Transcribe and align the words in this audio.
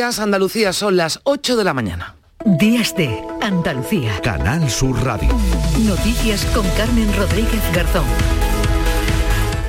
Andalucía 0.00 0.72
son 0.72 0.96
las 0.96 1.20
8 1.24 1.58
de 1.58 1.64
la 1.64 1.74
mañana. 1.74 2.14
Días 2.42 2.96
de 2.96 3.22
Andalucía. 3.42 4.18
Canal 4.22 4.70
Sur 4.70 4.98
Radio. 5.04 5.28
Noticias 5.80 6.46
con 6.54 6.66
Carmen 6.70 7.14
Rodríguez 7.18 7.60
Garzón. 7.74 8.06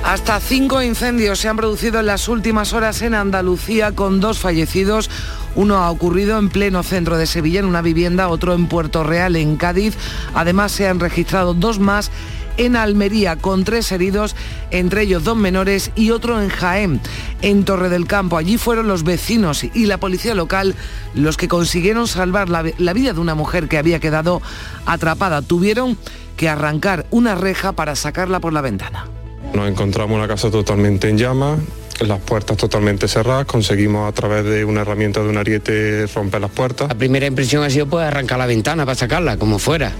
Hasta 0.02 0.40
cinco 0.40 0.80
incendios 0.80 1.38
se 1.38 1.48
han 1.50 1.58
producido 1.58 2.00
en 2.00 2.06
las 2.06 2.28
últimas 2.28 2.72
horas 2.72 3.02
en 3.02 3.14
Andalucía 3.14 3.92
con 3.92 4.20
dos 4.20 4.38
fallecidos. 4.38 5.10
Uno 5.54 5.76
ha 5.76 5.90
ocurrido 5.90 6.38
en 6.38 6.48
pleno 6.48 6.82
centro 6.82 7.18
de 7.18 7.26
Sevilla, 7.26 7.60
en 7.60 7.66
una 7.66 7.82
vivienda, 7.82 8.28
otro 8.28 8.54
en 8.54 8.68
Puerto 8.68 9.04
Real, 9.04 9.36
en 9.36 9.56
Cádiz. 9.56 9.98
Además 10.34 10.72
se 10.72 10.88
han 10.88 10.98
registrado 10.98 11.52
dos 11.52 11.78
más 11.78 12.10
en 12.56 12.76
Almería 12.76 13.36
con 13.36 13.64
tres 13.64 13.90
heridos, 13.92 14.36
entre 14.70 15.02
ellos 15.02 15.24
dos 15.24 15.36
menores 15.36 15.90
y 15.94 16.10
otro 16.10 16.40
en 16.40 16.48
Jaén, 16.48 17.00
en 17.42 17.64
Torre 17.64 17.88
del 17.88 18.06
Campo. 18.06 18.36
Allí 18.36 18.58
fueron 18.58 18.88
los 18.88 19.04
vecinos 19.04 19.64
y 19.64 19.86
la 19.86 19.98
policía 19.98 20.34
local 20.34 20.74
los 21.14 21.36
que 21.36 21.48
consiguieron 21.48 22.08
salvar 22.08 22.48
la, 22.48 22.64
la 22.78 22.92
vida 22.92 23.12
de 23.12 23.20
una 23.20 23.34
mujer 23.34 23.68
que 23.68 23.78
había 23.78 24.00
quedado 24.00 24.42
atrapada. 24.86 25.42
Tuvieron 25.42 25.96
que 26.36 26.48
arrancar 26.48 27.06
una 27.10 27.34
reja 27.34 27.72
para 27.72 27.96
sacarla 27.96 28.40
por 28.40 28.52
la 28.52 28.60
ventana. 28.60 29.06
Nos 29.54 29.68
encontramos 29.68 30.16
una 30.16 30.26
casa 30.26 30.50
totalmente 30.50 31.08
en 31.08 31.18
llamas, 31.18 31.58
las 32.00 32.20
puertas 32.20 32.56
totalmente 32.56 33.06
cerradas, 33.06 33.46
conseguimos 33.46 34.08
a 34.08 34.12
través 34.12 34.44
de 34.44 34.64
una 34.64 34.80
herramienta 34.80 35.20
de 35.22 35.28
un 35.28 35.36
ariete 35.36 36.06
romper 36.06 36.40
las 36.40 36.50
puertas. 36.50 36.88
La 36.88 36.94
primera 36.94 37.26
impresión 37.26 37.62
ha 37.62 37.70
sido 37.70 37.86
pues 37.86 38.04
arrancar 38.04 38.38
la 38.38 38.46
ventana 38.46 38.84
para 38.84 38.94
sacarla, 38.94 39.36
como 39.36 39.58
fuera. 39.58 39.92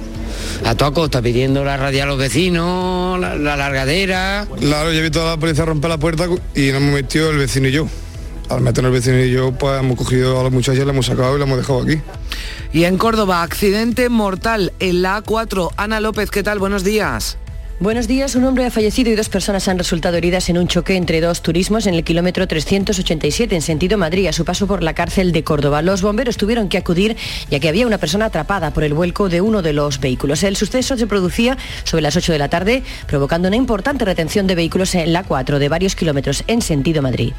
A 0.64 0.74
toda 0.74 0.92
costa, 0.92 1.22
pidiendo 1.22 1.64
la 1.64 1.76
radio 1.76 2.04
a 2.04 2.06
los 2.06 2.18
vecinos, 2.18 3.18
la, 3.18 3.36
la 3.36 3.56
largadera. 3.56 4.46
Claro, 4.58 4.92
yo 4.92 4.98
he 5.00 5.02
visto 5.02 5.22
a 5.26 5.30
la 5.30 5.36
policía 5.36 5.64
romper 5.64 5.90
la 5.90 5.98
puerta 5.98 6.26
y 6.54 6.70
nos 6.72 6.82
hemos 6.82 6.94
metido 6.94 7.30
el 7.30 7.38
vecino 7.38 7.68
y 7.68 7.72
yo. 7.72 7.88
Al 8.48 8.60
meternos 8.60 8.90
el 8.90 8.98
vecino 9.00 9.18
y 9.18 9.30
yo, 9.30 9.52
pues 9.52 9.80
hemos 9.80 9.96
cogido 9.96 10.40
a 10.40 10.44
la 10.44 10.50
muchacha, 10.50 10.84
la 10.84 10.92
hemos 10.92 11.06
sacado 11.06 11.36
y 11.36 11.38
la 11.38 11.44
hemos 11.46 11.58
dejado 11.58 11.82
aquí. 11.82 12.00
Y 12.72 12.84
en 12.84 12.98
Córdoba, 12.98 13.42
accidente 13.42 14.08
mortal 14.08 14.72
en 14.78 15.02
la 15.02 15.22
A4. 15.22 15.70
Ana 15.76 16.00
López, 16.00 16.30
¿qué 16.30 16.42
tal? 16.42 16.58
Buenos 16.58 16.84
días. 16.84 17.38
Buenos 17.82 18.06
días. 18.06 18.36
Un 18.36 18.44
hombre 18.44 18.64
ha 18.64 18.70
fallecido 18.70 19.10
y 19.10 19.16
dos 19.16 19.28
personas 19.28 19.66
han 19.66 19.76
resultado 19.76 20.16
heridas 20.16 20.48
en 20.48 20.56
un 20.56 20.68
choque 20.68 20.94
entre 20.94 21.20
dos 21.20 21.42
turismos 21.42 21.88
en 21.88 21.94
el 21.94 22.04
kilómetro 22.04 22.46
387 22.46 23.56
en 23.56 23.60
sentido 23.60 23.98
Madrid 23.98 24.28
a 24.28 24.32
su 24.32 24.44
paso 24.44 24.68
por 24.68 24.84
la 24.84 24.94
cárcel 24.94 25.32
de 25.32 25.42
Córdoba. 25.42 25.82
Los 25.82 26.00
bomberos 26.00 26.36
tuvieron 26.36 26.68
que 26.68 26.78
acudir 26.78 27.16
ya 27.50 27.58
que 27.58 27.68
había 27.68 27.88
una 27.88 27.98
persona 27.98 28.26
atrapada 28.26 28.72
por 28.72 28.84
el 28.84 28.94
vuelco 28.94 29.28
de 29.28 29.40
uno 29.40 29.62
de 29.62 29.72
los 29.72 29.98
vehículos. 29.98 30.44
El 30.44 30.54
suceso 30.54 30.96
se 30.96 31.08
producía 31.08 31.58
sobre 31.82 32.02
las 32.02 32.16
8 32.16 32.30
de 32.30 32.38
la 32.38 32.48
tarde, 32.48 32.84
provocando 33.08 33.48
una 33.48 33.56
importante 33.56 34.04
retención 34.04 34.46
de 34.46 34.54
vehículos 34.54 34.94
en 34.94 35.12
la 35.12 35.24
4 35.24 35.58
de 35.58 35.68
varios 35.68 35.96
kilómetros 35.96 36.44
en 36.46 36.62
sentido 36.62 37.02
Madrid. 37.02 37.32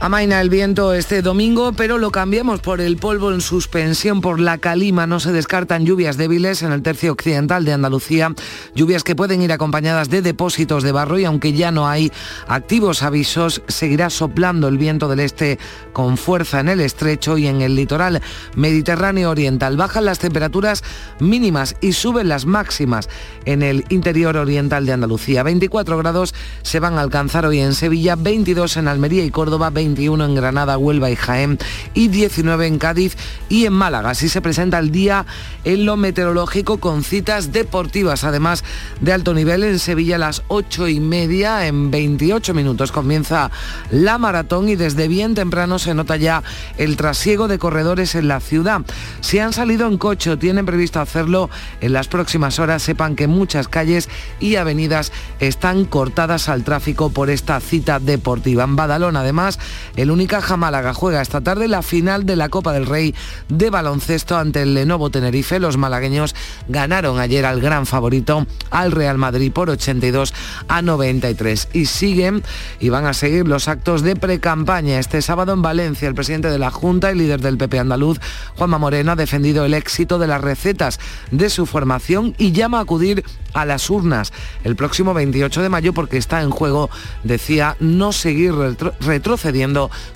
Amaina 0.00 0.40
el 0.40 0.50
viento 0.50 0.92
este 0.92 1.22
domingo, 1.22 1.72
pero 1.72 1.98
lo 1.98 2.10
cambiamos 2.10 2.60
por 2.60 2.80
el 2.80 2.96
polvo 2.96 3.32
en 3.32 3.40
suspensión 3.40 4.20
por 4.20 4.40
la 4.40 4.58
calima. 4.58 5.06
No 5.06 5.20
se 5.20 5.32
descartan 5.32 5.86
lluvias 5.86 6.16
débiles 6.16 6.62
en 6.62 6.72
el 6.72 6.82
tercio 6.82 7.12
occidental 7.12 7.64
de 7.64 7.72
Andalucía, 7.72 8.34
lluvias 8.74 9.04
que 9.04 9.14
pueden 9.14 9.40
ir 9.40 9.52
acompañadas 9.52 10.10
de 10.10 10.20
depósitos 10.20 10.82
de 10.82 10.92
barro 10.92 11.18
y 11.18 11.24
aunque 11.24 11.52
ya 11.52 11.70
no 11.70 11.88
hay 11.88 12.12
activos 12.48 13.02
avisos, 13.02 13.62
seguirá 13.68 14.10
soplando 14.10 14.68
el 14.68 14.78
viento 14.78 15.08
del 15.08 15.20
este 15.20 15.58
con 15.92 16.18
fuerza 16.18 16.60
en 16.60 16.68
el 16.68 16.80
estrecho 16.80 17.38
y 17.38 17.46
en 17.46 17.62
el 17.62 17.76
litoral 17.76 18.20
mediterráneo 18.56 19.30
oriental. 19.30 19.76
Bajan 19.76 20.04
las 20.04 20.18
temperaturas 20.18 20.82
mínimas 21.20 21.76
y 21.80 21.92
suben 21.92 22.28
las 22.28 22.46
máximas 22.46 23.08
en 23.44 23.62
el 23.62 23.84
interior 23.88 24.36
oriental 24.36 24.86
de 24.86 24.92
Andalucía. 24.92 25.44
24 25.44 25.96
grados 25.98 26.34
se 26.62 26.80
van 26.80 26.98
a 26.98 27.00
alcanzar 27.00 27.46
hoy 27.46 27.60
en 27.60 27.74
Sevilla, 27.74 28.16
22 28.16 28.76
en 28.76 28.88
Almería 28.88 29.24
y 29.24 29.30
Córdoba, 29.30 29.70
21 29.84 30.24
en 30.24 30.34
Granada, 30.34 30.78
Huelva 30.78 31.10
y 31.10 31.16
Jaén 31.16 31.58
y 31.92 32.08
19 32.08 32.66
en 32.66 32.78
Cádiz 32.78 33.18
y 33.50 33.66
en 33.66 33.74
Málaga. 33.74 34.10
Así 34.10 34.30
se 34.30 34.40
presenta 34.40 34.78
el 34.78 34.90
día 34.90 35.26
en 35.64 35.84
lo 35.84 35.98
meteorológico 35.98 36.78
con 36.78 37.04
citas 37.04 37.52
deportivas, 37.52 38.24
además 38.24 38.64
de 39.02 39.12
alto 39.12 39.34
nivel 39.34 39.62
en 39.62 39.78
Sevilla 39.78 40.16
a 40.16 40.20
las 40.20 40.42
8 40.48 40.88
y 40.88 41.00
media. 41.00 41.66
En 41.66 41.90
28 41.90 42.54
minutos 42.54 42.92
comienza 42.92 43.50
la 43.90 44.16
maratón 44.16 44.70
y 44.70 44.76
desde 44.76 45.06
bien 45.06 45.34
temprano 45.34 45.78
se 45.78 45.92
nota 45.92 46.16
ya 46.16 46.42
el 46.78 46.96
trasiego 46.96 47.46
de 47.46 47.58
corredores 47.58 48.14
en 48.14 48.28
la 48.28 48.40
ciudad. 48.40 48.80
Si 49.20 49.38
han 49.38 49.52
salido 49.52 49.86
en 49.86 49.98
coche 49.98 50.30
o 50.30 50.38
tienen 50.38 50.64
previsto 50.64 50.98
hacerlo 50.98 51.50
en 51.82 51.92
las 51.92 52.08
próximas 52.08 52.58
horas, 52.58 52.82
sepan 52.82 53.16
que 53.16 53.26
muchas 53.26 53.68
calles 53.68 54.08
y 54.40 54.56
avenidas 54.56 55.12
están 55.40 55.84
cortadas 55.84 56.48
al 56.48 56.64
tráfico 56.64 57.10
por 57.10 57.28
esta 57.28 57.60
cita 57.60 57.98
deportiva. 57.98 58.64
En 58.64 58.76
Badalona, 58.76 59.20
además, 59.20 59.58
el 59.96 60.10
Unicaja 60.10 60.56
Málaga 60.56 60.94
juega 60.94 61.22
esta 61.22 61.40
tarde 61.40 61.68
la 61.68 61.82
final 61.82 62.26
de 62.26 62.36
la 62.36 62.48
Copa 62.48 62.72
del 62.72 62.86
Rey 62.86 63.14
de 63.48 63.70
baloncesto 63.70 64.36
ante 64.36 64.62
el 64.62 64.74
Lenovo 64.74 65.10
Tenerife. 65.10 65.58
Los 65.58 65.76
malagueños 65.76 66.34
ganaron 66.68 67.18
ayer 67.18 67.46
al 67.46 67.60
gran 67.60 67.86
favorito, 67.86 68.46
al 68.70 68.92
Real 68.92 69.18
Madrid, 69.18 69.52
por 69.52 69.70
82 69.70 70.34
a 70.68 70.82
93. 70.82 71.68
Y 71.72 71.86
siguen 71.86 72.42
y 72.80 72.88
van 72.88 73.06
a 73.06 73.14
seguir 73.14 73.46
los 73.46 73.68
actos 73.68 74.02
de 74.02 74.16
precampaña. 74.16 74.98
Este 74.98 75.22
sábado 75.22 75.52
en 75.52 75.62
Valencia, 75.62 76.08
el 76.08 76.14
presidente 76.14 76.50
de 76.50 76.58
la 76.58 76.70
Junta 76.70 77.12
y 77.12 77.16
líder 77.16 77.40
del 77.40 77.58
PP 77.58 77.78
andaluz, 77.78 78.20
Juanma 78.56 78.78
Moreno, 78.78 79.12
ha 79.12 79.16
defendido 79.16 79.64
el 79.64 79.74
éxito 79.74 80.18
de 80.18 80.26
las 80.26 80.40
recetas 80.40 81.00
de 81.30 81.50
su 81.50 81.66
formación 81.66 82.34
y 82.38 82.52
llama 82.52 82.78
a 82.78 82.82
acudir 82.82 83.24
a 83.52 83.64
las 83.64 83.88
urnas 83.88 84.32
el 84.64 84.76
próximo 84.76 85.14
28 85.14 85.62
de 85.62 85.68
mayo 85.68 85.92
porque 85.92 86.18
está 86.18 86.42
en 86.42 86.50
juego, 86.50 86.90
decía, 87.22 87.76
no 87.80 88.12
seguir 88.12 88.54
retro 88.54 88.92
retrocediendo 89.00 89.63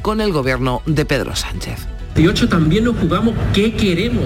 con 0.02 0.20
el 0.20 0.32
gobierno 0.32 0.82
de 0.86 1.04
Pedro 1.04 1.34
Sánchez. 1.36 1.86
28 2.14 2.48
también 2.48 2.84
nos 2.84 2.96
jugamos 2.96 3.34
qué 3.52 3.74
queremos. 3.74 4.24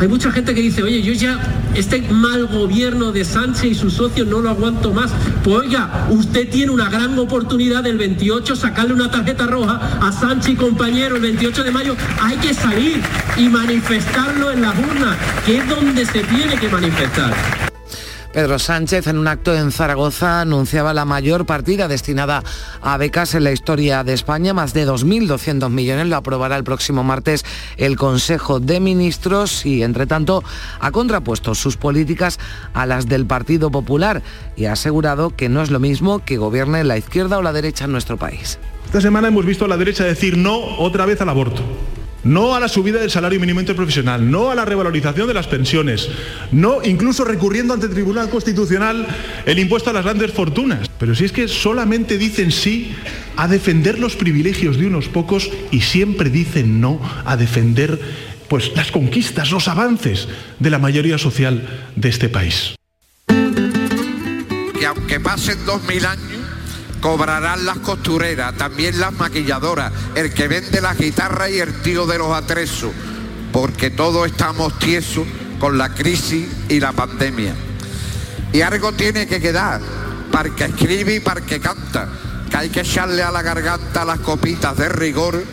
Hay 0.00 0.08
mucha 0.08 0.30
gente 0.30 0.54
que 0.54 0.60
dice, 0.60 0.82
oye, 0.82 1.00
yo 1.00 1.14
ya 1.14 1.38
este 1.74 2.02
mal 2.02 2.46
gobierno 2.46 3.12
de 3.12 3.24
Sánchez 3.24 3.64
y 3.64 3.74
sus 3.74 3.94
socios 3.94 4.26
no 4.26 4.40
lo 4.40 4.50
aguanto 4.50 4.92
más. 4.92 5.10
Pues 5.42 5.56
oiga, 5.56 6.06
usted 6.10 6.50
tiene 6.50 6.70
una 6.70 6.90
gran 6.90 7.18
oportunidad 7.18 7.82
del 7.82 7.96
28 7.96 8.56
sacarle 8.56 8.92
una 8.92 9.10
tarjeta 9.10 9.46
roja 9.46 9.98
a 10.00 10.12
Sánchez 10.12 10.52
y 10.52 10.56
compañero 10.56 11.16
el 11.16 11.22
28 11.22 11.64
de 11.64 11.70
mayo. 11.70 11.96
Hay 12.20 12.36
que 12.36 12.52
salir 12.52 13.00
y 13.38 13.48
manifestarlo 13.48 14.50
en 14.50 14.62
las 14.62 14.76
urnas, 14.78 15.16
que 15.46 15.58
es 15.58 15.68
donde 15.68 16.04
se 16.04 16.20
tiene 16.24 16.56
que 16.56 16.68
manifestar. 16.68 17.32
Pedro 18.36 18.58
Sánchez, 18.58 19.06
en 19.06 19.16
un 19.16 19.28
acto 19.28 19.56
en 19.56 19.72
Zaragoza, 19.72 20.42
anunciaba 20.42 20.92
la 20.92 21.06
mayor 21.06 21.46
partida 21.46 21.88
destinada 21.88 22.42
a 22.82 22.98
becas 22.98 23.34
en 23.34 23.44
la 23.44 23.50
historia 23.50 24.04
de 24.04 24.12
España, 24.12 24.52
más 24.52 24.74
de 24.74 24.86
2.200 24.86 25.70
millones. 25.70 26.06
Lo 26.08 26.16
aprobará 26.16 26.58
el 26.58 26.62
próximo 26.62 27.02
martes 27.02 27.46
el 27.78 27.96
Consejo 27.96 28.60
de 28.60 28.78
Ministros 28.78 29.64
y, 29.64 29.82
entre 29.82 30.06
tanto, 30.06 30.44
ha 30.80 30.90
contrapuesto 30.90 31.54
sus 31.54 31.78
políticas 31.78 32.38
a 32.74 32.84
las 32.84 33.08
del 33.08 33.24
Partido 33.24 33.70
Popular 33.70 34.22
y 34.54 34.66
ha 34.66 34.72
asegurado 34.72 35.34
que 35.34 35.48
no 35.48 35.62
es 35.62 35.70
lo 35.70 35.80
mismo 35.80 36.18
que 36.22 36.36
gobierne 36.36 36.84
la 36.84 36.98
izquierda 36.98 37.38
o 37.38 37.42
la 37.42 37.54
derecha 37.54 37.86
en 37.86 37.92
nuestro 37.92 38.18
país. 38.18 38.58
Esta 38.84 39.00
semana 39.00 39.28
hemos 39.28 39.46
visto 39.46 39.64
a 39.64 39.68
la 39.68 39.78
derecha 39.78 40.04
decir 40.04 40.36
no 40.36 40.58
otra 40.76 41.06
vez 41.06 41.22
al 41.22 41.30
aborto. 41.30 41.62
No 42.26 42.56
a 42.56 42.60
la 42.60 42.68
subida 42.68 42.98
del 42.98 43.12
salario 43.12 43.38
mínimo 43.38 43.60
interprofesional, 43.60 44.28
no 44.28 44.50
a 44.50 44.56
la 44.56 44.64
revalorización 44.64 45.28
de 45.28 45.34
las 45.34 45.46
pensiones, 45.46 46.08
no 46.50 46.82
incluso 46.82 47.24
recurriendo 47.24 47.72
ante 47.72 47.86
el 47.86 47.92
Tribunal 47.92 48.28
Constitucional 48.30 49.06
el 49.46 49.60
impuesto 49.60 49.90
a 49.90 49.92
las 49.92 50.02
grandes 50.02 50.32
fortunas. 50.32 50.90
Pero 50.98 51.14
si 51.14 51.24
es 51.24 51.30
que 51.30 51.46
solamente 51.46 52.18
dicen 52.18 52.50
sí 52.50 52.92
a 53.36 53.46
defender 53.46 54.00
los 54.00 54.16
privilegios 54.16 54.76
de 54.76 54.88
unos 54.88 55.06
pocos 55.06 55.48
y 55.70 55.82
siempre 55.82 56.28
dicen 56.28 56.80
no 56.80 57.00
a 57.24 57.36
defender 57.36 58.00
pues 58.48 58.72
las 58.74 58.90
conquistas, 58.90 59.52
los 59.52 59.68
avances 59.68 60.26
de 60.58 60.70
la 60.70 60.80
mayoría 60.80 61.18
social 61.18 61.68
de 61.94 62.08
este 62.08 62.28
país. 62.28 62.74
Que 63.28 64.86
aunque 64.86 65.20
pasen 65.20 65.64
dos 65.64 65.80
mil 65.84 66.04
años 66.04 66.45
cobrarán 67.06 67.64
las 67.64 67.78
costureras, 67.78 68.56
también 68.56 68.98
las 68.98 69.12
maquilladoras, 69.12 69.92
el 70.16 70.34
que 70.34 70.48
vende 70.48 70.80
la 70.80 70.92
guitarra 70.92 71.48
y 71.48 71.60
el 71.60 71.72
tío 71.80 72.04
de 72.04 72.18
los 72.18 72.32
atresos, 72.32 72.90
porque 73.52 73.90
todos 73.90 74.26
estamos 74.26 74.76
tiesos 74.80 75.24
con 75.60 75.78
la 75.78 75.94
crisis 75.94 76.48
y 76.68 76.80
la 76.80 76.90
pandemia. 76.90 77.54
Y 78.52 78.60
algo 78.60 78.90
tiene 78.90 79.28
que 79.28 79.40
quedar, 79.40 79.80
para 80.32 80.50
que 80.50 80.64
escribe 80.64 81.14
y 81.14 81.20
para 81.20 81.42
que 81.42 81.60
canta, 81.60 82.08
que 82.50 82.56
hay 82.56 82.70
que 82.70 82.80
echarle 82.80 83.22
a 83.22 83.30
la 83.30 83.42
garganta 83.42 84.04
las 84.04 84.18
copitas 84.18 84.76
de 84.76 84.88
rigor 84.88 85.44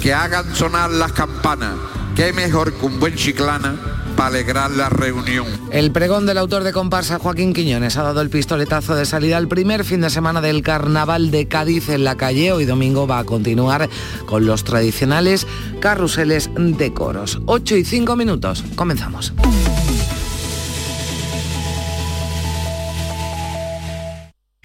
que 0.00 0.14
hagan 0.14 0.54
sonar 0.54 0.92
las 0.92 1.10
campanas. 1.10 1.74
Qué 2.14 2.32
mejor 2.32 2.74
que 2.74 2.86
un 2.86 3.00
buen 3.00 3.16
chiclana 3.16 4.01
para 4.16 4.28
alegrar 4.28 4.70
la 4.70 4.88
reunión. 4.88 5.46
El 5.70 5.90
pregón 5.92 6.26
del 6.26 6.38
autor 6.38 6.64
de 6.64 6.72
comparsa 6.72 7.18
Joaquín 7.18 7.52
Quiñones 7.52 7.96
ha 7.96 8.02
dado 8.02 8.20
el 8.20 8.30
pistoletazo 8.30 8.94
de 8.94 9.06
salida 9.06 9.36
al 9.36 9.48
primer 9.48 9.84
fin 9.84 10.00
de 10.00 10.10
semana 10.10 10.40
del 10.40 10.62
Carnaval 10.62 11.30
de 11.30 11.48
Cádiz 11.48 11.88
en 11.88 12.04
la 12.04 12.16
calle. 12.16 12.52
Hoy 12.52 12.64
domingo 12.64 13.06
va 13.06 13.18
a 13.18 13.24
continuar 13.24 13.88
con 14.26 14.46
los 14.46 14.64
tradicionales 14.64 15.46
carruseles 15.80 16.50
de 16.56 16.92
coros. 16.92 17.40
8 17.46 17.76
y 17.76 17.84
5 17.84 18.16
minutos. 18.16 18.64
Comenzamos. 18.76 19.32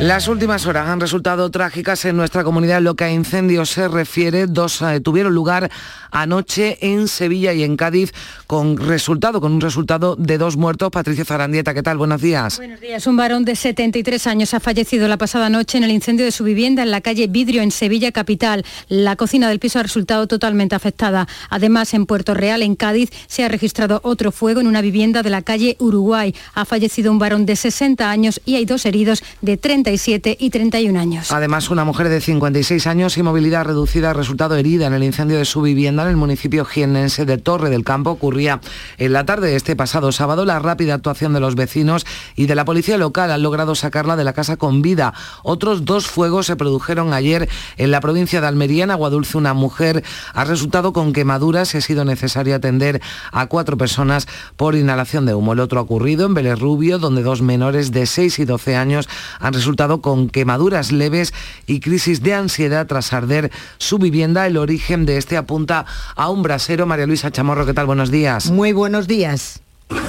Las 0.00 0.28
últimas 0.28 0.64
horas 0.64 0.86
han 0.86 1.00
resultado 1.00 1.50
trágicas 1.50 2.04
en 2.04 2.16
nuestra 2.16 2.44
comunidad. 2.44 2.80
Lo 2.80 2.94
que 2.94 3.02
a 3.02 3.10
incendios 3.10 3.70
se 3.70 3.88
refiere, 3.88 4.46
dos 4.46 4.80
eh, 4.80 5.00
tuvieron 5.00 5.34
lugar 5.34 5.72
anoche 6.12 6.78
en 6.80 7.08
Sevilla 7.08 7.52
y 7.52 7.64
en 7.64 7.76
Cádiz 7.76 8.12
con 8.46 8.76
resultado, 8.76 9.40
con 9.40 9.52
un 9.52 9.60
resultado 9.60 10.14
de 10.14 10.38
dos 10.38 10.56
muertos. 10.56 10.90
Patricia 10.92 11.24
Zarandieta, 11.24 11.74
¿qué 11.74 11.82
tal? 11.82 11.98
Buenos 11.98 12.22
días. 12.22 12.58
Buenos 12.58 12.80
días. 12.80 13.08
Un 13.08 13.16
varón 13.16 13.44
de 13.44 13.56
73 13.56 14.28
años 14.28 14.54
ha 14.54 14.60
fallecido 14.60 15.08
la 15.08 15.16
pasada 15.16 15.50
noche 15.50 15.78
en 15.78 15.84
el 15.84 15.90
incendio 15.90 16.24
de 16.24 16.30
su 16.30 16.44
vivienda 16.44 16.84
en 16.84 16.92
la 16.92 17.00
calle 17.00 17.26
Vidrio 17.26 17.60
en 17.62 17.72
Sevilla 17.72 18.12
capital. 18.12 18.64
La 18.88 19.16
cocina 19.16 19.48
del 19.48 19.58
piso 19.58 19.80
ha 19.80 19.82
resultado 19.82 20.28
totalmente 20.28 20.76
afectada. 20.76 21.26
Además, 21.50 21.92
en 21.92 22.06
Puerto 22.06 22.34
Real, 22.34 22.62
en 22.62 22.76
Cádiz, 22.76 23.10
se 23.26 23.42
ha 23.42 23.48
registrado 23.48 23.98
otro 24.04 24.30
fuego 24.30 24.60
en 24.60 24.68
una 24.68 24.80
vivienda 24.80 25.24
de 25.24 25.30
la 25.30 25.42
calle 25.42 25.76
Uruguay. 25.80 26.36
Ha 26.54 26.64
fallecido 26.64 27.10
un 27.10 27.18
varón 27.18 27.46
de 27.46 27.56
60 27.56 28.08
años 28.08 28.40
y 28.46 28.54
hay 28.54 28.64
dos 28.64 28.86
heridos 28.86 29.24
de 29.40 29.56
30 29.56 29.87
y 29.90 30.50
31 30.50 31.00
años. 31.00 31.32
Además, 31.32 31.70
una 31.70 31.84
mujer 31.84 32.10
de 32.10 32.20
56 32.20 32.86
años 32.86 33.16
y 33.16 33.22
movilidad 33.22 33.64
reducida 33.64 34.10
ha 34.10 34.12
resultado 34.12 34.54
herida 34.56 34.86
en 34.86 34.92
el 34.92 35.02
incendio 35.02 35.38
de 35.38 35.46
su 35.46 35.62
vivienda 35.62 36.02
en 36.02 36.10
el 36.10 36.16
municipio 36.16 36.66
jiennense 36.66 37.24
de 37.24 37.38
Torre 37.38 37.70
del 37.70 37.84
Campo. 37.84 38.10
Ocurría 38.10 38.60
en 38.98 39.12
la 39.14 39.24
tarde 39.24 39.48
de 39.48 39.56
este 39.56 39.76
pasado 39.76 40.12
sábado. 40.12 40.44
La 40.44 40.58
rápida 40.58 40.94
actuación 40.94 41.32
de 41.32 41.40
los 41.40 41.54
vecinos 41.54 42.04
y 42.36 42.46
de 42.46 42.54
la 42.54 42.66
policía 42.66 42.98
local 42.98 43.30
han 43.30 43.42
logrado 43.42 43.74
sacarla 43.74 44.16
de 44.16 44.24
la 44.24 44.34
casa 44.34 44.58
con 44.58 44.82
vida. 44.82 45.14
Otros 45.42 45.86
dos 45.86 46.06
fuegos 46.06 46.46
se 46.46 46.56
produjeron 46.56 47.14
ayer 47.14 47.48
en 47.78 47.90
la 47.90 48.00
provincia 48.00 48.42
de 48.42 48.46
Almería, 48.46 48.84
en 48.84 48.90
Aguadulce. 48.90 49.38
Una 49.38 49.54
mujer 49.54 50.04
ha 50.34 50.44
resultado 50.44 50.92
con 50.92 51.14
quemaduras 51.14 51.74
y 51.74 51.78
ha 51.78 51.80
sido 51.80 52.04
necesario 52.04 52.54
atender 52.54 53.00
a 53.32 53.46
cuatro 53.46 53.78
personas 53.78 54.28
por 54.56 54.74
inhalación 54.74 55.24
de 55.24 55.34
humo. 55.34 55.54
El 55.54 55.60
otro 55.60 55.78
ha 55.78 55.82
ocurrido 55.82 56.26
en 56.26 56.34
Vélez 56.34 56.58
Rubio, 56.58 56.98
donde 56.98 57.22
dos 57.22 57.40
menores 57.40 57.90
de 57.90 58.04
6 58.04 58.40
y 58.40 58.44
12 58.44 58.76
años 58.76 59.08
han 59.40 59.54
resultado 59.54 59.77
con 59.78 60.28
quemaduras 60.28 60.90
leves 60.90 61.32
y 61.68 61.78
crisis 61.78 62.20
de 62.20 62.34
ansiedad 62.34 62.88
tras 62.88 63.12
arder 63.12 63.52
su 63.78 63.98
vivienda. 63.98 64.44
El 64.46 64.56
origen 64.56 65.06
de 65.06 65.18
este 65.18 65.36
apunta 65.36 65.86
a 66.16 66.30
un 66.30 66.42
brasero. 66.42 66.84
María 66.84 67.06
Luisa 67.06 67.30
Chamorro, 67.30 67.64
¿qué 67.64 67.74
tal? 67.74 67.86
Buenos 67.86 68.10
días. 68.10 68.50
Muy 68.50 68.72
buenos 68.72 69.06
días. 69.06 69.60
No 69.90 69.96
te 69.96 70.02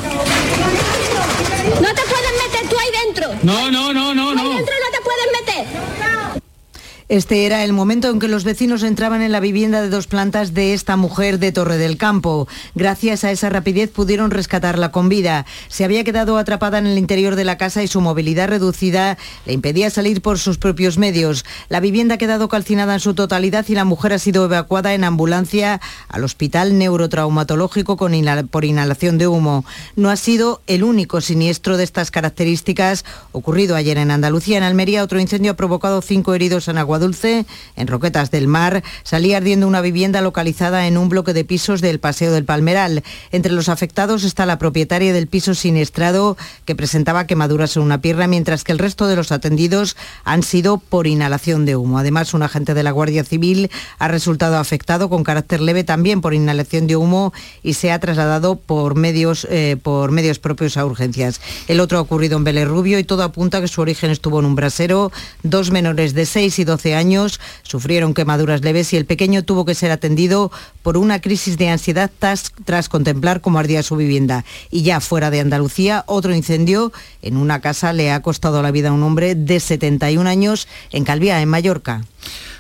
puedes 2.02 2.32
meter 2.44 2.68
tú 2.68 2.76
ahí 2.80 2.90
dentro. 3.06 3.30
No, 3.44 3.70
no, 3.70 3.94
no, 3.94 4.16
no. 4.16 4.29
Este 7.10 7.48
era 7.48 7.64
el 7.64 7.74
momento 7.74 8.08
en 8.12 8.20
que 8.20 8.28
los 8.28 8.44
vecinos 8.44 8.84
entraban 8.84 9.24
en 9.24 9.32
la 9.32 9.40
vivienda 9.40 9.82
de 9.82 9.90
dos 9.90 10.06
plantas 10.06 10.54
de 10.54 10.76
esta 10.76 10.96
mujer 10.96 11.40
de 11.40 11.52
Torre 11.52 11.80
del 11.80 11.98
Campo. 11.98 12.48
Gracias 12.76 13.24
a 13.24 13.32
esa 13.32 13.50
rapidez 13.50 13.90
pudieron 13.90 14.30
rescatarla 14.30 14.92
con 14.92 15.10
vida. 15.10 15.48
Se 15.70 15.84
había 15.84 16.04
quedado 16.04 16.38
atrapada 16.38 16.78
en 16.78 16.86
el 16.86 17.00
interior 17.00 17.36
de 17.36 17.46
la 17.46 17.58
casa 17.58 17.82
y 17.82 17.88
su 17.88 18.00
movilidad 18.00 18.50
reducida 18.50 19.18
le 19.48 19.54
impedía 19.54 19.90
salir 19.90 20.22
por 20.22 20.38
sus 20.38 20.60
propios 20.60 21.00
medios. 21.00 21.46
La 21.68 21.80
vivienda 21.80 22.14
ha 22.14 22.18
quedado 22.20 22.48
calcinada 22.48 22.94
en 22.94 23.00
su 23.00 23.16
totalidad 23.16 23.66
y 23.68 23.74
la 23.74 23.86
mujer 23.86 24.14
ha 24.14 24.20
sido 24.20 24.46
evacuada 24.46 24.94
en 24.94 25.04
ambulancia 25.04 25.82
al 26.10 26.24
hospital 26.24 26.78
neurotraumatológico 26.78 27.98
con 27.98 28.14
por 28.52 28.66
inhalación 28.66 29.18
de 29.18 29.28
humo. 29.28 29.66
No 29.96 30.12
ha 30.12 30.16
sido 30.16 30.62
el 30.68 30.84
único 30.84 31.22
siniestro 31.22 31.76
de 31.78 31.86
estas 31.86 32.12
características 32.12 33.04
ocurrido 33.32 33.76
ayer 33.76 33.98
en 33.98 34.12
Andalucía. 34.12 34.60
En 34.60 34.64
Almería 34.64 35.04
otro 35.04 35.20
incendio 35.20 35.54
ha 35.54 35.56
provocado 35.56 36.04
cinco 36.04 36.36
heridos 36.36 36.68
en 36.68 36.78
Dulce, 37.00 37.46
en 37.76 37.88
Roquetas 37.88 38.32
del 38.32 38.48
Mar, 38.48 38.84
salía 39.04 39.38
ardiendo 39.38 39.68
una 39.68 39.82
vivienda 39.82 40.22
localizada 40.22 40.88
en 40.88 40.98
un 40.98 41.10
bloque 41.10 41.34
de 41.34 41.46
pisos 41.46 41.82
del 41.82 42.00
Paseo 42.00 42.32
del 42.32 42.46
Palmeral. 42.46 43.04
Entre 43.32 43.52
los 43.52 43.70
afectados 43.70 44.24
está 44.24 44.46
la 44.46 44.60
propietaria 44.60 45.14
del 45.14 45.28
piso 45.28 45.56
siniestrado, 45.56 46.38
que 46.66 46.76
presentaba 46.76 47.28
quemaduras 47.28 47.76
en 47.76 47.84
una 47.84 48.02
pierna, 48.02 48.28
mientras 48.28 48.64
que 48.64 48.72
el 48.72 48.80
resto 48.80 49.08
de 49.08 49.16
los 49.16 49.32
atendidos 49.32 49.96
han 50.24 50.44
sido 50.44 50.78
por 50.78 51.08
inhalación 51.08 51.66
de 51.66 51.76
humo. 51.76 52.00
Además, 52.00 52.34
un 52.34 52.44
agente 52.44 52.74
de 52.74 52.84
la 52.84 52.92
Guardia 52.92 53.24
Civil 53.24 53.72
ha 53.98 54.08
resultado 54.08 54.58
afectado 54.58 55.10
con 55.10 55.24
carácter 55.24 55.62
leve 55.62 55.84
también 55.84 56.22
por 56.22 56.34
inhalación 56.34 56.88
de 56.88 56.96
humo 56.96 57.34
y 57.64 57.74
se 57.74 57.92
ha 57.92 58.00
trasladado 58.00 58.56
por 58.56 58.96
medios, 58.96 59.48
eh, 59.50 59.78
por 59.82 60.12
medios 60.12 60.40
propios 60.40 60.78
a 60.78 60.86
urgencias. 60.86 61.42
El 61.68 61.80
otro 61.80 61.98
ha 61.98 62.02
ocurrido 62.02 62.38
en 62.38 62.44
Vélez 62.44 62.68
Rubio 62.68 63.00
y 63.00 63.04
todo 63.04 63.24
apunta 63.24 63.62
que 63.62 63.68
su 63.68 63.82
origen 63.82 64.12
estuvo 64.12 64.40
en 64.40 64.46
un 64.46 64.56
brasero. 64.56 65.12
Dos 65.44 65.72
menores 65.72 66.14
de 66.14 66.26
6 66.26 66.60
y 66.60 66.64
12 66.64 66.89
años 66.96 67.40
sufrieron 67.64 68.14
quemaduras 68.14 68.62
leves 68.62 68.94
y 68.94 68.98
el 68.98 69.06
pequeño 69.06 69.44
tuvo 69.44 69.66
que 69.66 69.76
ser 69.76 69.92
atendido 69.92 70.52
por 70.84 70.98
una 70.98 71.22
crisis 71.22 71.58
de 71.58 71.70
ansiedad 71.70 72.12
tras, 72.20 72.54
tras 72.66 72.90
contemplar 72.90 73.42
cómo 73.42 73.60
ardía 73.60 73.84
su 73.84 73.96
vivienda. 73.96 74.46
Y 74.72 74.84
ya 74.84 75.00
fuera 75.00 75.32
de 75.32 75.40
Andalucía, 75.40 76.04
otro 76.08 76.34
incendio 76.34 76.92
en 77.22 77.38
una 77.38 77.62
casa 77.62 77.94
le 77.94 78.12
ha 78.12 78.22
costado 78.22 78.62
la 78.62 78.72
vida 78.72 78.90
a 78.90 78.94
un 78.94 79.04
hombre 79.04 79.36
de 79.36 79.60
71 79.60 80.30
años 80.30 80.68
en 80.92 81.04
Calvía, 81.04 81.42
en 81.42 81.50
Mallorca. 81.50 82.04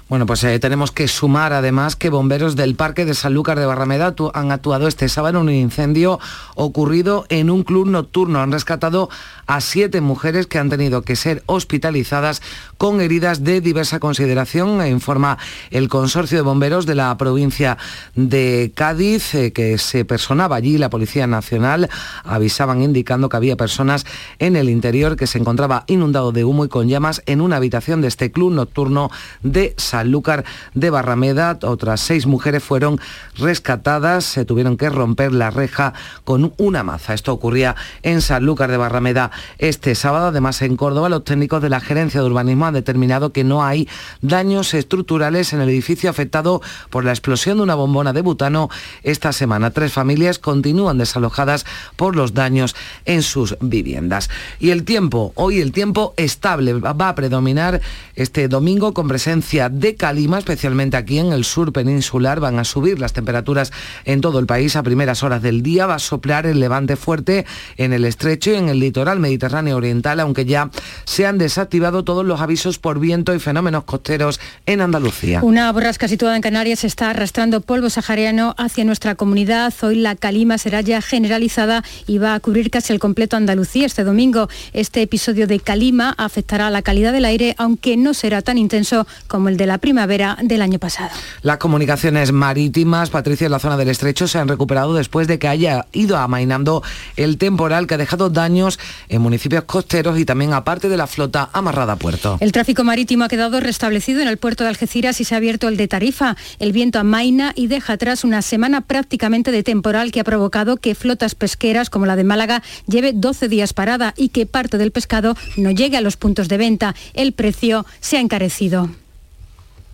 Bueno, 0.09 0.25
pues 0.25 0.43
eh, 0.43 0.57
tenemos 0.57 0.91
que 0.91 1.07
sumar 1.07 1.53
además 1.53 1.95
que 1.95 2.09
bomberos 2.09 2.55
del 2.55 2.73
Parque 2.73 3.05
de 3.05 3.13
Sanlúcar 3.13 3.59
de 3.59 3.67
Barrameda 3.67 4.15
han 4.33 4.51
actuado 4.51 4.87
este 4.87 5.07
sábado 5.07 5.37
en 5.37 5.49
un 5.49 5.53
incendio 5.53 6.19
ocurrido 6.55 7.27
en 7.29 7.51
un 7.51 7.61
club 7.61 7.85
nocturno. 7.85 8.41
Han 8.41 8.51
rescatado 8.51 9.09
a 9.45 9.61
siete 9.61 10.01
mujeres 10.01 10.47
que 10.47 10.57
han 10.57 10.71
tenido 10.71 11.03
que 11.03 11.15
ser 11.15 11.43
hospitalizadas 11.45 12.41
con 12.79 13.01
heridas 13.01 13.43
de 13.43 13.61
diversa 13.61 13.99
consideración, 13.99 14.83
informa 14.87 15.37
el 15.69 15.89
Consorcio 15.89 16.39
de 16.39 16.41
Bomberos 16.41 16.87
de 16.87 16.95
la 16.95 17.15
provincia 17.15 17.77
de 18.15 18.71
Cádiz, 18.73 19.35
eh, 19.35 19.53
que 19.53 19.77
se 19.77 20.05
personaba 20.05 20.55
allí, 20.55 20.79
la 20.79 20.89
Policía 20.89 21.27
Nacional, 21.27 21.87
avisaban 22.23 22.81
indicando 22.81 23.29
que 23.29 23.37
había 23.37 23.57
personas 23.57 24.07
en 24.39 24.55
el 24.55 24.71
interior 24.71 25.17
que 25.17 25.27
se 25.27 25.37
encontraba 25.37 25.83
inundado 25.85 26.31
de 26.31 26.45
humo 26.45 26.65
y 26.65 26.67
con 26.67 26.87
llamas 26.87 27.21
en 27.27 27.41
una 27.41 27.57
habitación 27.57 28.01
de 28.01 28.07
este 28.07 28.31
club 28.31 28.53
nocturno 28.53 29.11
de 29.43 29.75
Sanlúcar 29.77 29.98
Sanlúcar 29.99 30.45
de 30.73 30.89
Barrameda. 30.89 31.59
Otras 31.63 31.99
seis 31.99 32.25
mujeres 32.25 32.63
fueron 32.63 33.01
rescatadas, 33.37 34.23
se 34.23 34.45
tuvieron 34.45 34.77
que 34.77 34.89
romper 34.89 35.33
la 35.33 35.51
reja 35.51 35.93
con 36.23 36.53
una 36.57 36.83
maza. 36.83 37.13
Esto 37.13 37.33
ocurría 37.33 37.75
en 38.01 38.21
Sanlúcar 38.21 38.71
de 38.71 38.77
Barrameda 38.77 39.31
este 39.57 39.95
sábado. 39.95 40.27
Además, 40.27 40.61
en 40.61 40.77
Córdoba, 40.77 41.09
los 41.09 41.25
técnicos 41.25 41.61
de 41.61 41.69
la 41.69 41.81
Gerencia 41.81 42.21
de 42.21 42.27
Urbanismo 42.27 42.65
han 42.65 42.75
determinado 42.75 43.33
que 43.33 43.43
no 43.43 43.65
hay 43.65 43.89
daños 44.21 44.73
estructurales 44.73 45.51
en 45.51 45.59
el 45.59 45.67
edificio 45.67 46.09
afectado 46.09 46.61
por 46.89 47.03
la 47.03 47.11
explosión 47.11 47.57
de 47.57 47.63
una 47.63 47.75
bombona 47.75 48.13
de 48.13 48.21
butano 48.21 48.69
esta 49.03 49.33
semana. 49.33 49.71
Tres 49.71 49.91
familias 49.91 50.39
continúan 50.39 50.97
desalojadas 50.97 51.65
por 51.97 52.15
los 52.15 52.33
daños 52.33 52.73
en 53.03 53.21
sus 53.21 53.57
viviendas. 53.59 54.29
Y 54.59 54.69
el 54.69 54.85
tiempo, 54.85 55.33
hoy 55.35 55.59
el 55.59 55.73
tiempo 55.73 56.13
estable 56.15 56.73
va 56.73 57.09
a 57.09 57.15
predominar 57.15 57.81
este 58.15 58.47
domingo 58.47 58.93
con 58.93 59.09
presencia 59.09 59.67
de 59.69 59.88
calima, 59.95 60.39
especialmente 60.39 60.97
aquí 60.97 61.19
en 61.19 61.33
el 61.33 61.43
sur 61.43 61.71
peninsular. 61.73 62.39
Van 62.39 62.59
a 62.59 62.63
subir 62.63 62.99
las 62.99 63.13
temperaturas 63.13 63.71
en 64.05 64.21
todo 64.21 64.39
el 64.39 64.45
país 64.45 64.75
a 64.75 64.83
primeras 64.83 65.23
horas 65.23 65.41
del 65.41 65.61
día. 65.61 65.87
Va 65.87 65.95
a 65.95 65.99
soplar 65.99 66.45
el 66.45 66.59
levante 66.59 66.95
fuerte 66.95 67.45
en 67.77 67.93
el 67.93 68.05
estrecho 68.05 68.51
y 68.51 68.55
en 68.55 68.69
el 68.69 68.79
litoral 68.79 69.19
mediterráneo 69.19 69.77
oriental, 69.77 70.19
aunque 70.19 70.45
ya 70.45 70.69
se 71.05 71.25
han 71.25 71.37
desactivado 71.37 72.03
todos 72.03 72.25
los 72.25 72.41
avisos 72.41 72.79
por 72.79 72.99
viento 72.99 73.33
y 73.33 73.39
fenómenos 73.39 73.83
costeros 73.83 74.39
en 74.65 74.81
Andalucía. 74.81 75.41
Una 75.43 75.71
borrasca 75.71 76.07
situada 76.07 76.35
en 76.35 76.41
Canarias 76.41 76.83
está 76.83 77.09
arrastrando 77.09 77.61
polvo 77.61 77.89
sahariano 77.89 78.55
hacia 78.57 78.85
nuestra 78.85 79.15
comunidad. 79.15 79.73
Hoy 79.81 79.95
la 79.95 80.15
calima 80.15 80.57
será 80.57 80.81
ya 80.81 81.01
generalizada 81.01 81.83
y 82.07 82.17
va 82.17 82.35
a 82.35 82.39
cubrir 82.39 82.69
casi 82.69 82.93
el 82.93 82.99
completo 82.99 83.35
Andalucía 83.35 83.85
este 83.85 84.03
domingo. 84.03 84.49
Este 84.73 85.01
episodio 85.01 85.47
de 85.47 85.59
calima 85.59 86.13
afectará 86.17 86.67
a 86.67 86.69
la 86.69 86.81
calidad 86.81 87.13
del 87.13 87.25
aire, 87.25 87.55
aunque 87.57 87.97
no 87.97 88.13
será 88.13 88.41
tan 88.41 88.57
intenso 88.57 89.07
como 89.27 89.49
el 89.49 89.57
de 89.57 89.65
la 89.65 89.78
primavera 89.79 90.37
del 90.41 90.61
año 90.61 90.79
pasado. 90.79 91.09
Las 91.41 91.57
comunicaciones 91.57 92.31
marítimas, 92.31 93.09
Patricia, 93.09 93.45
en 93.45 93.51
la 93.51 93.59
zona 93.59 93.77
del 93.77 93.89
estrecho 93.89 94.27
se 94.27 94.37
han 94.37 94.47
recuperado 94.47 94.93
después 94.93 95.27
de 95.27 95.39
que 95.39 95.47
haya 95.47 95.85
ido 95.91 96.17
amainando 96.17 96.83
el 97.15 97.37
temporal 97.37 97.87
que 97.87 97.95
ha 97.95 97.97
dejado 97.97 98.29
daños 98.29 98.79
en 99.07 99.21
municipios 99.21 99.63
costeros 99.63 100.19
y 100.19 100.25
también 100.25 100.53
aparte 100.53 100.89
de 100.89 100.97
la 100.97 101.07
flota 101.07 101.49
amarrada 101.53 101.93
a 101.93 101.95
puerto. 101.95 102.37
El 102.39 102.51
tráfico 102.51 102.83
marítimo 102.83 103.23
ha 103.23 103.29
quedado 103.29 103.59
restablecido 103.59 104.21
en 104.21 104.27
el 104.27 104.37
puerto 104.37 104.63
de 104.63 104.69
Algeciras 104.69 105.19
y 105.21 105.25
se 105.25 105.35
ha 105.35 105.37
abierto 105.37 105.67
el 105.67 105.77
de 105.77 105.87
Tarifa. 105.87 106.35
El 106.59 106.71
viento 106.71 106.99
amaina 106.99 107.53
y 107.55 107.67
deja 107.67 107.93
atrás 107.93 108.23
una 108.23 108.41
semana 108.41 108.81
prácticamente 108.81 109.51
de 109.51 109.63
temporal 109.63 110.11
que 110.11 110.19
ha 110.19 110.23
provocado 110.23 110.77
que 110.77 110.95
flotas 110.95 111.35
pesqueras 111.35 111.89
como 111.89 112.05
la 112.05 112.15
de 112.15 112.23
Málaga 112.23 112.63
lleve 112.87 113.13
12 113.13 113.47
días 113.47 113.73
parada 113.73 114.13
y 114.17 114.29
que 114.29 114.45
parte 114.45 114.77
del 114.77 114.91
pescado 114.91 115.35
no 115.57 115.71
llegue 115.71 115.97
a 115.97 116.01
los 116.01 116.17
puntos 116.17 116.47
de 116.47 116.57
venta. 116.57 116.95
El 117.13 117.33
precio 117.33 117.85
se 117.99 118.17
ha 118.17 118.21
encarecido. 118.21 118.89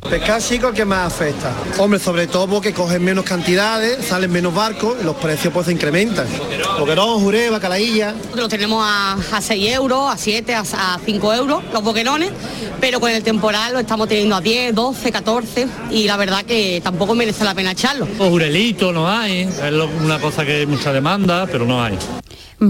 Pescar 0.09 0.41
sí 0.41 0.59
que 0.59 0.85
más 0.85 1.13
afecta. 1.13 1.51
Hombre, 1.79 1.99
sobre 1.99 2.27
todo 2.27 2.47
porque 2.47 2.73
cogen 2.73 3.03
menos 3.03 3.25
cantidades, 3.25 4.05
salen 4.05 4.31
menos 4.31 4.53
barcos 4.53 4.95
y 5.01 5.03
los 5.03 5.15
precios 5.15 5.51
pues 5.51 5.65
se 5.65 5.71
incrementan. 5.71 6.27
Boquerón, 6.79 7.21
juré, 7.21 7.49
bacalailla. 7.49 8.13
Lo 8.35 8.47
tenemos 8.47 8.85
a, 8.87 9.17
6 9.41 9.73
euros, 9.73 10.13
a 10.13 10.17
7, 10.17 10.55
a, 10.55 10.99
5 11.03 11.33
euros 11.33 11.63
los 11.73 11.83
boquerones, 11.83 12.31
pero 12.79 12.99
con 12.99 13.11
el 13.11 13.23
temporal 13.23 13.73
lo 13.73 13.79
estamos 13.79 14.07
teniendo 14.07 14.35
a 14.35 14.41
10, 14.41 14.75
12, 14.75 15.11
14 15.11 15.67
y 15.91 16.03
la 16.03 16.17
verdad 16.17 16.45
que 16.45 16.81
tampoco 16.83 17.15
merece 17.15 17.43
la 17.43 17.55
pena 17.55 17.71
echarlo. 17.71 18.07
Los 18.17 18.29
jurelitos 18.29 18.93
no 18.93 19.09
hay, 19.09 19.41
es 19.41 19.61
una 20.01 20.19
cosa 20.19 20.45
que 20.45 20.57
hay 20.57 20.65
mucha 20.65 20.93
demanda, 20.93 21.47
pero 21.51 21.65
no 21.65 21.83
hay. 21.83 21.97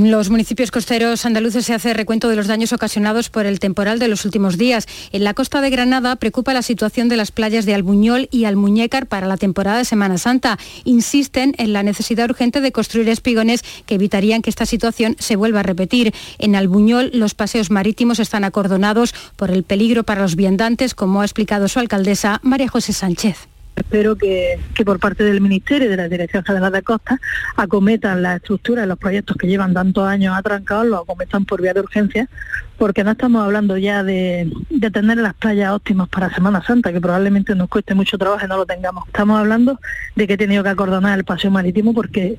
Los 0.03 0.29
municipios 0.29 0.71
costeros 0.71 1.25
andaluces 1.25 1.65
se 1.65 1.73
hace 1.73 1.93
recuento 1.93 2.27
de 2.27 2.35
los 2.35 2.47
daños 2.47 2.73
ocasionados 2.73 3.29
por 3.29 3.45
el 3.45 3.61
temporal 3.61 3.97
de 3.97 4.09
los 4.09 4.25
últimos 4.25 4.57
días. 4.57 4.87
En 5.13 5.23
la 5.23 5.33
costa 5.33 5.61
de 5.61 5.69
Granada 5.69 6.17
preocupa 6.17 6.53
la 6.53 6.63
situación 6.63 7.07
de 7.07 7.15
las 7.15 7.31
playas 7.31 7.65
de 7.65 7.73
Albuñol 7.73 8.27
y 8.29 8.43
Almuñécar 8.43 9.07
para 9.07 9.25
la 9.25 9.37
temporada 9.37 9.77
de 9.77 9.85
Semana 9.85 10.17
Santa. 10.17 10.59
Insisten 10.83 11.55
en 11.59 11.71
la 11.71 11.81
necesidad 11.81 12.29
urgente 12.29 12.59
de 12.59 12.73
construir 12.73 13.07
espigones 13.07 13.63
que 13.85 13.95
evitarían 13.95 14.41
que 14.41 14.49
esta 14.49 14.65
situación 14.65 15.15
se 15.17 15.37
vuelva 15.37 15.61
a 15.61 15.63
repetir. 15.63 16.13
En 16.39 16.57
Albuñol 16.57 17.11
los 17.13 17.33
paseos 17.33 17.71
marítimos 17.71 18.19
están 18.19 18.43
acordonados 18.43 19.15
por 19.37 19.49
el 19.49 19.63
peligro 19.63 20.03
para 20.03 20.23
los 20.23 20.35
viandantes, 20.35 20.93
como 20.93 21.21
ha 21.21 21.25
explicado 21.25 21.69
su 21.69 21.79
alcaldesa 21.79 22.41
María 22.43 22.67
José 22.67 22.91
Sánchez. 22.91 23.54
Espero 23.75 24.15
que, 24.15 24.59
por 24.85 24.99
parte 24.99 25.23
del 25.23 25.41
Ministerio 25.41 25.87
y 25.87 25.91
de 25.91 25.97
la 25.97 26.07
Dirección 26.07 26.43
General 26.45 26.71
de 26.71 26.81
Costa 26.81 27.19
acometan 27.57 28.21
la 28.21 28.37
estructura 28.37 28.81
de 28.81 28.87
los 28.87 28.97
proyectos 28.97 29.35
que 29.35 29.47
llevan 29.47 29.73
tantos 29.73 30.07
años 30.07 30.35
atrancados, 30.35 30.87
lo 30.87 30.97
acometan 30.99 31.45
por 31.45 31.61
vía 31.61 31.73
de 31.73 31.81
urgencia, 31.81 32.29
porque 32.77 33.03
no 33.03 33.11
estamos 33.11 33.43
hablando 33.43 33.77
ya 33.77 34.03
de, 34.03 34.49
de 34.69 34.91
tener 34.91 35.17
las 35.17 35.33
playas 35.33 35.71
óptimas 35.71 36.07
para 36.07 36.33
Semana 36.33 36.63
Santa, 36.63 36.93
que 36.93 37.01
probablemente 37.01 37.53
nos 37.53 37.67
cueste 37.67 37.95
mucho 37.95 38.17
trabajo 38.17 38.45
y 38.45 38.47
no 38.47 38.57
lo 38.57 38.65
tengamos. 38.65 39.05
Estamos 39.07 39.39
hablando 39.39 39.79
de 40.15 40.27
que 40.27 40.33
he 40.33 40.37
tenido 40.37 40.63
que 40.63 40.69
acordonar 40.69 41.17
el 41.17 41.25
paseo 41.25 41.51
marítimo 41.51 41.93
porque 41.93 42.37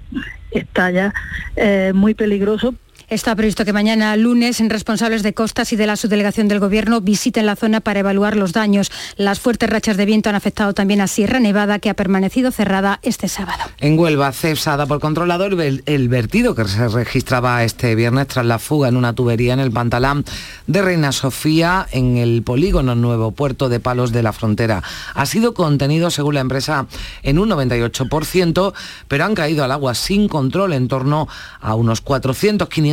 está 0.51 0.91
ya 0.91 1.13
eh, 1.57 1.93
muy 1.95 2.15
peligroso 2.15 2.75
Está 3.09 3.37
previsto 3.37 3.65
que 3.65 3.73
mañana 3.73 4.17
lunes 4.17 4.59
responsables 4.69 5.23
de 5.23 5.33
costas 5.33 5.73
y 5.73 5.77
de 5.77 5.87
la 5.87 5.95
subdelegación 5.95 6.49
del 6.49 6.59
Gobierno 6.59 7.01
visiten 7.01 7.47
la 7.47 7.55
zona 7.55 7.81
para 7.81 8.01
evaluar 8.01 8.37
los 8.37 8.53
daños. 8.53 8.91
Las 9.17 9.39
fuertes 9.39 9.71
rachas 9.71 9.97
de 9.97 10.05
viento 10.05 10.29
han 10.29 10.35
afectado 10.35 10.75
también 10.75 11.01
a 11.01 11.07
Sierra 11.07 11.39
Nevada, 11.39 11.79
que 11.79 11.89
ha 11.89 11.95
permanecido 11.95 12.51
cerrada 12.51 12.99
este 13.03 13.29
sábado. 13.29 13.63
En 13.79 13.97
Huelva, 13.97 14.33
cesada 14.33 14.87
por 14.87 14.99
controlador 14.99 15.57
el 15.61 16.09
vertido 16.09 16.57
que 16.57 16.65
se 16.65 16.89
registraba 16.89 17.63
este 17.63 17.95
viernes 17.95 18.27
tras 18.27 18.45
la 18.45 18.59
fuga 18.59 18.89
en 18.89 18.97
una 18.97 19.13
tubería 19.13 19.53
en 19.53 19.61
el 19.61 19.71
pantalán 19.71 20.25
de 20.67 20.83
Reina 20.83 21.13
Sofía 21.13 21.87
en 21.93 22.17
el 22.17 22.43
polígono 22.43 22.97
Nuevo 22.97 23.31
Puerto 23.31 23.69
de 23.69 23.79
Palos 23.79 24.11
de 24.11 24.25
la 24.25 24.33
Frontera. 24.33 24.83
Ha 25.15 25.27
sido 25.27 25.55
contenido, 25.55 26.11
según 26.11 26.35
la 26.35 26.41
empresa, 26.41 26.87
en 27.23 27.39
un 27.39 27.51
98%, 27.51 28.75
pero 29.07 29.25
han 29.25 29.37
caído 29.37 29.63
al 29.63 29.71
agua 29.71 29.95
sin 29.95 30.27
control 30.27 30.73
en 30.73 30.89
torno 30.89 31.29
a 31.61 31.77
unos 31.77 32.01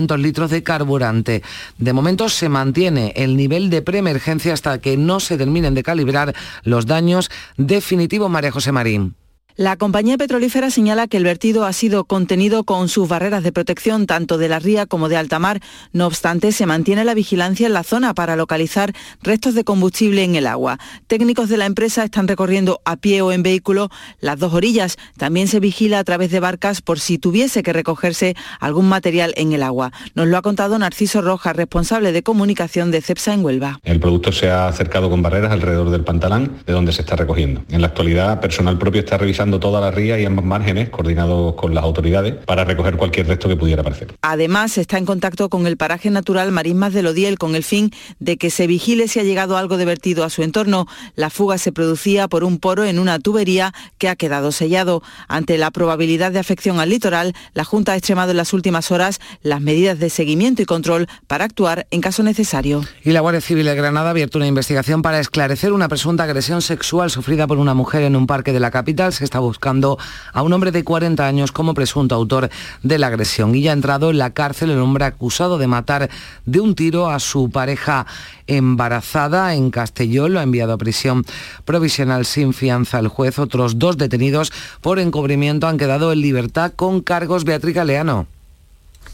400-500 0.08 0.18
litros 0.18 0.50
de 0.50 0.64
carburante. 0.64 1.44
De 1.78 1.94
momento 1.94 2.30
se 2.30 2.50
mantiene 2.50 3.14
el 3.16 3.38
nivel 3.38 3.70
de 3.70 3.82
preemergencia 3.82 4.54
hasta 4.54 4.80
que 4.80 4.98
no 4.98 5.20
se 5.20 5.38
terminen 5.38 5.74
de 5.74 5.84
calibrar 5.84 6.36
los 6.64 6.86
daños 6.86 7.30
definitivos, 7.58 8.30
María 8.30 8.52
José 8.52 8.72
Marín. 8.72 9.16
La 9.56 9.78
compañía 9.78 10.18
petrolífera 10.18 10.72
señala 10.72 11.06
que 11.06 11.18
el 11.18 11.26
vertido 11.26 11.66
ha 11.66 11.74
sido 11.74 12.06
contenido 12.06 12.64
con 12.64 12.90
sus 12.90 13.08
barreras 13.08 13.44
de 13.44 13.52
protección 13.52 14.08
tanto 14.08 14.40
de 14.40 14.50
la 14.50 14.58
ría 14.58 14.88
como 14.88 15.10
de 15.10 15.16
alta 15.16 15.38
mar. 15.38 15.60
No 15.92 16.08
obstante, 16.08 16.52
se 16.52 16.66
mantiene 16.66 17.06
la 17.06 17.14
vigilancia 17.14 17.68
en 17.68 17.74
la 17.74 17.84
zona 17.84 18.16
para 18.16 18.36
localizar 18.36 18.94
restos 19.22 19.54
de 19.54 19.64
combustible 19.64 20.24
en 20.24 20.34
el 20.34 20.48
agua. 20.48 20.80
Técnicos 21.06 21.50
de 21.50 21.58
la 21.58 21.68
empresa 21.68 22.04
están 22.04 22.28
recorriendo 22.28 22.82
a 22.84 22.96
pie 22.96 23.22
o 23.22 23.32
en 23.32 23.44
vehículo 23.44 23.90
las 24.20 24.40
dos 24.40 24.56
orillas. 24.56 24.98
También 25.18 25.48
se 25.48 25.60
vigila 25.60 26.00
a 26.00 26.04
través 26.04 26.32
de 26.32 26.40
barcas 26.40 26.82
por 26.82 27.00
si 27.00 27.20
tuviese 27.20 27.62
que 27.62 27.74
recogerse 27.74 28.36
algún 28.60 28.90
material 28.90 29.36
en 29.38 29.54
el 29.54 29.62
agua. 29.62 29.92
Nos 30.16 30.30
lo 30.30 30.38
ha 30.38 30.42
contado 30.42 30.80
Narciso 30.80 31.22
Rojas, 31.22 31.56
responsable 31.56 32.12
de 32.12 32.24
comunicación 32.24 32.90
de 32.90 33.04
CEPSA 33.04 33.36
en 33.36 33.46
Huelva. 33.46 33.80
El 33.84 34.00
producto 34.00 34.32
se 34.32 34.50
ha 34.50 34.68
acercado 34.68 35.12
con 35.12 35.22
barreras 35.22 35.52
alrededor 35.52 35.92
del 35.92 36.04
pantalán 36.04 36.58
de 36.66 36.74
donde 36.74 36.92
se 36.92 37.02
está 37.02 37.16
recogiendo. 37.16 37.64
En 37.70 37.82
la 37.82 37.88
actualidad, 37.90 38.42
personal 38.42 38.80
propio 38.80 39.02
está 39.02 39.20
revisando 39.20 39.43
toda 39.52 39.82
la 39.82 39.92
ría 39.92 40.20
y 40.20 40.26
ambos 40.26 40.46
márgenes, 40.46 40.90
coordinados 40.90 41.56
con 41.56 41.74
las 41.74 41.84
autoridades, 41.84 42.36
para 42.46 42.64
recoger 42.64 42.98
cualquier 42.98 43.28
resto 43.28 43.48
que 43.48 43.56
pudiera 43.56 43.82
aparecer. 43.82 44.16
Además, 44.22 44.78
está 44.78 44.98
en 44.98 45.06
contacto 45.06 45.50
con 45.50 45.68
el 45.68 45.78
paraje 45.78 46.10
natural 46.10 46.52
Marismas 46.52 46.94
del 46.94 47.08
Odiel 47.08 47.38
con 47.38 47.56
el 47.56 47.64
fin 47.64 47.92
de 48.20 48.38
que 48.38 48.50
se 48.50 48.68
vigile 48.68 49.08
si 49.08 49.20
ha 49.20 49.24
llegado 49.24 49.58
algo 49.58 49.78
de 49.78 49.86
vertido 49.86 50.24
a 50.24 50.30
su 50.30 50.44
entorno. 50.44 50.88
La 51.16 51.30
fuga 51.30 51.58
se 51.58 51.72
producía 51.72 52.28
por 52.28 52.44
un 52.44 52.60
poro 52.60 52.86
en 52.86 53.00
una 53.00 53.20
tubería 53.20 53.74
que 53.98 54.10
ha 54.10 54.16
quedado 54.16 54.52
sellado. 54.52 55.04
Ante 55.28 55.58
la 55.58 55.72
probabilidad 55.72 56.32
de 56.32 56.40
afección 56.40 56.80
al 56.80 56.90
litoral, 56.90 57.34
la 57.54 57.64
Junta 57.64 57.94
ha 57.94 57.98
extremado 57.98 58.32
en 58.32 58.38
las 58.38 58.54
últimas 58.54 58.92
horas 58.92 59.20
las 59.42 59.62
medidas 59.62 60.00
de 60.00 60.10
seguimiento 60.10 60.62
y 60.62 60.66
control 60.66 61.08
para 61.28 61.46
actuar 61.46 61.88
en 61.92 62.02
caso 62.02 62.24
necesario. 62.24 62.84
Y 63.04 63.12
la 63.12 63.22
Guardia 63.22 63.42
Civil 63.42 63.66
de 63.66 63.76
Granada 63.76 64.08
ha 64.08 64.12
abierto 64.12 64.38
una 64.38 64.48
investigación 64.48 65.02
para 65.02 65.20
esclarecer 65.20 65.74
una 65.74 65.88
presunta 65.88 66.24
agresión 66.24 66.62
sexual 66.62 67.10
sufrida 67.10 67.48
por 67.48 67.58
una 67.58 67.74
mujer 67.74 68.04
en 68.04 68.16
un 68.16 68.28
parque 68.28 68.54
de 68.54 68.60
la 68.60 68.72
capital. 68.72 69.14
Se 69.14 69.24
está 69.34 69.40
buscando 69.40 69.98
a 70.32 70.44
un 70.44 70.54
hombre 70.54 70.72
de 70.72 70.84
40 70.84 71.26
años 71.26 71.52
como 71.52 71.74
presunto 71.74 72.14
autor 72.14 72.52
de 72.84 73.00
la 73.00 73.08
agresión 73.08 73.56
y 73.56 73.64
ya 73.64 73.72
ha 73.72 73.74
entrado 73.74 74.12
en 74.12 74.20
la 74.20 74.30
cárcel 74.30 74.70
el 74.70 74.78
hombre 74.78 75.06
acusado 75.06 75.58
de 75.58 75.66
matar 75.66 76.12
de 76.46 76.60
un 76.60 76.76
tiro 76.76 77.10
a 77.10 77.18
su 77.18 77.50
pareja 77.50 78.06
embarazada 78.46 79.56
en 79.56 79.72
Castellón. 79.72 80.34
Lo 80.34 80.40
ha 80.40 80.44
enviado 80.44 80.74
a 80.74 80.78
prisión 80.78 81.26
provisional 81.66 82.28
sin 82.28 82.54
fianza 82.54 83.00
el 83.00 83.08
juez. 83.08 83.40
Otros 83.40 83.80
dos 83.80 83.98
detenidos 83.98 84.54
por 84.82 85.00
encubrimiento 85.00 85.66
han 85.66 85.80
quedado 85.80 86.12
en 86.12 86.22
libertad 86.22 86.72
con 86.76 87.02
cargos 87.02 87.44
Beatriz 87.44 87.74
Galeano. 87.74 88.28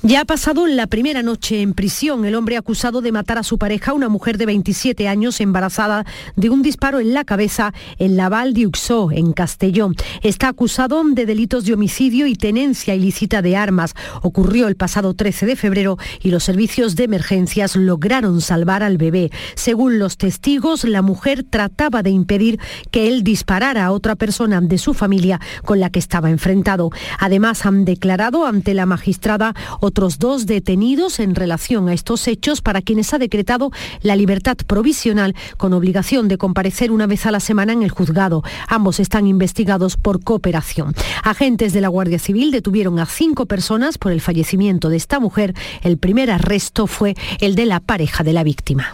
Ya 0.01 0.22
ha 0.22 0.25
pasado 0.25 0.65
la 0.65 0.88
primera 0.88 1.24
noche 1.24 1.62
en 1.62 1.74
prisión 1.74 2.24
el 2.24 2.36
hombre 2.36 2.56
acusado 2.56 3.01
de 3.01 3.12
matar 3.12 3.38
a 3.38 3.44
su 3.44 3.58
pareja, 3.58 3.91
una 3.91 4.08
mujer 4.08 4.38
de 4.38 4.46
27 4.46 5.10
años 5.10 5.41
embarazada 5.41 6.06
de 6.38 6.50
un 6.50 6.62
disparo 6.62 7.01
en 7.01 7.13
la 7.13 7.25
cabeza 7.25 7.74
en 7.98 8.15
la 8.15 8.29
Val 8.29 8.53
de 8.53 8.65
Uxó, 8.65 9.12
en 9.12 9.34
Castellón. 9.34 9.98
Está 10.22 10.48
acusado 10.48 11.03
de 11.03 11.25
delitos 11.25 11.65
de 11.65 11.74
homicidio 11.74 12.27
y 12.27 12.36
tenencia 12.36 12.96
ilícita 12.96 13.41
de 13.41 13.58
armas. 13.58 13.94
Ocurrió 14.22 14.70
el 14.70 14.77
pasado 14.77 15.15
13 15.15 15.46
de 15.46 15.58
febrero 15.58 15.98
y 16.22 16.32
los 16.32 16.46
servicios 16.46 16.96
de 16.96 17.03
emergencias 17.03 17.75
lograron 17.75 18.39
salvar 18.39 18.84
al 18.84 18.98
bebé. 18.98 19.32
Según 19.56 20.00
los 20.00 20.15
testigos, 20.15 20.86
la 20.86 21.01
mujer 21.01 21.44
trataba 21.44 22.03
de 22.03 22.12
impedir 22.12 22.58
que 22.89 23.10
él 23.10 23.22
disparara 23.22 23.84
a 23.84 23.91
otra 23.91 24.15
persona 24.15 24.62
de 24.62 24.77
su 24.77 24.94
familia 24.94 25.41
con 25.65 25.82
la 25.82 25.89
que 25.89 26.00
estaba 26.00 26.29
enfrentado. 26.29 26.89
Además, 27.20 27.65
han 27.65 27.84
declarado 27.84 28.46
ante 28.46 28.74
la 28.74 28.86
magistrada 28.86 29.53
otros 29.89 30.19
dos 30.19 30.46
detenidos 30.46 31.19
en 31.19 31.34
relación 31.34 31.89
a 31.89 31.93
estos 31.93 32.27
hechos 32.27 32.62
para 32.62 32.84
quienes 32.84 33.12
ha 33.12 33.17
decretado 33.17 33.72
la 34.03 34.15
libertad 34.15 34.55
provisional 34.67 35.36
con 35.58 35.74
obligación 35.74 36.27
de 36.27 36.38
comparecer 36.38 36.91
una 36.91 37.08
vez 37.08 37.25
a 37.25 37.31
la 37.31 37.39
semana 37.39 37.74
en 37.74 37.81
el 37.81 37.89
juzgado. 37.89 38.43
Ambos 38.67 39.00
están 39.00 39.25
investigados 39.25 39.98
por 39.98 40.24
cooperación. 40.24 40.93
Agentes 41.24 41.74
de 41.74 41.81
la 41.81 41.88
Guardia 41.88 42.19
Civil 42.19 42.51
detuvieron 42.51 43.00
a 43.00 43.08
cinco 43.08 43.48
personas 43.48 43.98
por 43.98 44.12
el 44.12 44.22
fallecimiento 44.22 44.89
de 44.89 44.98
esta 44.98 45.19
mujer. 45.19 45.55
El 45.81 45.98
primer 45.98 46.29
arresto 46.29 46.86
fue 46.86 47.15
el 47.39 47.55
de 47.55 47.65
la 47.65 47.79
pareja 47.79 48.24
de 48.24 48.34
la 48.34 48.43
víctima. 48.43 48.93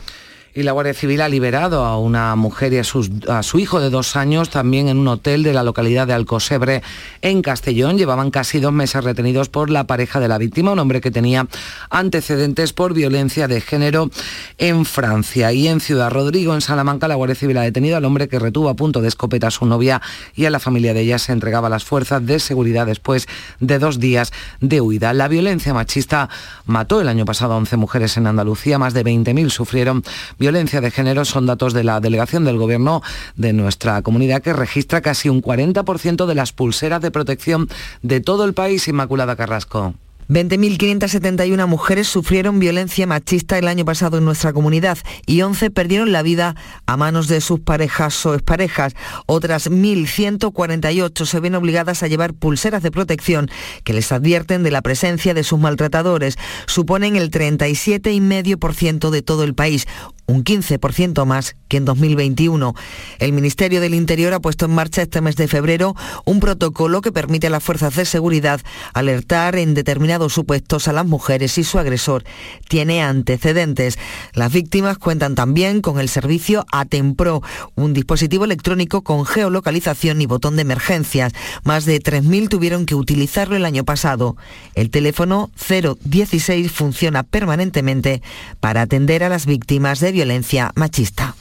Y 0.57 0.63
la 0.63 0.71
Guardia 0.71 0.93
Civil 0.93 1.19
ha 1.19 1.27
liberado 1.27 1.83
a 1.83 1.99
una 1.99 2.33
mujer 2.37 2.71
y 2.71 2.77
a, 2.77 3.43
su 3.43 3.59
hijo 3.59 3.81
de 3.81 3.89
dos 3.89 4.15
años 4.15 4.49
también 4.49 4.87
en 4.87 4.97
un 4.97 5.09
hotel 5.09 5.43
de 5.43 5.51
la 5.51 5.63
localidad 5.63 6.07
de 6.07 6.13
Alcosebre, 6.13 6.81
en 7.21 7.41
Castellón. 7.41 7.97
Llevaban 7.97 8.31
casi 8.31 8.61
dos 8.61 8.71
meses 8.71 9.03
retenidos 9.03 9.49
por 9.49 9.69
la 9.69 9.83
pareja 9.85 10.21
de 10.21 10.29
la 10.29 10.37
víctima, 10.37 10.71
un 10.71 10.79
hombre 10.79 11.01
que 11.01 11.11
tenía 11.11 11.45
antecedentes 11.89 12.71
por 12.71 12.93
violencia 12.93 13.49
de 13.49 13.59
género 13.59 14.09
en 14.57 14.85
Francia. 14.85 15.51
Y 15.51 15.67
en 15.67 15.81
Ciudad 15.81 16.09
Rodrigo, 16.09 16.53
en 16.53 16.61
Salamanca, 16.61 17.09
la 17.09 17.15
Guardia 17.15 17.35
Civil 17.35 17.57
ha 17.57 17.63
detenido 17.63 17.97
al 17.97 18.05
hombre 18.05 18.29
que 18.29 18.39
retuvo 18.39 18.69
a 18.69 18.75
punto 18.75 19.01
de 19.01 19.09
escopeta 19.09 19.47
a 19.47 19.51
su 19.51 19.65
novia 19.65 20.01
y 20.35 20.45
a 20.45 20.49
la 20.49 20.59
familia 20.59 20.93
de 20.93 21.01
ella 21.01 21.19
se 21.19 21.33
entregaba 21.33 21.67
a 21.67 21.71
las 21.71 21.83
fuerzas 21.83 22.25
de 22.25 22.39
seguridad 22.39 22.85
después 22.85 23.27
de 23.59 23.77
dos 23.77 23.99
días 23.99 24.31
de 24.61 24.79
huida. 24.79 25.11
La 25.11 25.27
violencia 25.27 25.73
machista 25.73 26.29
mató 26.65 27.01
el 27.01 27.09
año 27.09 27.25
pasado 27.25 27.55
a 27.55 27.57
11 27.57 27.75
mujeres 27.75 28.15
en 28.15 28.27
Andalucía, 28.27 28.79
más 28.79 28.93
de 28.93 29.03
20.000 29.03 29.49
sufrieron 29.49 30.01
violencia 30.45 30.79
de 30.79 30.91
género 30.91 31.25
son 31.25 31.47
datos 31.47 31.73
de 31.73 31.83
la 31.83 31.99
delegación 31.99 32.45
del 32.45 32.59
gobierno 32.59 33.01
de 33.35 33.51
nuestra 33.51 34.03
comunidad 34.03 34.43
que 34.43 34.53
registra 34.53 35.01
casi 35.01 35.27
un 35.27 35.41
40% 35.41 36.27
de 36.27 36.35
las 36.35 36.51
pulseras 36.51 37.01
de 37.01 37.09
protección 37.09 37.67
de 38.03 38.19
todo 38.19 38.45
el 38.45 38.53
país, 38.53 38.87
Inmaculada 38.87 39.35
Carrasco. 39.35 39.95
20.571 40.27 41.67
mujeres 41.67 42.07
sufrieron 42.07 42.59
violencia 42.59 43.05
machista 43.05 43.59
el 43.59 43.67
año 43.67 43.85
pasado 43.85 44.17
en 44.17 44.25
nuestra 44.25 44.53
comunidad 44.53 44.97
y 45.27 45.41
11 45.41 45.69
perdieron 45.69 46.11
la 46.11 46.23
vida 46.23 46.55
a 46.87 46.97
manos 46.97 47.27
de 47.27 47.41
sus 47.41 47.59
parejas 47.59 48.25
o 48.25 48.33
exparejas. 48.33 48.95
Otras 49.27 49.69
1.148 49.69 51.25
se 51.25 51.39
ven 51.39 51.53
obligadas 51.53 52.01
a 52.01 52.07
llevar 52.07 52.33
pulseras 52.33 52.81
de 52.81 52.91
protección 52.91 53.51
que 53.83 53.93
les 53.93 54.11
advierten 54.11 54.63
de 54.63 54.71
la 54.71 54.81
presencia 54.81 55.35
de 55.35 55.43
sus 55.43 55.59
maltratadores. 55.59 56.37
Suponen 56.65 57.15
el 57.15 57.29
37,5% 57.29 59.11
de 59.11 59.21
todo 59.21 59.43
el 59.43 59.53
país, 59.53 59.87
un 60.27 60.43
15% 60.43 61.25
más 61.25 61.55
que 61.67 61.77
en 61.77 61.85
2021. 61.85 62.73
El 63.19 63.33
Ministerio 63.33 63.81
del 63.81 63.93
Interior 63.93 64.33
ha 64.33 64.39
puesto 64.39 64.65
en 64.65 64.71
marcha 64.71 65.01
este 65.01 65.21
mes 65.21 65.35
de 65.35 65.47
febrero 65.47 65.95
un 66.25 66.39
protocolo 66.39 67.01
que 67.01 67.11
permite 67.11 67.47
a 67.47 67.49
las 67.49 67.63
fuerzas 67.63 67.95
de 67.95 68.05
seguridad 68.05 68.61
alertar 68.93 69.55
en 69.55 69.73
determinados 69.73 70.33
supuestos 70.33 70.87
a 70.87 70.93
las 70.93 71.05
mujeres 71.05 71.53
si 71.53 71.63
su 71.63 71.79
agresor 71.79 72.23
tiene 72.67 73.03
antecedentes. 73.03 73.97
Las 74.33 74.51
víctimas 74.51 74.97
cuentan 74.97 75.35
también 75.35 75.81
con 75.81 75.99
el 75.99 76.09
servicio 76.09 76.65
Atempro, 76.71 77.41
un 77.75 77.93
dispositivo 77.93 78.45
electrónico 78.45 79.01
con 79.01 79.25
geolocalización 79.25 80.21
y 80.21 80.25
botón 80.25 80.55
de 80.55 80.63
emergencias. 80.63 81.33
Más 81.63 81.85
de 81.85 82.01
3.000 82.01 82.49
tuvieron 82.49 82.85
que 82.85 82.95
utilizarlo 82.95 83.55
el 83.55 83.65
año 83.65 83.83
pasado. 83.83 84.35
El 84.73 84.89
teléfono 84.89 85.49
016 85.67 86.71
funciona 86.71 87.23
permanentemente 87.23 88.21
para 88.59 88.81
atender 88.81 89.23
a 89.23 89.29
las 89.29 89.45
víctimas 89.45 89.99
de 89.99 90.11
violencia 90.15 90.71
machista. 90.75 91.35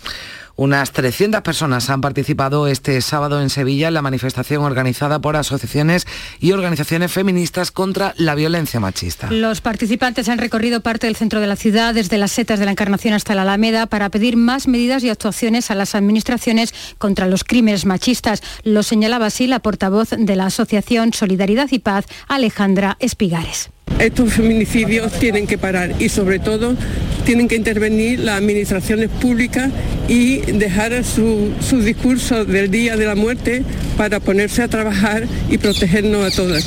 Unas 0.56 0.92
300 0.92 1.42
personas 1.42 1.90
han 1.90 2.00
participado 2.00 2.68
este 2.68 3.00
sábado 3.02 3.40
en 3.40 3.50
Sevilla 3.50 3.88
en 3.88 3.94
la 3.94 4.02
manifestación 4.02 4.62
organizada 4.62 5.20
por 5.20 5.36
asociaciones 5.36 6.06
y 6.38 6.52
organizaciones 6.52 7.12
feministas 7.12 7.72
contra 7.72 8.14
la 8.18 8.36
violencia 8.36 8.78
machista. 8.78 9.30
Los 9.30 9.60
participantes 9.60 10.28
han 10.28 10.38
recorrido 10.38 10.80
parte 10.80 11.08
del 11.08 11.16
centro 11.16 11.40
de 11.40 11.48
la 11.48 11.56
ciudad, 11.56 11.94
desde 11.94 12.18
las 12.18 12.32
setas 12.32 12.60
de 12.60 12.66
la 12.66 12.70
Encarnación 12.70 13.14
hasta 13.14 13.34
la 13.34 13.42
Alameda, 13.42 13.86
para 13.86 14.10
pedir 14.10 14.36
más 14.36 14.68
medidas 14.68 15.02
y 15.02 15.10
actuaciones 15.10 15.72
a 15.72 15.74
las 15.74 15.96
administraciones 15.96 16.72
contra 16.98 17.26
los 17.26 17.42
crímenes 17.42 17.84
machistas. 17.84 18.40
Lo 18.62 18.84
señalaba 18.84 19.26
así 19.26 19.48
la 19.48 19.58
portavoz 19.58 20.10
de 20.10 20.36
la 20.36 20.46
Asociación 20.46 21.12
Solidaridad 21.12 21.68
y 21.72 21.80
Paz, 21.80 22.06
Alejandra 22.28 22.96
Espigares. 23.00 23.73
Estos 23.98 24.34
feminicidios 24.34 25.12
tienen 25.12 25.46
que 25.46 25.56
parar 25.56 25.94
y 25.98 26.10
sobre 26.10 26.38
todo 26.38 26.76
tienen 27.24 27.48
que 27.48 27.56
intervenir 27.56 28.20
las 28.20 28.36
administraciones 28.36 29.08
públicas 29.08 29.70
y 30.08 30.40
dejar 30.40 31.04
su, 31.04 31.52
su 31.66 31.80
discurso 31.80 32.44
del 32.44 32.70
día 32.70 32.96
de 32.96 33.06
la 33.06 33.14
muerte 33.14 33.62
para 33.96 34.20
ponerse 34.20 34.62
a 34.62 34.68
trabajar 34.68 35.26
y 35.48 35.56
protegernos 35.56 36.32
a 36.32 36.36
todas. 36.36 36.66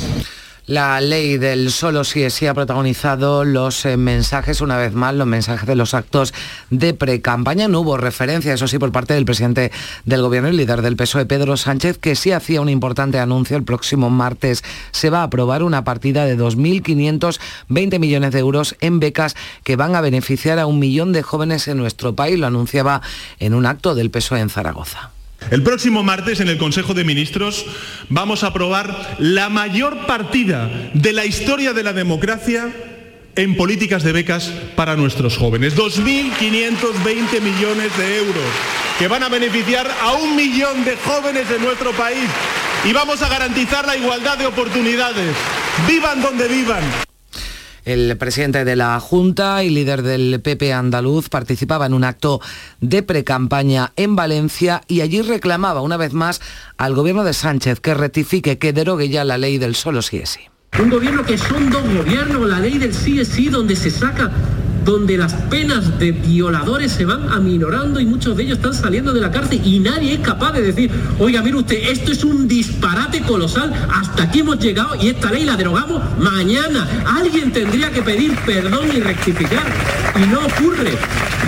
La 0.68 1.00
ley 1.00 1.38
del 1.38 1.70
solo 1.70 2.04
sí 2.04 2.22
es 2.22 2.34
sí 2.34 2.46
ha 2.46 2.52
protagonizado 2.52 3.42
los 3.42 3.86
eh, 3.86 3.96
mensajes, 3.96 4.60
una 4.60 4.76
vez 4.76 4.92
más, 4.92 5.14
los 5.14 5.26
mensajes 5.26 5.66
de 5.66 5.74
los 5.74 5.94
actos 5.94 6.34
de 6.68 6.92
pre-campaña. 6.92 7.68
No 7.68 7.80
hubo 7.80 7.96
referencia, 7.96 8.52
eso 8.52 8.68
sí, 8.68 8.78
por 8.78 8.92
parte 8.92 9.14
del 9.14 9.24
presidente 9.24 9.72
del 10.04 10.20
Gobierno 10.20 10.50
y 10.50 10.52
líder 10.52 10.82
del 10.82 10.94
PSOE, 10.94 11.24
Pedro 11.24 11.56
Sánchez, 11.56 11.96
que 11.96 12.14
sí 12.14 12.32
hacía 12.32 12.60
un 12.60 12.68
importante 12.68 13.18
anuncio. 13.18 13.56
El 13.56 13.64
próximo 13.64 14.10
martes 14.10 14.62
se 14.90 15.08
va 15.08 15.20
a 15.20 15.22
aprobar 15.22 15.62
una 15.62 15.84
partida 15.84 16.26
de 16.26 16.36
2.520 16.36 17.98
millones 17.98 18.32
de 18.32 18.38
euros 18.38 18.76
en 18.82 19.00
becas 19.00 19.36
que 19.64 19.76
van 19.76 19.96
a 19.96 20.02
beneficiar 20.02 20.58
a 20.58 20.66
un 20.66 20.78
millón 20.78 21.14
de 21.14 21.22
jóvenes 21.22 21.66
en 21.68 21.78
nuestro 21.78 22.14
país. 22.14 22.38
Lo 22.38 22.46
anunciaba 22.46 23.00
en 23.38 23.54
un 23.54 23.64
acto 23.64 23.94
del 23.94 24.10
PSOE 24.10 24.40
en 24.40 24.50
Zaragoza. 24.50 25.12
El 25.50 25.62
próximo 25.62 26.02
martes 26.02 26.40
en 26.40 26.48
el 26.48 26.58
Consejo 26.58 26.92
de 26.92 27.04
Ministros 27.04 27.64
vamos 28.10 28.44
a 28.44 28.48
aprobar 28.48 29.16
la 29.18 29.48
mayor 29.48 30.06
partida 30.06 30.70
de 30.92 31.12
la 31.12 31.24
historia 31.24 31.72
de 31.72 31.82
la 31.82 31.94
democracia 31.94 32.70
en 33.34 33.56
políticas 33.56 34.02
de 34.02 34.12
becas 34.12 34.52
para 34.76 34.96
nuestros 34.96 35.38
jóvenes. 35.38 35.74
2.520 35.74 37.40
millones 37.40 37.96
de 37.96 38.18
euros 38.18 38.44
que 38.98 39.08
van 39.08 39.22
a 39.22 39.28
beneficiar 39.28 39.88
a 40.02 40.12
un 40.12 40.36
millón 40.36 40.84
de 40.84 40.96
jóvenes 40.96 41.48
de 41.48 41.58
nuestro 41.60 41.92
país 41.92 42.28
y 42.84 42.92
vamos 42.92 43.22
a 43.22 43.28
garantizar 43.28 43.86
la 43.86 43.96
igualdad 43.96 44.36
de 44.36 44.46
oportunidades. 44.46 45.34
Vivan 45.86 46.20
donde 46.20 46.48
vivan. 46.48 47.07
El 47.88 48.18
presidente 48.18 48.66
de 48.66 48.76
la 48.76 49.00
Junta 49.00 49.64
y 49.64 49.70
líder 49.70 50.02
del 50.02 50.42
PP 50.42 50.74
andaluz 50.74 51.30
participaba 51.30 51.86
en 51.86 51.94
un 51.94 52.04
acto 52.04 52.38
de 52.82 53.02
precampaña 53.02 53.92
en 53.96 54.14
Valencia 54.14 54.82
y 54.88 55.00
allí 55.00 55.22
reclamaba 55.22 55.80
una 55.80 55.96
vez 55.96 56.12
más 56.12 56.42
al 56.76 56.94
gobierno 56.94 57.24
de 57.24 57.32
Sánchez 57.32 57.80
que 57.80 57.94
rectifique, 57.94 58.58
que 58.58 58.74
derogue 58.74 59.08
ya 59.08 59.24
la 59.24 59.38
ley 59.38 59.56
del 59.56 59.74
solo 59.74 60.02
sí 60.02 60.18
es 60.18 60.28
sí. 60.28 60.40
Un 60.78 60.90
gobierno 60.90 61.24
que 61.24 61.38
son 61.38 61.70
dos 61.70 61.82
gobiernos, 61.82 62.46
la 62.46 62.60
ley 62.60 62.76
del 62.76 62.92
sí 62.92 63.20
es 63.20 63.28
sí, 63.28 63.48
donde 63.48 63.74
se 63.74 63.90
saca 63.90 64.32
donde 64.84 65.16
las 65.16 65.32
penas 65.34 65.98
de 65.98 66.12
violadores 66.12 66.92
se 66.92 67.04
van 67.04 67.28
aminorando 67.30 68.00
y 68.00 68.06
muchos 68.06 68.36
de 68.36 68.44
ellos 68.44 68.58
están 68.58 68.74
saliendo 68.74 69.12
de 69.12 69.20
la 69.20 69.30
cárcel 69.30 69.60
y 69.64 69.78
nadie 69.80 70.14
es 70.14 70.20
capaz 70.20 70.52
de 70.52 70.62
decir, 70.62 70.90
oiga, 71.18 71.42
mire 71.42 71.56
usted, 71.56 71.76
esto 71.90 72.12
es 72.12 72.24
un 72.24 72.48
disparate 72.48 73.22
colosal, 73.22 73.72
hasta 73.92 74.24
aquí 74.24 74.40
hemos 74.40 74.58
llegado 74.58 74.94
y 75.00 75.08
esta 75.08 75.30
ley 75.30 75.44
la 75.44 75.56
derogamos 75.56 76.02
mañana. 76.18 76.86
Alguien 77.06 77.52
tendría 77.52 77.90
que 77.90 78.02
pedir 78.02 78.36
perdón 78.46 78.88
y 78.94 79.00
rectificar 79.00 79.66
y 80.16 80.26
no 80.26 80.40
ocurre, 80.40 80.92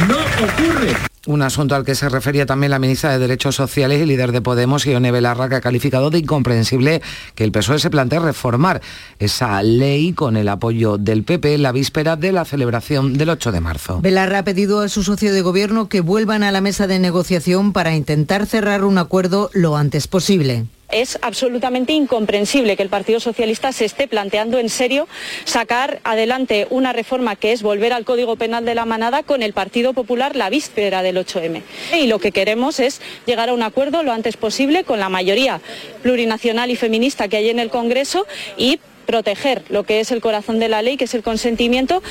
no 0.09 0.17
ocurre. 0.45 1.11
Un 1.27 1.43
asunto 1.43 1.75
al 1.75 1.85
que 1.85 1.95
se 1.95 2.09
refería 2.09 2.47
también 2.47 2.71
la 2.71 2.79
ministra 2.79 3.13
de 3.13 3.19
Derechos 3.19 3.55
Sociales 3.55 4.01
y 4.01 4.07
líder 4.07 4.33
de 4.33 4.41
Podemos, 4.41 4.87
Ione 4.87 5.11
Belarra, 5.13 5.51
que 5.51 5.57
ha 5.57 5.61
calificado 5.61 6.09
de 6.09 6.21
incomprensible 6.21 7.03
que 7.35 7.45
el 7.45 7.53
PSOE 7.53 7.79
se 7.79 7.91
plantee 7.91 8.21
reformar 8.21 8.81
esa 9.19 9.63
ley 9.63 10.15
con 10.15 10.39
el 10.39 10.49
apoyo 10.49 10.97
del 10.97 11.23
PP 11.23 11.57
en 11.57 11.63
la 11.63 11.73
víspera 11.73 12.17
de 12.17 12.33
la 12.33 12.47
celebración 12.47 13.19
del 13.19 13.29
8 13.29 13.53
de 13.53 13.61
marzo. 13.61 14.01
Belarra 14.01 14.39
ha 14.39 14.45
pedido 14.45 14.81
a 14.81 14.89
su 14.89 15.03
socio 15.03 15.35
de 15.35 15.43
gobierno 15.43 15.91
que 15.91 16.01
vuelvan 16.01 16.43
a 16.43 16.53
la 16.53 16.63
mesa 16.63 16.87
de 16.87 16.99
negociación 16.99 17.75
para 17.75 17.95
intentar 17.95 18.47
cerrar 18.47 18.83
un 18.85 18.97
acuerdo 18.97 19.51
lo 19.53 19.77
antes 19.77 20.09
posible. 20.09 20.65
Es 20.91 21.19
absolutamente 21.23 21.93
incomprensible 21.93 22.77
que 22.77 22.83
el 22.83 22.89
Partido 22.89 23.21
Socialista 23.21 23.73
se 23.73 23.85
esté 23.85 24.09
planteando 24.09 24.59
en 24.59 24.69
serio 24.69 25.09
sacar 25.45 26.01
adelante 26.05 26.67
una 26.71 26.93
reforma 26.93 27.37
que 27.37 27.53
es 27.53 27.63
volver 27.63 27.93
al 27.93 28.05
Código 28.05 28.37
Penal 28.37 28.65
de 28.65 28.75
la 28.75 28.85
Manada 28.85 29.23
con 29.23 29.43
el 29.43 29.53
Partido 29.53 29.93
Popular 29.93 30.37
la 30.37 30.51
víspera 30.51 31.03
del 31.03 31.17
8M. 31.17 31.63
Y 31.97 32.07
lo 32.07 32.19
que 32.19 32.33
queremos 32.33 32.81
es 32.81 33.01
llegar 33.27 33.49
a 33.49 33.55
un 33.55 33.63
acuerdo 33.63 34.03
lo 34.03 34.13
antes 34.13 34.37
posible 34.37 34.85
con 34.85 34.99
la 35.01 35.09
mayoría 35.09 35.61
plurinacional 36.03 36.71
y 36.71 36.77
feminista 36.77 37.29
que 37.29 37.37
hay 37.37 37.51
en 37.51 37.59
el 37.59 37.71
Congreso 37.71 38.27
y 38.57 38.81
proteger 39.07 39.65
lo 39.69 39.85
que 39.85 40.01
es 40.01 40.11
el 40.13 40.21
corazón 40.21 40.59
de 40.59 40.69
la 40.69 40.83
ley, 40.83 40.97
que 40.97 41.05
es 41.05 41.15
el 41.15 41.23
consentimiento. 41.23 42.03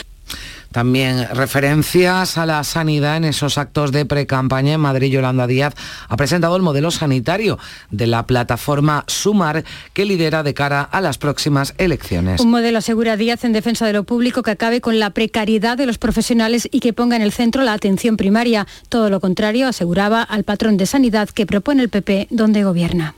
También 0.72 1.28
referencias 1.34 2.38
a 2.38 2.46
la 2.46 2.64
sanidad 2.64 3.18
en 3.18 3.26
esos 3.26 3.58
actos 3.58 3.92
de 3.92 4.06
pre-campaña 4.06 4.74
en 4.74 4.80
Madrid. 4.80 5.12
Yolanda 5.12 5.48
Díaz 5.48 5.74
ha 6.08 6.16
presentado 6.16 6.56
el 6.56 6.62
modelo 6.62 6.92
sanitario 6.92 7.58
de 7.90 8.08
la 8.08 8.28
plataforma 8.28 9.04
Sumar 9.08 9.64
que 9.94 10.06
lidera 10.06 10.44
de 10.44 10.54
cara 10.54 10.82
a 10.82 11.02
las 11.02 11.18
próximas 11.18 11.74
elecciones. 11.78 12.40
Un 12.40 12.52
modelo 12.52 12.78
asegura 12.78 13.18
Díaz 13.18 13.44
en 13.44 13.54
defensa 13.54 13.88
de 13.88 13.94
lo 13.94 14.04
público 14.04 14.44
que 14.44 14.52
acabe 14.52 14.82
con 14.82 15.00
la 15.00 15.10
precariedad 15.10 15.78
de 15.78 15.86
los 15.86 15.98
profesionales 15.98 16.68
y 16.72 16.80
que 16.80 16.94
ponga 16.94 17.16
en 17.16 17.22
el 17.22 17.32
centro 17.32 17.64
la 17.64 17.74
atención 17.74 18.18
primaria. 18.18 18.68
Todo 18.90 19.10
lo 19.10 19.20
contrario, 19.20 19.68
aseguraba 19.68 20.22
al 20.22 20.44
patrón 20.44 20.78
de 20.78 20.86
sanidad 20.86 21.30
que 21.30 21.46
propone 21.46 21.82
el 21.82 21.90
PP 21.90 22.28
donde 22.30 22.64
gobierna 22.64 23.16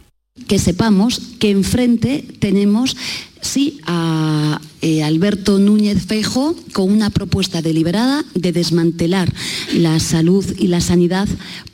que 0.48 0.60
sepamos 0.60 1.22
que 1.40 1.52
enfrente 1.52 2.26
tenemos 2.40 2.96
sí 3.42 3.80
a 3.86 4.62
eh, 4.82 5.04
Alberto 5.04 5.60
Núñez 5.60 6.06
Feijo 6.06 6.56
con 6.74 6.92
una 6.92 7.10
propuesta 7.10 7.62
deliberada 7.62 8.24
de 8.36 8.52
desmantelar 8.52 9.34
la 9.74 10.00
salud 10.00 10.46
y 10.58 10.68
la 10.68 10.82
sanidad 10.82 11.28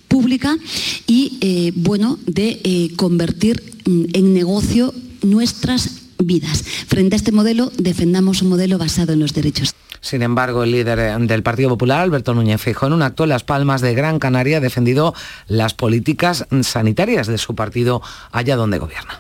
pública 0.08 0.58
y 1.06 1.38
eh, 1.42 1.74
bueno 1.76 2.18
de 2.26 2.62
eh, 2.64 2.92
convertir 2.96 3.62
mm, 3.86 4.06
en 4.14 4.34
negocio 4.34 4.94
nuestras 5.22 5.92
vidas. 6.20 6.64
Frente 6.88 7.16
a 7.16 7.18
este 7.18 7.32
modelo 7.32 7.72
defendamos 7.78 8.42
un 8.42 8.50
modelo 8.50 8.78
basado 8.78 9.14
en 9.14 9.20
los 9.20 9.34
derechos. 9.34 9.74
Sin 10.08 10.22
embargo, 10.22 10.64
el 10.64 10.72
líder 10.72 11.20
del 11.20 11.44
Partido 11.44 11.68
Popular, 11.68 12.00
Alberto 12.00 12.34
Núñez 12.34 12.62
Feijóo, 12.62 12.88
en 12.88 12.94
un 12.94 13.02
acto 13.02 13.24
en 13.24 13.30
Las 13.30 13.44
Palmas 13.44 13.82
de 13.82 13.94
Gran 13.94 14.20
Canaria 14.20 14.60
ha 14.60 14.62
defendido 14.62 15.14
las 15.50 15.74
políticas 15.74 16.46
sanitarias 16.62 17.28
de 17.28 17.38
su 17.38 17.56
partido 17.56 18.02
allá 18.32 18.56
donde 18.56 18.78
gobierna. 18.78 19.20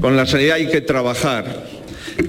Con 0.00 0.16
la 0.16 0.24
sanidad 0.24 0.56
hay 0.56 0.70
que 0.70 0.80
trabajar, 0.80 1.66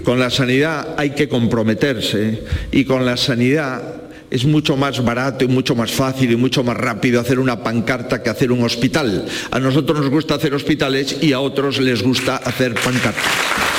con 0.03 0.19
la 0.19 0.29
sanidad 0.29 0.95
hay 0.97 1.11
que 1.11 1.29
comprometerse 1.29 2.43
y 2.73 2.83
con 2.83 3.05
la 3.05 3.15
sanidad 3.15 3.81
es 4.29 4.43
mucho 4.43 4.75
más 4.75 5.01
barato 5.01 5.45
y 5.45 5.47
mucho 5.47 5.73
más 5.73 5.93
fácil 5.93 6.29
y 6.29 6.35
mucho 6.35 6.61
más 6.61 6.75
rápido 6.75 7.21
hacer 7.21 7.39
una 7.39 7.63
pancarta 7.63 8.21
que 8.21 8.29
hacer 8.29 8.51
un 8.51 8.65
hospital. 8.65 9.25
A 9.49 9.59
nosotros 9.61 10.01
nos 10.01 10.09
gusta 10.09 10.35
hacer 10.35 10.53
hospitales 10.53 11.19
y 11.21 11.31
a 11.31 11.39
otros 11.39 11.79
les 11.79 12.03
gusta 12.03 12.35
hacer 12.35 12.73
pancartas. 12.73 13.72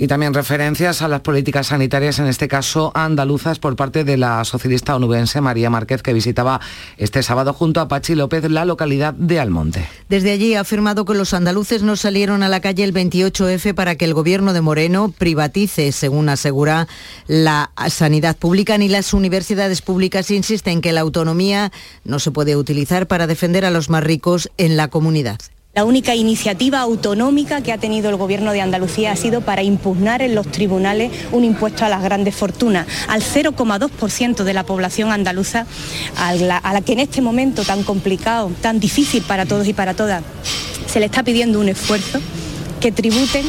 Y 0.00 0.06
también 0.06 0.32
referencias 0.32 1.02
a 1.02 1.08
las 1.08 1.22
políticas 1.22 1.66
sanitarias, 1.66 2.20
en 2.20 2.28
este 2.28 2.46
caso 2.46 2.92
andaluzas, 2.94 3.58
por 3.58 3.74
parte 3.74 4.04
de 4.04 4.16
la 4.16 4.44
socialista 4.44 4.94
onubense 4.94 5.40
María 5.40 5.70
Márquez, 5.70 6.02
que 6.02 6.12
visitaba 6.12 6.60
este 6.98 7.24
sábado 7.24 7.52
junto 7.52 7.80
a 7.80 7.88
Pachi 7.88 8.14
López 8.14 8.48
la 8.48 8.64
localidad 8.64 9.12
de 9.12 9.40
Almonte. 9.40 9.88
Desde 10.08 10.30
allí 10.30 10.54
ha 10.54 10.60
afirmado 10.60 11.04
que 11.04 11.14
los 11.14 11.34
andaluces 11.34 11.82
no 11.82 11.96
salieron 11.96 12.44
a 12.44 12.48
la 12.48 12.60
calle 12.60 12.84
el 12.84 12.94
28F 12.94 13.74
para 13.74 13.96
que 13.96 14.04
el 14.04 14.14
gobierno 14.14 14.52
de 14.52 14.60
Moreno 14.60 15.12
privatice, 15.18 15.90
según 15.90 16.28
asegura 16.28 16.86
la 17.26 17.72
sanidad 17.88 18.36
pública, 18.36 18.78
ni 18.78 18.88
las 18.88 19.12
universidades 19.12 19.82
públicas 19.82 20.30
insisten 20.30 20.80
que 20.80 20.92
la 20.92 21.00
autonomía 21.00 21.72
no 22.04 22.20
se 22.20 22.30
puede 22.30 22.54
utilizar 22.54 23.08
para 23.08 23.26
defender 23.26 23.64
a 23.64 23.72
los 23.72 23.90
más 23.90 24.04
ricos 24.04 24.48
en 24.58 24.76
la 24.76 24.86
comunidad. 24.86 25.40
La 25.78 25.84
única 25.84 26.16
iniciativa 26.16 26.80
autonómica 26.80 27.60
que 27.60 27.72
ha 27.72 27.78
tenido 27.78 28.10
el 28.10 28.16
Gobierno 28.16 28.50
de 28.50 28.60
Andalucía 28.60 29.12
ha 29.12 29.16
sido 29.16 29.42
para 29.42 29.62
impugnar 29.62 30.22
en 30.22 30.34
los 30.34 30.50
tribunales 30.50 31.12
un 31.30 31.44
impuesto 31.44 31.84
a 31.84 31.88
las 31.88 32.02
grandes 32.02 32.34
fortunas, 32.34 32.88
al 33.06 33.22
0,2% 33.22 34.42
de 34.42 34.54
la 34.54 34.64
población 34.64 35.12
andaluza, 35.12 35.66
a 36.16 36.34
la, 36.34 36.56
a 36.56 36.72
la 36.72 36.80
que 36.80 36.94
en 36.94 36.98
este 36.98 37.22
momento 37.22 37.62
tan 37.62 37.84
complicado, 37.84 38.50
tan 38.60 38.80
difícil 38.80 39.22
para 39.22 39.46
todos 39.46 39.68
y 39.68 39.72
para 39.72 39.94
todas, 39.94 40.24
se 40.88 40.98
le 40.98 41.06
está 41.06 41.22
pidiendo 41.22 41.60
un 41.60 41.68
esfuerzo 41.68 42.18
que 42.80 42.90
tributen 42.90 43.46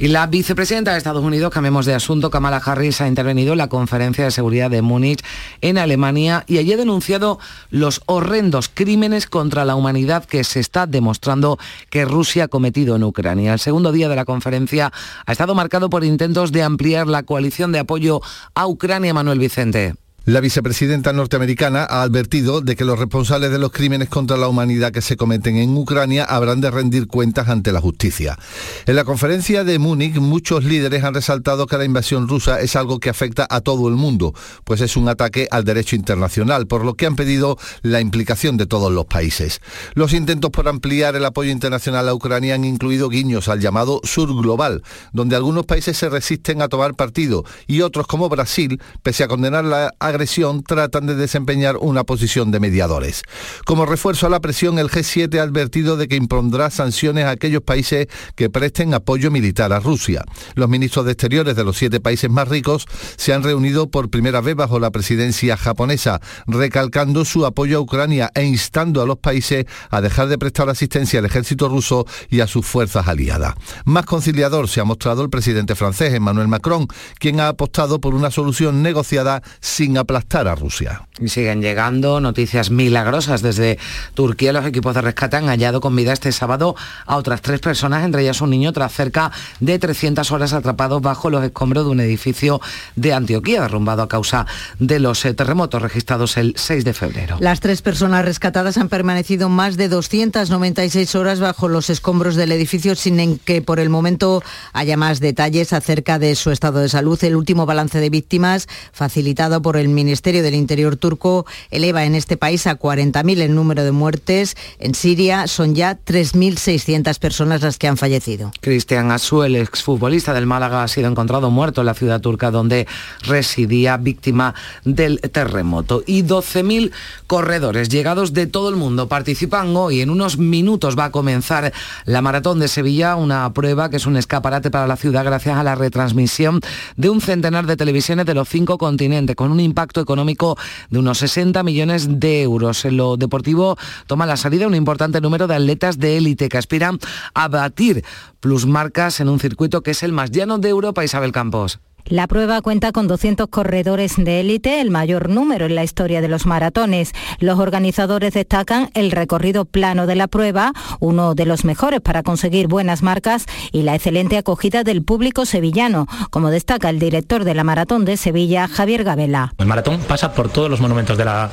y 0.00 0.08
la 0.08 0.26
vicepresidenta 0.26 0.92
de 0.92 0.98
Estados 0.98 1.22
Unidos, 1.22 1.52
cambiemos 1.52 1.84
de 1.84 1.92
asunto, 1.92 2.30
Kamala 2.30 2.56
Harris, 2.56 3.02
ha 3.02 3.06
intervenido 3.06 3.52
en 3.52 3.58
la 3.58 3.68
conferencia 3.68 4.24
de 4.24 4.30
seguridad 4.30 4.70
de 4.70 4.80
Múnich 4.80 5.22
en 5.60 5.76
Alemania 5.76 6.42
y 6.46 6.56
allí 6.56 6.72
ha 6.72 6.78
denunciado 6.78 7.38
los 7.68 8.00
horrendos 8.06 8.70
crímenes 8.72 9.26
contra 9.26 9.66
la 9.66 9.74
humanidad 9.74 10.24
que 10.24 10.42
se 10.42 10.58
está 10.58 10.86
demostrando 10.86 11.58
que 11.90 12.06
Rusia 12.06 12.44
ha 12.44 12.48
cometido 12.48 12.96
en 12.96 13.04
Ucrania. 13.04 13.52
El 13.52 13.58
segundo 13.58 13.92
día 13.92 14.08
de 14.08 14.16
la 14.16 14.24
conferencia 14.24 14.90
ha 15.26 15.32
estado 15.32 15.54
marcado 15.54 15.90
por 15.90 16.02
intentos 16.02 16.50
de 16.50 16.62
ampliar 16.62 17.06
la 17.06 17.24
coalición 17.24 17.70
de 17.70 17.80
apoyo 17.80 18.22
a 18.54 18.66
Ucrania, 18.66 19.12
Manuel 19.12 19.38
Vicente. 19.38 19.96
La 20.26 20.40
vicepresidenta 20.40 21.14
norteamericana 21.14 21.86
ha 21.88 22.02
advertido 22.02 22.60
de 22.60 22.76
que 22.76 22.84
los 22.84 22.98
responsables 22.98 23.50
de 23.50 23.58
los 23.58 23.72
crímenes 23.72 24.10
contra 24.10 24.36
la 24.36 24.48
humanidad 24.48 24.92
que 24.92 25.00
se 25.00 25.16
cometen 25.16 25.56
en 25.56 25.74
Ucrania 25.74 26.24
habrán 26.24 26.60
de 26.60 26.70
rendir 26.70 27.06
cuentas 27.06 27.48
ante 27.48 27.72
la 27.72 27.80
justicia. 27.80 28.38
En 28.84 28.96
la 28.96 29.04
conferencia 29.04 29.64
de 29.64 29.78
Múnich, 29.78 30.16
muchos 30.16 30.62
líderes 30.64 31.04
han 31.04 31.14
resaltado 31.14 31.66
que 31.66 31.78
la 31.78 31.86
invasión 31.86 32.28
rusa 32.28 32.60
es 32.60 32.76
algo 32.76 33.00
que 33.00 33.08
afecta 33.08 33.46
a 33.48 33.62
todo 33.62 33.88
el 33.88 33.94
mundo, 33.94 34.34
pues 34.64 34.82
es 34.82 34.98
un 34.98 35.08
ataque 35.08 35.48
al 35.50 35.64
derecho 35.64 35.96
internacional, 35.96 36.66
por 36.66 36.84
lo 36.84 36.94
que 36.94 37.06
han 37.06 37.16
pedido 37.16 37.56
la 37.80 38.02
implicación 38.02 38.58
de 38.58 38.66
todos 38.66 38.92
los 38.92 39.06
países. 39.06 39.62
Los 39.94 40.12
intentos 40.12 40.50
por 40.50 40.68
ampliar 40.68 41.16
el 41.16 41.24
apoyo 41.24 41.50
internacional 41.50 42.06
a 42.06 42.14
Ucrania 42.14 42.56
han 42.56 42.66
incluido 42.66 43.08
guiños 43.08 43.48
al 43.48 43.60
llamado 43.60 44.02
Sur 44.04 44.28
Global, 44.28 44.82
donde 45.14 45.36
algunos 45.36 45.64
países 45.64 45.96
se 45.96 46.10
resisten 46.10 46.60
a 46.60 46.68
tomar 46.68 46.94
partido 46.94 47.42
y 47.66 47.80
otros 47.80 48.06
como 48.06 48.28
Brasil, 48.28 48.82
pese 49.02 49.24
a 49.24 49.28
condenar 49.28 49.64
la 49.64 49.94
agresión 50.10 50.62
tratan 50.62 51.06
de 51.06 51.14
desempeñar 51.14 51.76
una 51.78 52.04
posición 52.04 52.50
de 52.50 52.60
mediadores. 52.60 53.22
Como 53.64 53.86
refuerzo 53.86 54.26
a 54.26 54.30
la 54.30 54.40
presión, 54.40 54.78
el 54.78 54.90
G7 54.90 55.38
ha 55.38 55.42
advertido 55.42 55.96
de 55.96 56.08
que 56.08 56.16
impondrá 56.16 56.70
sanciones 56.70 57.24
a 57.24 57.30
aquellos 57.30 57.62
países 57.62 58.08
que 58.34 58.50
presten 58.50 58.94
apoyo 58.94 59.30
militar 59.30 59.72
a 59.72 59.80
Rusia. 59.80 60.24
Los 60.54 60.68
ministros 60.68 61.06
de 61.06 61.12
Exteriores 61.12 61.56
de 61.56 61.64
los 61.64 61.76
siete 61.76 62.00
países 62.00 62.30
más 62.30 62.48
ricos 62.48 62.86
se 63.16 63.32
han 63.32 63.42
reunido 63.42 63.90
por 63.90 64.10
primera 64.10 64.40
vez 64.40 64.56
bajo 64.56 64.78
la 64.78 64.90
presidencia 64.90 65.56
japonesa, 65.56 66.20
recalcando 66.46 67.24
su 67.24 67.46
apoyo 67.46 67.78
a 67.78 67.80
Ucrania 67.80 68.30
e 68.34 68.44
instando 68.44 69.02
a 69.02 69.06
los 69.06 69.18
países 69.18 69.66
a 69.90 70.00
dejar 70.00 70.28
de 70.28 70.38
prestar 70.38 70.68
asistencia 70.68 71.18
al 71.18 71.26
ejército 71.26 71.68
ruso 71.68 72.06
y 72.28 72.40
a 72.40 72.46
sus 72.46 72.66
fuerzas 72.66 73.08
aliadas. 73.08 73.54
Más 73.84 74.04
conciliador 74.06 74.68
se 74.68 74.80
ha 74.80 74.84
mostrado 74.84 75.22
el 75.22 75.30
presidente 75.30 75.74
francés, 75.74 76.14
Emmanuel 76.14 76.48
Macron, 76.48 76.86
quien 77.18 77.40
ha 77.40 77.48
apostado 77.48 78.00
por 78.00 78.14
una 78.14 78.30
solución 78.30 78.82
negociada 78.82 79.42
sin 79.60 79.98
aplastar 80.00 80.48
a 80.48 80.54
Rusia. 80.54 81.06
Y 81.18 81.28
siguen 81.28 81.62
llegando 81.62 82.20
noticias 82.20 82.70
milagrosas 82.70 83.42
desde 83.42 83.78
Turquía. 84.14 84.52
Los 84.52 84.66
equipos 84.66 84.94
de 84.94 85.02
rescate 85.02 85.36
han 85.36 85.46
hallado 85.46 85.80
con 85.80 85.94
vida 85.94 86.12
este 86.12 86.32
sábado 86.32 86.74
a 87.06 87.16
otras 87.16 87.42
tres 87.42 87.60
personas, 87.60 88.04
entre 88.04 88.22
ellas 88.22 88.40
un 88.40 88.50
niño, 88.50 88.72
tras 88.72 88.92
cerca 88.92 89.30
de 89.60 89.78
300 89.78 90.30
horas 90.32 90.52
atrapados 90.52 91.02
bajo 91.02 91.30
los 91.30 91.44
escombros 91.44 91.84
de 91.84 91.90
un 91.90 92.00
edificio 92.00 92.60
de 92.96 93.12
Antioquía, 93.12 93.62
derrumbado 93.62 94.02
a 94.02 94.08
causa 94.08 94.46
de 94.78 94.98
los 94.98 95.24
eh, 95.24 95.34
terremotos 95.34 95.82
registrados 95.82 96.36
el 96.36 96.54
6 96.56 96.84
de 96.84 96.94
febrero. 96.94 97.36
Las 97.40 97.60
tres 97.60 97.82
personas 97.82 98.24
rescatadas 98.24 98.78
han 98.78 98.88
permanecido 98.88 99.48
más 99.48 99.76
de 99.76 99.88
296 99.88 101.14
horas 101.14 101.40
bajo 101.40 101.68
los 101.68 101.90
escombros 101.90 102.36
del 102.36 102.52
edificio 102.52 102.94
sin 102.94 103.38
que 103.38 103.62
por 103.62 103.80
el 103.80 103.90
momento 103.90 104.42
haya 104.72 104.96
más 104.96 105.20
detalles 105.20 105.72
acerca 105.72 106.18
de 106.18 106.34
su 106.34 106.50
estado 106.50 106.80
de 106.80 106.88
salud. 106.88 107.22
El 107.22 107.36
último 107.36 107.66
balance 107.66 108.00
de 108.00 108.10
víctimas, 108.10 108.68
facilitado 108.92 109.60
por 109.62 109.76
el 109.76 109.88
Ministerio 109.92 110.42
del 110.42 110.54
Interior 110.54 110.96
turco, 110.96 111.46
eleva 111.70 112.04
en 112.04 112.14
este 112.14 112.36
país 112.36 112.66
a 112.66 112.78
40.000 112.78 113.40
el 113.40 113.54
número 113.54 113.84
de 113.84 113.92
muertes. 113.92 114.56
En 114.78 114.94
Siria 114.94 115.46
son 115.46 115.74
ya 115.74 115.98
3.600 115.98 117.18
personas 117.18 117.62
las 117.62 117.78
que 117.78 117.88
han 117.88 117.96
fallecido. 117.96 118.52
Cristian 118.60 119.10
Asu, 119.10 119.42
exfutbolista 119.44 120.32
del 120.32 120.46
Málaga, 120.46 120.82
ha 120.82 120.88
sido 120.88 121.08
encontrado 121.08 121.50
muerto 121.50 121.82
en 121.82 121.86
la 121.86 121.94
ciudad 121.94 122.20
turca 122.20 122.50
donde 122.50 122.86
residía 123.22 123.96
víctima 123.96 124.54
del 124.84 125.20
terremoto. 125.20 126.02
Y 126.06 126.22
12.000 126.22 126.90
corredores 127.26 127.88
llegados 127.88 128.32
de 128.32 128.46
todo 128.46 128.68
el 128.68 128.76
mundo 128.76 129.08
participan 129.08 129.76
hoy. 129.76 130.00
En 130.00 130.10
unos 130.10 130.38
minutos 130.38 130.98
va 130.98 131.06
a 131.06 131.10
comenzar 131.10 131.72
la 132.04 132.22
Maratón 132.22 132.60
de 132.60 132.68
Sevilla, 132.68 133.16
una 133.16 133.52
prueba 133.52 133.90
que 133.90 133.96
es 133.96 134.06
un 134.06 134.16
escaparate 134.16 134.70
para 134.70 134.86
la 134.86 134.96
ciudad 134.96 135.24
gracias 135.24 135.56
a 135.56 135.64
la 135.64 135.74
retransmisión 135.74 136.60
de 136.96 137.10
un 137.10 137.20
centenar 137.20 137.66
de 137.66 137.76
televisiones 137.76 138.26
de 138.26 138.34
los 138.34 138.48
cinco 138.48 138.78
continentes, 138.78 139.36
con 139.36 139.50
un 139.50 139.60
impacto 139.60 139.79
económico 140.00 140.56
de 140.90 140.98
unos 140.98 141.18
60 141.18 141.62
millones 141.62 142.20
de 142.20 142.42
euros. 142.42 142.84
En 142.84 142.96
lo 142.96 143.16
deportivo 143.16 143.76
toma 144.06 144.26
la 144.26 144.36
salida 144.36 144.66
un 144.66 144.74
importante 144.74 145.20
número 145.20 145.46
de 145.46 145.54
atletas 145.54 145.98
de 145.98 146.16
élite 146.16 146.48
que 146.48 146.58
aspiran 146.58 146.98
a 147.34 147.48
batir 147.48 148.04
plusmarcas 148.40 149.20
en 149.20 149.28
un 149.28 149.40
circuito 149.40 149.82
que 149.82 149.92
es 149.92 150.02
el 150.02 150.12
más 150.12 150.30
llano 150.30 150.58
de 150.58 150.68
Europa, 150.68 151.04
Isabel 151.04 151.32
Campos. 151.32 151.80
La 152.06 152.26
prueba 152.26 152.60
cuenta 152.60 152.92
con 152.92 153.06
200 153.06 153.48
corredores 153.48 154.14
de 154.16 154.40
élite, 154.40 154.80
el 154.80 154.90
mayor 154.90 155.28
número 155.28 155.66
en 155.66 155.74
la 155.74 155.84
historia 155.84 156.20
de 156.20 156.28
los 156.28 156.46
maratones. 156.46 157.12
Los 157.38 157.58
organizadores 157.58 158.34
destacan 158.34 158.90
el 158.94 159.10
recorrido 159.10 159.64
plano 159.64 160.06
de 160.06 160.16
la 160.16 160.26
prueba, 160.26 160.72
uno 160.98 161.34
de 161.34 161.46
los 161.46 161.64
mejores 161.64 162.00
para 162.00 162.22
conseguir 162.22 162.66
buenas 162.66 163.02
marcas, 163.02 163.46
y 163.72 163.82
la 163.82 163.94
excelente 163.94 164.38
acogida 164.38 164.84
del 164.84 165.02
público 165.02 165.46
sevillano, 165.46 166.06
como 166.30 166.50
destaca 166.50 166.90
el 166.90 166.98
director 166.98 167.44
de 167.44 167.54
la 167.54 167.64
Maratón 167.64 168.04
de 168.04 168.16
Sevilla, 168.16 168.68
Javier 168.68 169.04
Gabela. 169.04 169.54
El 169.58 169.66
maratón 169.66 170.00
pasa 170.00 170.32
por 170.32 170.48
todos 170.48 170.70
los 170.70 170.80
monumentos 170.80 171.16
de 171.16 171.24
la, 171.24 171.50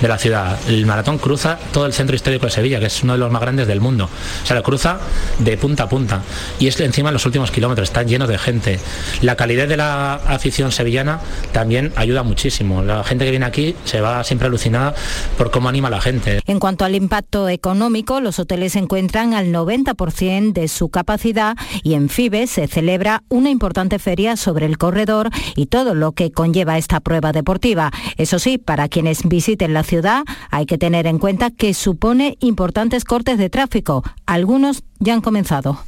de 0.00 0.08
la 0.08 0.18
ciudad. 0.18 0.58
El 0.68 0.86
maratón 0.86 1.18
cruza 1.18 1.58
todo 1.72 1.86
el 1.86 1.92
centro 1.92 2.16
histórico 2.16 2.46
de 2.46 2.52
Sevilla, 2.52 2.80
que 2.80 2.86
es 2.86 3.02
uno 3.02 3.14
de 3.14 3.18
los 3.18 3.30
más 3.30 3.40
grandes 3.42 3.66
del 3.66 3.80
mundo. 3.80 4.08
O 4.42 4.46
sea, 4.46 4.56
lo 4.56 4.62
cruza 4.62 4.98
de 5.38 5.56
punta 5.56 5.84
a 5.84 5.88
punta. 5.88 6.22
Y 6.58 6.66
es 6.68 6.78
encima 6.80 7.10
en 7.10 7.14
los 7.14 7.26
últimos 7.26 7.50
kilómetros, 7.50 7.88
están 7.88 8.08
llenos 8.08 8.28
de 8.28 8.38
gente. 8.38 8.80
La 9.22 9.36
calidad 9.36 9.68
de 9.68 9.76
la 9.76 9.89
afición 9.94 10.72
sevillana 10.72 11.20
también 11.52 11.92
ayuda 11.96 12.22
muchísimo. 12.22 12.82
La 12.82 13.04
gente 13.04 13.24
que 13.24 13.30
viene 13.30 13.46
aquí 13.46 13.74
se 13.84 14.00
va 14.00 14.24
siempre 14.24 14.48
alucinada 14.48 14.94
por 15.36 15.50
cómo 15.50 15.68
anima 15.68 15.88
a 15.88 15.90
la 15.90 16.00
gente. 16.00 16.40
En 16.46 16.58
cuanto 16.58 16.84
al 16.84 16.94
impacto 16.94 17.48
económico, 17.48 18.20
los 18.20 18.38
hoteles 18.38 18.72
se 18.72 18.78
encuentran 18.78 19.34
al 19.34 19.52
90% 19.52 20.52
de 20.52 20.68
su 20.68 20.88
capacidad 20.88 21.56
y 21.82 21.94
en 21.94 22.08
Fibes 22.08 22.50
se 22.50 22.66
celebra 22.66 23.22
una 23.28 23.50
importante 23.50 23.98
feria 23.98 24.36
sobre 24.36 24.66
el 24.66 24.78
corredor 24.78 25.30
y 25.56 25.66
todo 25.66 25.94
lo 25.94 26.12
que 26.12 26.30
conlleva 26.30 26.78
esta 26.78 27.00
prueba 27.00 27.32
deportiva. 27.32 27.90
Eso 28.16 28.38
sí, 28.38 28.58
para 28.58 28.88
quienes 28.88 29.28
visiten 29.28 29.74
la 29.74 29.82
ciudad 29.82 30.24
hay 30.50 30.66
que 30.66 30.78
tener 30.78 31.06
en 31.06 31.18
cuenta 31.18 31.50
que 31.50 31.74
supone 31.74 32.36
importantes 32.40 33.04
cortes 33.04 33.38
de 33.38 33.50
tráfico. 33.50 34.02
Algunos 34.26 34.82
ya 34.98 35.14
han 35.14 35.20
comenzado. 35.20 35.78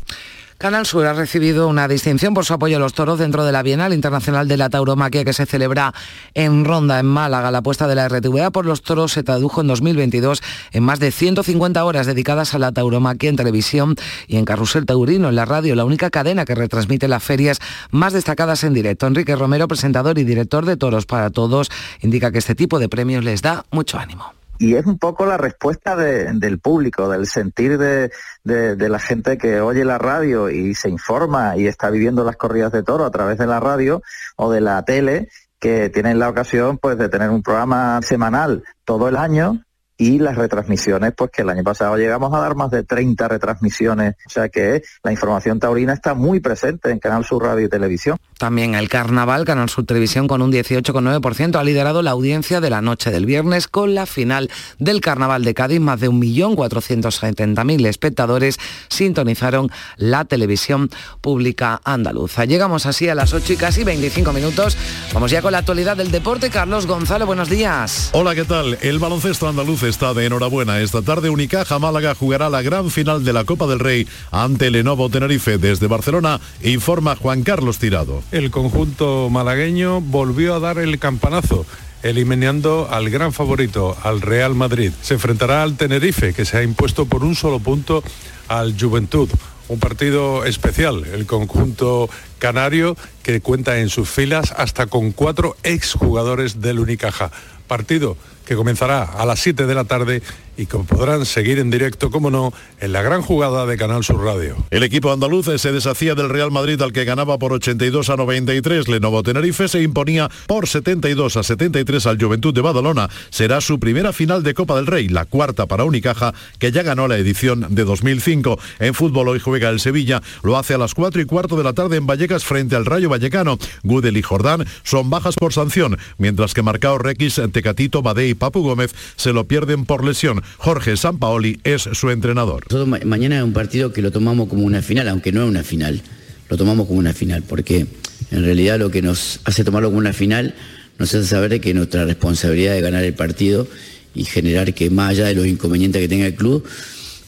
Canal 0.63 0.87
Sur 0.87 1.05
ha 1.07 1.13
recibido 1.13 1.67
una 1.67 1.89
distinción 1.89 2.35
por 2.35 2.45
su 2.45 2.55
apoyo 2.55 2.77
a 2.77 2.79
los 2.79 2.95
toros 2.95 3.19
dentro 3.19 3.45
de 3.45 3.51
la 3.51 3.65
Bienal 3.65 3.93
Internacional 3.93 4.47
de 4.47 4.57
la 4.57 4.71
Tauromaquia 4.71 5.25
que 5.25 5.33
se 5.33 5.45
celebra 5.45 5.93
en 6.35 6.65
Ronda, 6.65 7.01
en 7.01 7.07
Málaga. 7.07 7.51
La 7.51 7.59
apuesta 7.59 7.89
de 7.89 7.97
la 7.97 8.09
RTVA 8.09 8.53
por 8.53 8.65
los 8.65 8.83
toros 8.83 9.11
se 9.11 9.25
tradujo 9.25 9.61
en 9.61 9.67
2022 9.67 10.41
en 10.71 10.85
más 10.85 11.01
de 11.01 11.11
150 11.11 11.85
horas 11.85 12.07
dedicadas 12.07 12.55
a 12.55 12.61
la 12.61 12.71
tauromaquia 12.71 13.29
en 13.29 13.35
televisión 13.35 13.97
y 14.29 14.37
en 14.37 14.45
Carrusel 14.45 14.87
Taurino, 14.87 15.31
en 15.31 15.35
la 15.35 15.47
radio, 15.47 15.75
la 15.75 15.85
única 15.85 16.11
cadena 16.11 16.45
que 16.45 16.55
retransmite 16.55 17.09
las 17.09 17.25
ferias 17.25 17.59
más 17.91 18.13
destacadas 18.13 18.63
en 18.63 18.73
directo. 18.73 19.09
Enrique 19.09 19.35
Romero, 19.35 19.67
presentador 19.67 20.17
y 20.21 20.23
director 20.23 20.65
de 20.65 20.77
Toros 20.77 21.07
para 21.07 21.31
Todos, 21.31 21.73
indica 22.03 22.31
que 22.31 22.39
este 22.39 22.55
tipo 22.55 22.79
de 22.79 22.89
premios 22.89 23.25
les 23.25 23.43
da 23.43 23.65
mucho 23.73 23.99
ánimo 23.99 24.33
y 24.63 24.77
es 24.77 24.87
un 24.87 24.97
poco 24.97 25.27
la 25.27 25.37
respuesta 25.37 25.97
de, 25.97 26.33
del 26.35 26.61
público, 26.61 27.09
del 27.09 27.27
sentir 27.27 27.79
de, 27.79 28.13
de, 28.45 28.77
de, 28.77 28.89
la 28.89 29.01
gente 29.01 29.37
que 29.37 29.61
oye 29.61 29.85
la 29.85 29.99
radio 29.99 30.51
y 30.51 30.77
se 30.77 30.89
informa 30.89 31.57
y 31.57 31.67
está 31.67 31.91
viviendo 31.91 32.23
las 32.23 32.37
corridas 32.37 32.71
de 32.71 32.85
toro 32.85 33.05
a 33.05 33.11
través 33.11 33.39
de 33.39 33.49
la 33.49 33.59
radio 33.59 34.03
o 34.37 34.53
de 34.53 34.61
la 34.61 34.81
tele, 34.85 35.29
que 35.59 35.91
tienen 35.91 36.21
la 36.21 36.29
ocasión 36.29 36.79
pues 36.79 36.97
de 36.97 37.09
tener 37.09 37.31
un 37.31 37.43
programa 37.43 38.01
semanal 38.03 38.63
todo 38.85 39.09
el 39.09 39.17
año 39.17 39.65
y 40.03 40.19
las 40.19 40.37
retransmisiones, 40.37 41.13
pues 41.17 41.31
que 41.31 41.43
el 41.43 41.51
año 41.51 41.63
pasado 41.63 41.97
llegamos 41.97 42.35
a 42.35 42.41
dar 42.41 42.57
más 42.57 42.73
de 42.73 42.83
30 42.83 43.29
retransmisiones, 43.29 44.17
o 44.27 44.31
sea 44.31 44.49
que 44.49 44.83
la 45.05 45.13
información 45.13 45.61
taurina 45.61 45.93
está 45.93 46.15
muy 46.15 46.41
presente 46.41 46.91
en 46.91 46.99
Canal 46.99 47.25
Sur 47.25 47.45
Radio 47.45 47.67
y 47.67 47.69
Televisión. 47.69 48.17
También 48.37 48.75
el 48.75 48.89
carnaval, 48.89 49.45
Canal 49.45 49.69
Sur 49.69 49.87
Televisión 49.87 50.27
con 50.27 50.43
un 50.43 50.51
18,9% 50.51 51.55
ha 51.55 51.63
liderado 51.63 52.03
la 52.03 52.11
audiencia 52.11 52.61
de 52.61 52.69
la 52.69 52.83
noche 52.83 53.13
del 53.13 53.27
viernes 53.27 53.69
con 53.69 53.95
la 53.95 54.07
final 54.07 54.51
del 54.81 55.01
carnaval 55.01 55.45
de 55.45 55.55
Cádiz, 55.55 55.81
más 55.81 56.01
de 56.01 56.11
1.470.000 56.11 57.87
espectadores 57.87 58.59
sintonizaron 58.89 59.71
la 59.97 60.25
televisión 60.25 60.91
pública 61.21 61.81
andaluza. 61.85 62.45
Llegamos 62.45 62.87
así 62.87 63.09
a 63.09 63.15
las 63.15 63.33
8 63.35 63.53
y 63.53 63.57
casi 63.57 63.85
25 63.85 64.33
minutos. 64.33 64.77
Vamos 65.15 65.31
ya 65.31 65.43
con 65.43 65.53
la 65.53 65.59
actualidad 65.59 65.97
del 65.97 66.11
deporte. 66.11 66.51
Carlos 66.51 66.87
Gonzalo, 66.87 67.27
buenos 67.27 67.49
días. 67.49 68.11
Hola, 68.13 68.35
¿qué 68.35 68.45
tal? 68.45 68.77
El 68.81 68.99
baloncesto 68.99 69.47
andaluz 69.47 69.85
está 69.93 70.15
de 70.15 70.25
enhorabuena. 70.25 70.81
Esta 70.81 71.03
tarde 71.03 71.29
Unicaja 71.29 71.79
Málaga 71.79 72.15
jugará 72.15 72.49
la 72.49 72.63
gran 72.63 72.91
final 72.91 73.25
de 73.25 73.35
la 73.35 73.45
Copa 73.45 73.67
del 73.67 73.79
Rey 73.79 74.09
ante 74.31 74.71
Lenovo 74.71 75.11
Tenerife 75.11 75.59
desde 75.59 75.87
Barcelona, 75.87 76.41
informa 76.63 77.15
Juan 77.15 77.43
Carlos 77.43 77.79
Tirado. 77.79 78.23
El 78.33 78.51
conjunto 78.51 79.29
malagueño 79.29 80.01
volvió 80.01 80.55
a 80.55 80.61
dar 80.61 80.79
el 80.79 80.99
campanazo 80.99 81.67
eliminando 82.03 82.89
al 82.91 83.11
gran 83.11 83.35
favorito, 83.35 83.95
al 84.03 84.23
Real 84.23 84.55
Madrid. 84.55 84.93
Se 85.03 85.15
enfrentará 85.15 85.63
al 85.63 85.77
Tenerife, 85.77 86.33
que 86.33 86.47
se 86.47 86.57
ha 86.57 86.63
impuesto 86.63 87.05
por 87.05 87.23
un 87.23 87.35
solo 87.35 87.61
punto 87.61 88.03
al 88.49 88.75
Juventud. 88.81 89.29
Un 89.69 89.79
partido 89.79 90.47
especial, 90.47 91.05
el 91.05 91.27
conjunto 91.27 92.09
canario 92.39 92.97
que 93.23 93.43
cuenta 93.43 93.79
en 93.79 93.91
sus 93.91 94.09
filas 94.09 94.55
hasta 94.57 94.87
con 94.87 95.13
cuatro 95.13 95.55
exjugadores 95.63 96.63
del 96.63 96.79
Unicaja. 96.79 97.31
Partido 97.69 98.17
que 98.45 98.57
comenzará 98.57 99.03
a 99.03 99.25
las 99.27 99.41
7 99.41 99.67
de 99.67 99.75
la 99.75 99.85
tarde 99.85 100.23
y 100.57 100.67
que 100.67 100.79
podrán 100.79 101.25
seguir 101.25 101.59
en 101.59 101.71
directo, 101.71 102.11
como 102.11 102.31
no, 102.31 102.53
en 102.81 102.93
la 102.93 103.03
gran 103.03 103.23
jugada 103.23 103.65
de 103.67 103.77
Canal 103.77 104.05
Sur 104.05 104.23
Radio. 104.23 104.57
El 104.71 104.83
equipo 104.83 105.13
andaluz 105.13 105.47
se 105.57 105.73
deshacía 105.73 106.15
del 106.15 106.29
Real 106.29 106.51
Madrid 106.51 106.81
al 106.83 106.93
que 106.93 107.05
ganaba 107.05 107.39
por 107.39 107.53
82 107.53 108.11
a 108.11 108.17
93. 108.17 108.89
Lenovo 108.89 109.23
Tenerife 109.23 109.69
se 109.69 109.83
imponía 109.83 110.31
por 110.47 110.69
72 110.69 111.37
a 111.37 111.43
73 111.43 112.07
al 112.07 112.21
Juventud 112.21 112.53
de 112.53 112.61
Badalona. 112.61 113.09
Será 113.31 113.61
su 113.61 113.81
primera 113.81 114.13
final 114.13 114.43
de 114.43 114.55
Copa 114.55 114.77
del 114.77 114.87
Rey, 114.87 115.09
la 115.09 115.25
cuarta 115.25 115.67
para 115.67 115.85
Unicaja, 115.85 116.35
que 116.59 116.71
ya 116.71 116.83
ganó 116.83 117.09
la 117.09 117.17
edición 117.17 117.75
de 117.75 117.85
2005. 117.85 118.59
En 118.79 118.95
fútbol 118.95 119.29
hoy 119.29 119.41
juega 119.41 119.71
el 119.71 119.81
Sevilla, 119.81 120.23
lo 120.43 120.59
hace 120.59 120.75
a 120.75 120.79
las 120.79 120.95
4 120.95 121.23
y 121.23 121.25
cuarto 121.25 121.57
de 121.57 121.65
la 121.65 121.73
tarde 121.73 121.97
en 121.97 122.07
Vallecas 122.07 122.45
frente 122.45 122.77
al 122.77 122.85
Rayo 122.85 123.09
Vallecano. 123.09 123.59
Gudel 123.85 124.17
y 124.19 124.23
Jordán 124.23 124.67
son 124.83 125.09
bajas 125.09 125.37
por 125.37 125.53
sanción, 125.53 125.99
mientras 126.19 126.53
que 126.53 126.63
Marcao 126.63 126.99
Requis, 126.99 127.41
Tecatito, 127.53 128.03
Badé 128.03 128.29
y 128.29 128.35
Papu 128.43 128.61
Gómez 128.61 128.91
se 129.15 129.33
lo 129.33 129.47
pierden 129.47 129.85
por 129.85 130.05
lesión. 130.05 130.43
Jorge 130.59 130.97
Sampaoli 130.97 131.61
es 131.63 131.83
su 131.93 132.11
entrenador. 132.11 132.65
mañana 133.05 133.39
es 133.39 133.45
un 133.45 133.53
partido 133.53 133.93
que 133.93 134.03
lo 134.03 134.11
tomamos 134.11 134.49
como 134.49 134.65
una 134.65 134.83
final, 134.83 135.07
aunque 135.07 135.31
no 135.31 135.45
es 135.45 135.49
una 135.49 135.63
final. 135.63 136.03
Lo 136.49 136.57
tomamos 136.57 136.89
como 136.89 136.99
una 136.99 137.13
final, 137.13 137.45
porque 137.45 137.87
en 138.33 138.43
realidad 138.43 138.81
lo 138.81 138.91
que 138.91 139.01
nos 139.01 139.39
hace 139.45 139.63
tomarlo 139.63 139.91
como 139.91 140.01
una 140.01 140.13
final 140.13 140.57
nos 140.99 141.15
hace 141.15 141.25
saber 141.25 141.61
que 141.61 141.73
nuestra 141.73 142.05
responsabilidad 142.05 142.73
de 142.73 142.81
ganar 142.81 143.05
el 143.05 143.15
partido 143.15 143.69
y 144.13 144.25
generar 144.25 144.75
que 144.75 144.91
más 144.91 145.11
allá 145.11 145.27
de 145.27 145.37
los 145.37 145.47
inconvenientes 145.47 146.03
que 146.03 146.09
tenga 146.09 146.27
el 146.27 146.35
club 146.35 146.65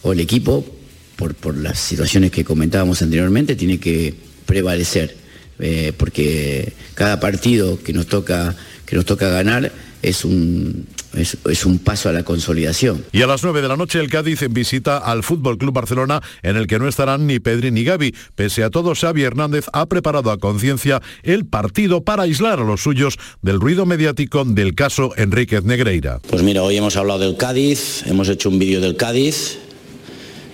o 0.03 0.15
el 0.15 0.19
equipo, 0.19 0.67
por, 1.15 1.37
por 1.37 1.57
las 1.57 1.79
situaciones 1.79 2.33
que 2.33 2.45
comentábamos 2.45 3.03
anteriormente, 3.03 3.55
tiene 3.55 3.79
que 3.79 4.15
prevalecer. 4.47 5.15
Eh, 5.61 5.93
porque 5.97 6.73
cada 6.95 7.21
partido 7.21 7.81
que 7.81 7.93
nos 7.93 8.09
toca, 8.09 8.57
que 8.85 8.97
nos 8.97 9.05
toca 9.05 9.29
ganar 9.29 9.71
es 10.05 10.25
un, 10.25 10.87
es, 11.15 11.65
un 11.65 11.79
paso 11.79 12.11
a 12.11 12.13
la 12.13 12.25
consolidación. 12.25 13.05
Y 13.13 13.23
a 13.23 13.27
las 13.27 13.43
9 13.43 13.63
de 13.63 13.69
la 13.69 13.77
noche 13.77 13.99
el 14.01 14.11
Cádiz 14.11 14.43
en 14.43 14.53
visita 14.53 14.99
al 14.99 15.23
Fútbol 15.23 15.57
Club 15.57 15.73
Barcelona 15.73 16.23
en 16.43 16.57
el 16.57 16.67
que 16.67 16.79
no 16.79 16.87
estarán 16.87 17.27
ni 17.27 17.41
Pedri 17.41 17.71
ni 17.71 17.85
Gaby. 17.85 18.15
Pese 18.35 18.65
a 18.65 18.71
todo, 18.71 18.95
Xavi 18.95 19.23
Hernández 19.23 19.67
ha 19.73 19.87
preparado 19.87 20.31
a 20.31 20.39
conciencia 20.39 21.01
el 21.23 21.47
partido 21.47 22.05
para 22.05 22.25
aislar 22.25 22.61
a 22.61 22.65
los 22.65 22.83
suyos 22.83 23.19
del 23.41 23.61
ruido 23.61 23.87
mediático 23.87 24.45
del 24.45 24.75
caso 24.75 25.13
Enríquez 25.17 25.65
Negreira. 25.65 26.21
Pues 26.29 26.43
mira, 26.43 26.63
hoy 26.63 26.77
hemos 26.77 26.97
hablado 26.97 27.21
del 27.21 27.37
Cádiz, 27.37 28.07
hemos 28.07 28.29
hecho 28.29 28.51
un 28.51 28.59
vídeo 28.59 28.81
del 28.83 28.97
Cádiz, 28.97 29.59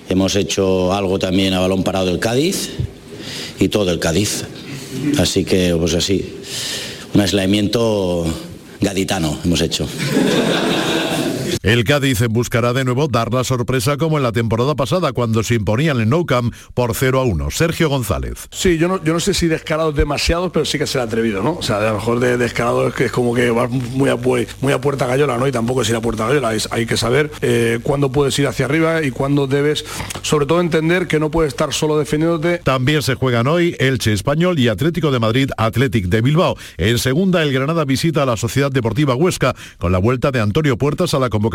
hemos 0.08 0.36
hecho 0.36 0.92
algo 0.92 1.18
también 1.18 1.54
a 1.54 1.60
balón 1.60 1.82
parado 1.82 2.06
del 2.06 2.20
Cádiz 2.20 2.70
y 3.58 3.68
todo 3.68 3.86
del 3.86 3.98
Cádiz. 3.98 4.44
Así 5.18 5.44
que, 5.44 5.74
pues 5.76 5.94
así, 5.94 6.36
un 7.14 7.20
aislamiento 7.20 8.26
gaditano 8.80 9.38
hemos 9.44 9.60
hecho. 9.60 9.86
El 11.62 11.84
Cádiz 11.84 12.26
buscará 12.30 12.72
de 12.72 12.86
nuevo 12.86 13.06
dar 13.06 13.34
la 13.34 13.44
sorpresa 13.44 13.98
como 13.98 14.16
en 14.16 14.22
la 14.22 14.32
temporada 14.32 14.74
pasada 14.74 15.12
cuando 15.12 15.42
se 15.42 15.56
imponían 15.56 16.00
en 16.00 16.08
Nou 16.08 16.24
Camp 16.24 16.54
por 16.72 16.94
0 16.94 17.20
a 17.20 17.24
1. 17.24 17.50
Sergio 17.50 17.90
González. 17.90 18.48
Sí, 18.50 18.78
yo 18.78 18.88
no, 18.88 19.04
yo 19.04 19.12
no 19.12 19.20
sé 19.20 19.34
si 19.34 19.46
descarados 19.46 19.94
demasiados, 19.94 20.52
pero 20.52 20.64
sí 20.64 20.78
que 20.78 20.86
será 20.86 21.04
atrevido, 21.04 21.42
¿no? 21.42 21.56
O 21.56 21.62
sea, 21.62 21.76
a 21.76 21.92
lo 21.92 21.94
mejor 21.96 22.18
de 22.18 22.38
descarado 22.38 22.88
es 22.88 22.94
que 22.94 23.04
es 23.04 23.12
como 23.12 23.34
que 23.34 23.50
va 23.50 23.68
muy 23.68 24.08
a, 24.08 24.16
muy 24.16 24.72
a 24.72 24.80
puerta 24.80 25.06
gallola, 25.06 25.36
¿no? 25.36 25.46
Y 25.46 25.52
tampoco 25.52 25.82
es 25.82 25.90
ir 25.90 25.96
a 25.96 26.00
puerta 26.00 26.26
gallola, 26.26 26.54
hay 26.70 26.86
que 26.86 26.96
saber 26.96 27.30
eh, 27.42 27.78
cuándo 27.82 28.10
puedes 28.10 28.38
ir 28.38 28.46
hacia 28.46 28.64
arriba 28.64 29.02
y 29.02 29.10
cuándo 29.10 29.46
debes, 29.46 29.84
sobre 30.22 30.46
todo 30.46 30.62
entender 30.62 31.08
que 31.08 31.20
no 31.20 31.30
puedes 31.30 31.52
estar 31.52 31.74
solo 31.74 31.98
defendiéndote. 31.98 32.62
También 32.64 33.02
se 33.02 33.16
juegan 33.16 33.46
hoy 33.46 33.76
Elche 33.78 34.14
Español 34.14 34.58
y 34.58 34.68
Atlético 34.68 35.10
de 35.10 35.18
Madrid 35.18 35.50
Athletic 35.58 36.06
de 36.06 36.22
Bilbao. 36.22 36.56
En 36.78 36.96
segunda, 36.96 37.42
el 37.42 37.52
Granada 37.52 37.84
visita 37.84 38.22
a 38.22 38.26
la 38.26 38.38
Sociedad 38.38 38.72
Deportiva 38.72 39.14
Huesca 39.14 39.54
con 39.76 39.92
la 39.92 39.98
vuelta 39.98 40.30
de 40.30 40.40
Antonio 40.40 40.78
Puertas 40.78 41.12
a 41.12 41.18
la 41.18 41.28
convocatoria 41.28 41.49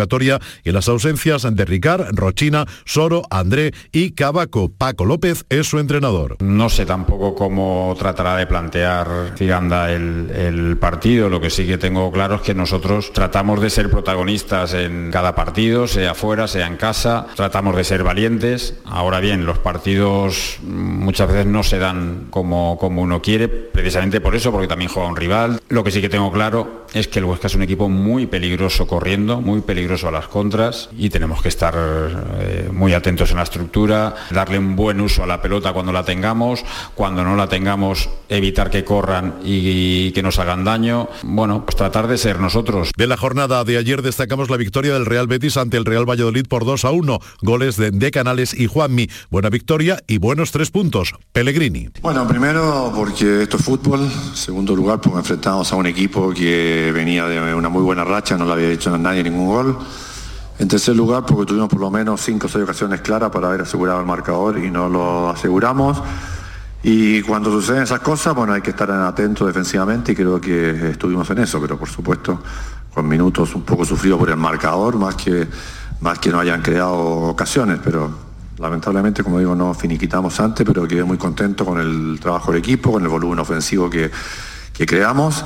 y 0.63 0.71
las 0.71 0.87
ausencias 0.87 1.47
de 1.49 1.65
Ricard, 1.65 2.07
Rochina, 2.13 2.65
Soro, 2.85 3.23
André 3.29 3.73
y 3.91 4.11
Cabaco. 4.11 4.69
Paco 4.69 5.05
López 5.05 5.45
es 5.49 5.67
su 5.67 5.79
entrenador. 5.79 6.37
No 6.41 6.69
sé 6.69 6.85
tampoco 6.85 7.35
cómo 7.35 7.95
tratará 7.97 8.35
de 8.37 8.47
plantear 8.47 9.33
Ciganda 9.37 9.91
el, 9.91 10.31
el 10.31 10.77
partido. 10.77 11.29
Lo 11.29 11.41
que 11.41 11.49
sí 11.49 11.65
que 11.65 11.77
tengo 11.77 12.11
claro 12.11 12.35
es 12.35 12.41
que 12.41 12.53
nosotros 12.53 13.11
tratamos 13.13 13.61
de 13.61 13.69
ser 13.69 13.89
protagonistas 13.89 14.73
en 14.73 15.11
cada 15.11 15.35
partido, 15.35 15.87
sea 15.87 16.13
fuera, 16.13 16.47
sea 16.47 16.67
en 16.67 16.77
casa. 16.77 17.27
Tratamos 17.35 17.75
de 17.75 17.83
ser 17.83 18.03
valientes. 18.03 18.75
Ahora 18.85 19.19
bien, 19.19 19.45
los 19.45 19.59
partidos 19.59 20.59
muchas 20.63 21.27
veces 21.27 21.45
no 21.45 21.63
se 21.63 21.79
dan 21.79 22.27
como, 22.29 22.77
como 22.79 23.01
uno 23.01 23.21
quiere, 23.21 23.47
precisamente 23.47 24.21
por 24.21 24.35
eso, 24.35 24.51
porque 24.51 24.67
también 24.67 24.91
juega 24.91 25.09
un 25.09 25.15
rival. 25.15 25.59
Lo 25.69 25.83
que 25.83 25.91
sí 25.91 26.01
que 26.01 26.09
tengo 26.09 26.31
claro 26.31 26.85
es 26.93 27.07
que 27.07 27.19
el 27.19 27.25
Huesca 27.25 27.47
es 27.47 27.55
un 27.55 27.63
equipo 27.63 27.89
muy 27.89 28.25
peligroso 28.25 28.87
corriendo, 28.87 29.41
muy 29.41 29.61
peligroso 29.61 29.84
a 29.85 30.11
las 30.11 30.27
contras 30.27 30.89
y 30.97 31.09
tenemos 31.09 31.43
que 31.43 31.47
estar 31.47 31.75
eh, 31.77 32.69
muy 32.73 32.93
atentos 32.93 33.29
en 33.29 33.37
la 33.37 33.43
estructura, 33.43 34.15
darle 34.31 34.57
un 34.57 34.75
buen 34.75 34.99
uso 34.99 35.23
a 35.23 35.27
la 35.27 35.41
pelota 35.41 35.73
cuando 35.73 35.93
la 35.93 36.03
tengamos, 36.03 36.65
cuando 36.95 37.23
no 37.23 37.35
la 37.35 37.47
tengamos 37.47 38.09
evitar 38.27 38.71
que 38.71 38.83
corran 38.83 39.35
y, 39.43 40.11
que 40.11 40.23
nos 40.23 40.39
hagan 40.39 40.63
daño. 40.63 41.07
Bueno, 41.23 41.65
pues 41.65 41.75
tratar 41.75 42.07
de 42.07 42.17
ser 42.17 42.39
nosotros. 42.39 42.91
De 42.97 43.05
la 43.05 43.15
jornada 43.15 43.63
de 43.63 43.77
ayer 43.77 44.01
destacamos 44.01 44.49
la 44.49 44.57
victoria 44.57 44.93
del 44.93 45.05
Real 45.05 45.27
Betis 45.27 45.55
ante 45.57 45.77
el 45.77 45.85
Real 45.85 46.09
Valladolid 46.09 46.47
por 46.47 46.65
2 46.65 46.83
a 46.85 46.91
1, 46.91 47.19
goles 47.41 47.77
de, 47.77 47.91
de 47.91 48.11
Canales 48.11 48.59
y 48.59 48.65
Juanmi. 48.65 49.07
Buena 49.29 49.49
victoria 49.49 50.01
y 50.07 50.17
buenos 50.17 50.51
tres 50.51 50.71
puntos. 50.71 51.13
Pellegrini. 51.31 51.89
Bueno, 52.01 52.27
primero 52.27 52.91
porque 52.95 53.43
esto 53.43 53.57
es 53.57 53.63
fútbol, 53.63 54.09
segundo 54.33 54.75
lugar 54.75 54.99
porque 54.99 55.19
enfrentamos 55.19 55.71
a 55.71 55.75
un 55.75 55.85
equipo 55.85 56.33
que 56.33 56.91
venía 56.91 57.27
de 57.27 57.53
una 57.53 57.69
muy 57.69 57.83
buena 57.83 58.03
racha, 58.03 58.35
no 58.35 58.45
le 58.45 58.53
había 58.53 58.71
hecho 58.71 58.93
a 58.93 58.97
nadie 58.97 59.23
ningún 59.23 59.47
gol. 59.47 59.74
En 60.57 60.67
tercer 60.67 60.95
lugar, 60.95 61.25
porque 61.25 61.45
tuvimos 61.45 61.67
por 61.67 61.81
lo 61.81 61.91
menos 61.91 62.21
cinco 62.21 62.47
o 62.47 62.49
seis 62.49 62.63
ocasiones 62.63 63.01
claras 63.01 63.29
para 63.29 63.47
haber 63.47 63.61
asegurado 63.61 63.99
el 63.99 64.05
marcador 64.05 64.57
y 64.57 64.71
no 64.71 64.87
lo 64.87 65.29
aseguramos. 65.29 66.01
Y 66.81 67.21
cuando 67.23 67.51
suceden 67.51 67.83
esas 67.83 67.99
cosas, 67.99 68.35
bueno, 68.35 68.53
hay 68.53 68.61
que 68.61 68.69
estar 68.69 68.89
atentos 68.91 69.47
defensivamente 69.47 70.11
y 70.11 70.15
creo 70.15 70.39
que 70.39 70.91
estuvimos 70.91 71.29
en 71.31 71.39
eso, 71.39 71.59
pero 71.59 71.77
por 71.77 71.89
supuesto 71.89 72.41
con 72.93 73.07
minutos 73.07 73.53
un 73.55 73.63
poco 73.63 73.83
sufridos 73.83 74.17
por 74.17 74.29
el 74.29 74.37
marcador, 74.37 74.95
más 74.95 75.15
que, 75.15 75.47
más 75.99 76.19
que 76.19 76.29
no 76.29 76.39
hayan 76.39 76.61
creado 76.61 76.93
ocasiones, 76.93 77.79
pero 77.83 78.09
lamentablemente, 78.57 79.21
como 79.21 79.39
digo, 79.39 79.53
no 79.55 79.73
finiquitamos 79.73 80.39
antes, 80.39 80.65
pero 80.65 80.87
quedé 80.87 81.03
muy 81.03 81.17
contento 81.17 81.65
con 81.65 81.79
el 81.79 82.19
trabajo 82.21 82.51
del 82.53 82.59
equipo, 82.59 82.93
con 82.93 83.03
el 83.03 83.09
volumen 83.09 83.39
ofensivo 83.39 83.89
que, 83.89 84.09
que 84.71 84.85
creamos. 84.85 85.43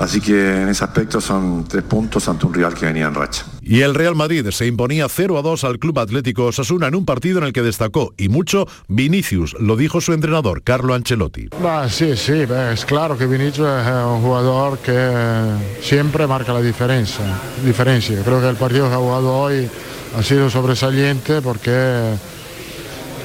Así 0.00 0.20
que 0.22 0.62
en 0.62 0.68
ese 0.68 0.82
aspecto 0.82 1.20
son 1.20 1.66
tres 1.68 1.84
puntos 1.84 2.26
ante 2.26 2.46
un 2.46 2.54
rival 2.54 2.74
que 2.74 2.86
venía 2.86 3.06
en 3.06 3.14
racha. 3.14 3.44
Y 3.60 3.82
el 3.82 3.94
Real 3.94 4.14
Madrid 4.14 4.46
se 4.50 4.66
imponía 4.66 5.06
0 5.08 5.38
a 5.38 5.42
2 5.42 5.64
al 5.64 5.78
Club 5.78 5.98
Atlético 5.98 6.46
Osasuna 6.46 6.86
en 6.88 6.94
un 6.94 7.04
partido 7.04 7.38
en 7.38 7.44
el 7.44 7.52
que 7.52 7.60
destacó 7.60 8.14
y 8.16 8.30
mucho 8.30 8.66
Vinicius, 8.88 9.54
lo 9.60 9.76
dijo 9.76 10.00
su 10.00 10.14
entrenador, 10.14 10.62
Carlo 10.62 10.94
Ancelotti. 10.94 11.50
sí, 11.90 12.16
sí, 12.16 12.44
es 12.72 12.84
claro 12.86 13.18
que 13.18 13.26
Vinicius 13.26 13.68
es 13.68 14.04
un 14.04 14.22
jugador 14.22 14.78
que 14.78 15.54
siempre 15.82 16.26
marca 16.26 16.54
la 16.54 16.62
diferencia. 16.62 17.24
diferencia. 17.62 18.22
Creo 18.24 18.40
que 18.40 18.48
el 18.48 18.56
partido 18.56 18.88
que 18.88 18.94
ha 18.94 18.98
jugado 18.98 19.36
hoy 19.36 19.68
ha 20.16 20.22
sido 20.22 20.48
sobresaliente 20.48 21.42
porque 21.42 22.14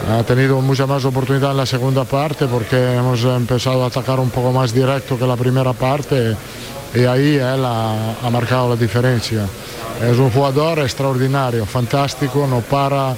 ha 0.07 0.23
tenido 0.23 0.61
mucha 0.61 0.85
más 0.85 1.03
oportunidad 1.05 1.51
en 1.51 1.57
la 1.57 1.65
segunda 1.65 2.03
parte 2.03 2.45
porque 2.45 2.95
hemos 2.95 3.23
empezado 3.23 3.83
a 3.83 3.87
atacar 3.87 4.19
un 4.19 4.29
poco 4.29 4.51
más 4.51 4.73
directo 4.73 5.17
que 5.17 5.25
la 5.25 5.35
primera 5.35 5.73
parte 5.73 6.35
y 6.93 7.05
ahí 7.05 7.35
él 7.35 7.65
ha, 7.65 8.29
marcado 8.31 8.69
la 8.69 8.75
diferencia. 8.75 9.45
Es 10.01 10.17
un 10.17 10.29
jugador 10.29 10.79
extraordinario, 10.79 11.65
fantástico, 11.65 12.45
no 12.47 12.61
para 12.61 13.15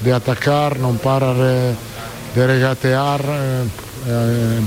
de 0.00 0.12
atacar, 0.12 0.78
no 0.78 0.92
para 0.92 1.32
de 1.32 1.74
regatear. 2.46 3.20
eh, 3.20 3.64
eh, 4.06 4.60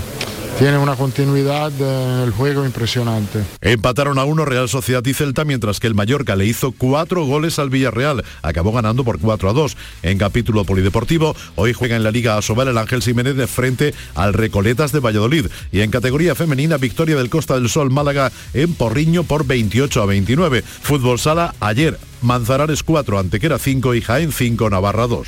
tiene 0.57 0.77
una 0.77 0.95
continuidad 0.95 1.71
en 1.79 2.23
el 2.23 2.31
juego 2.31 2.65
impresionante. 2.65 3.43
Empataron 3.61 4.19
a 4.19 4.25
uno 4.25 4.45
Real 4.45 4.69
Sociedad 4.69 5.03
y 5.05 5.13
Celta, 5.13 5.45
mientras 5.45 5.79
que 5.79 5.87
el 5.87 5.95
Mallorca 5.95 6.35
le 6.35 6.45
hizo 6.45 6.71
cuatro 6.71 7.25
goles 7.25 7.59
al 7.59 7.69
Villarreal. 7.69 8.23
Acabó 8.41 8.71
ganando 8.71 9.03
por 9.03 9.19
4 9.19 9.49
a 9.49 9.53
2. 9.53 9.77
En 10.03 10.17
capítulo 10.17 10.63
polideportivo, 10.63 11.35
hoy 11.55 11.73
juega 11.73 11.95
en 11.95 12.03
la 12.03 12.11
Liga 12.11 12.37
Asobal 12.37 12.67
el 12.67 12.77
Ángel 12.77 13.01
Jiménez 13.01 13.35
de 13.35 13.47
frente 13.47 13.93
al 14.15 14.33
Recoletas 14.33 14.91
de 14.91 14.99
Valladolid. 14.99 15.47
Y 15.71 15.81
en 15.81 15.91
categoría 15.91 16.35
femenina, 16.35 16.77
victoria 16.77 17.15
del 17.15 17.29
Costa 17.29 17.55
del 17.55 17.69
Sol 17.69 17.89
Málaga 17.89 18.31
en 18.53 18.73
Porriño 18.73 19.23
por 19.23 19.45
28 19.45 20.01
a 20.01 20.05
29. 20.05 20.63
Fútbol 20.63 21.19
Sala, 21.19 21.55
ayer 21.59 21.97
Manzanares 22.21 22.83
4, 22.83 23.19
Antequera 23.19 23.57
5 23.57 23.95
y 23.95 24.01
Jaén 24.01 24.31
5, 24.31 24.69
Navarra 24.69 25.07
2. 25.07 25.27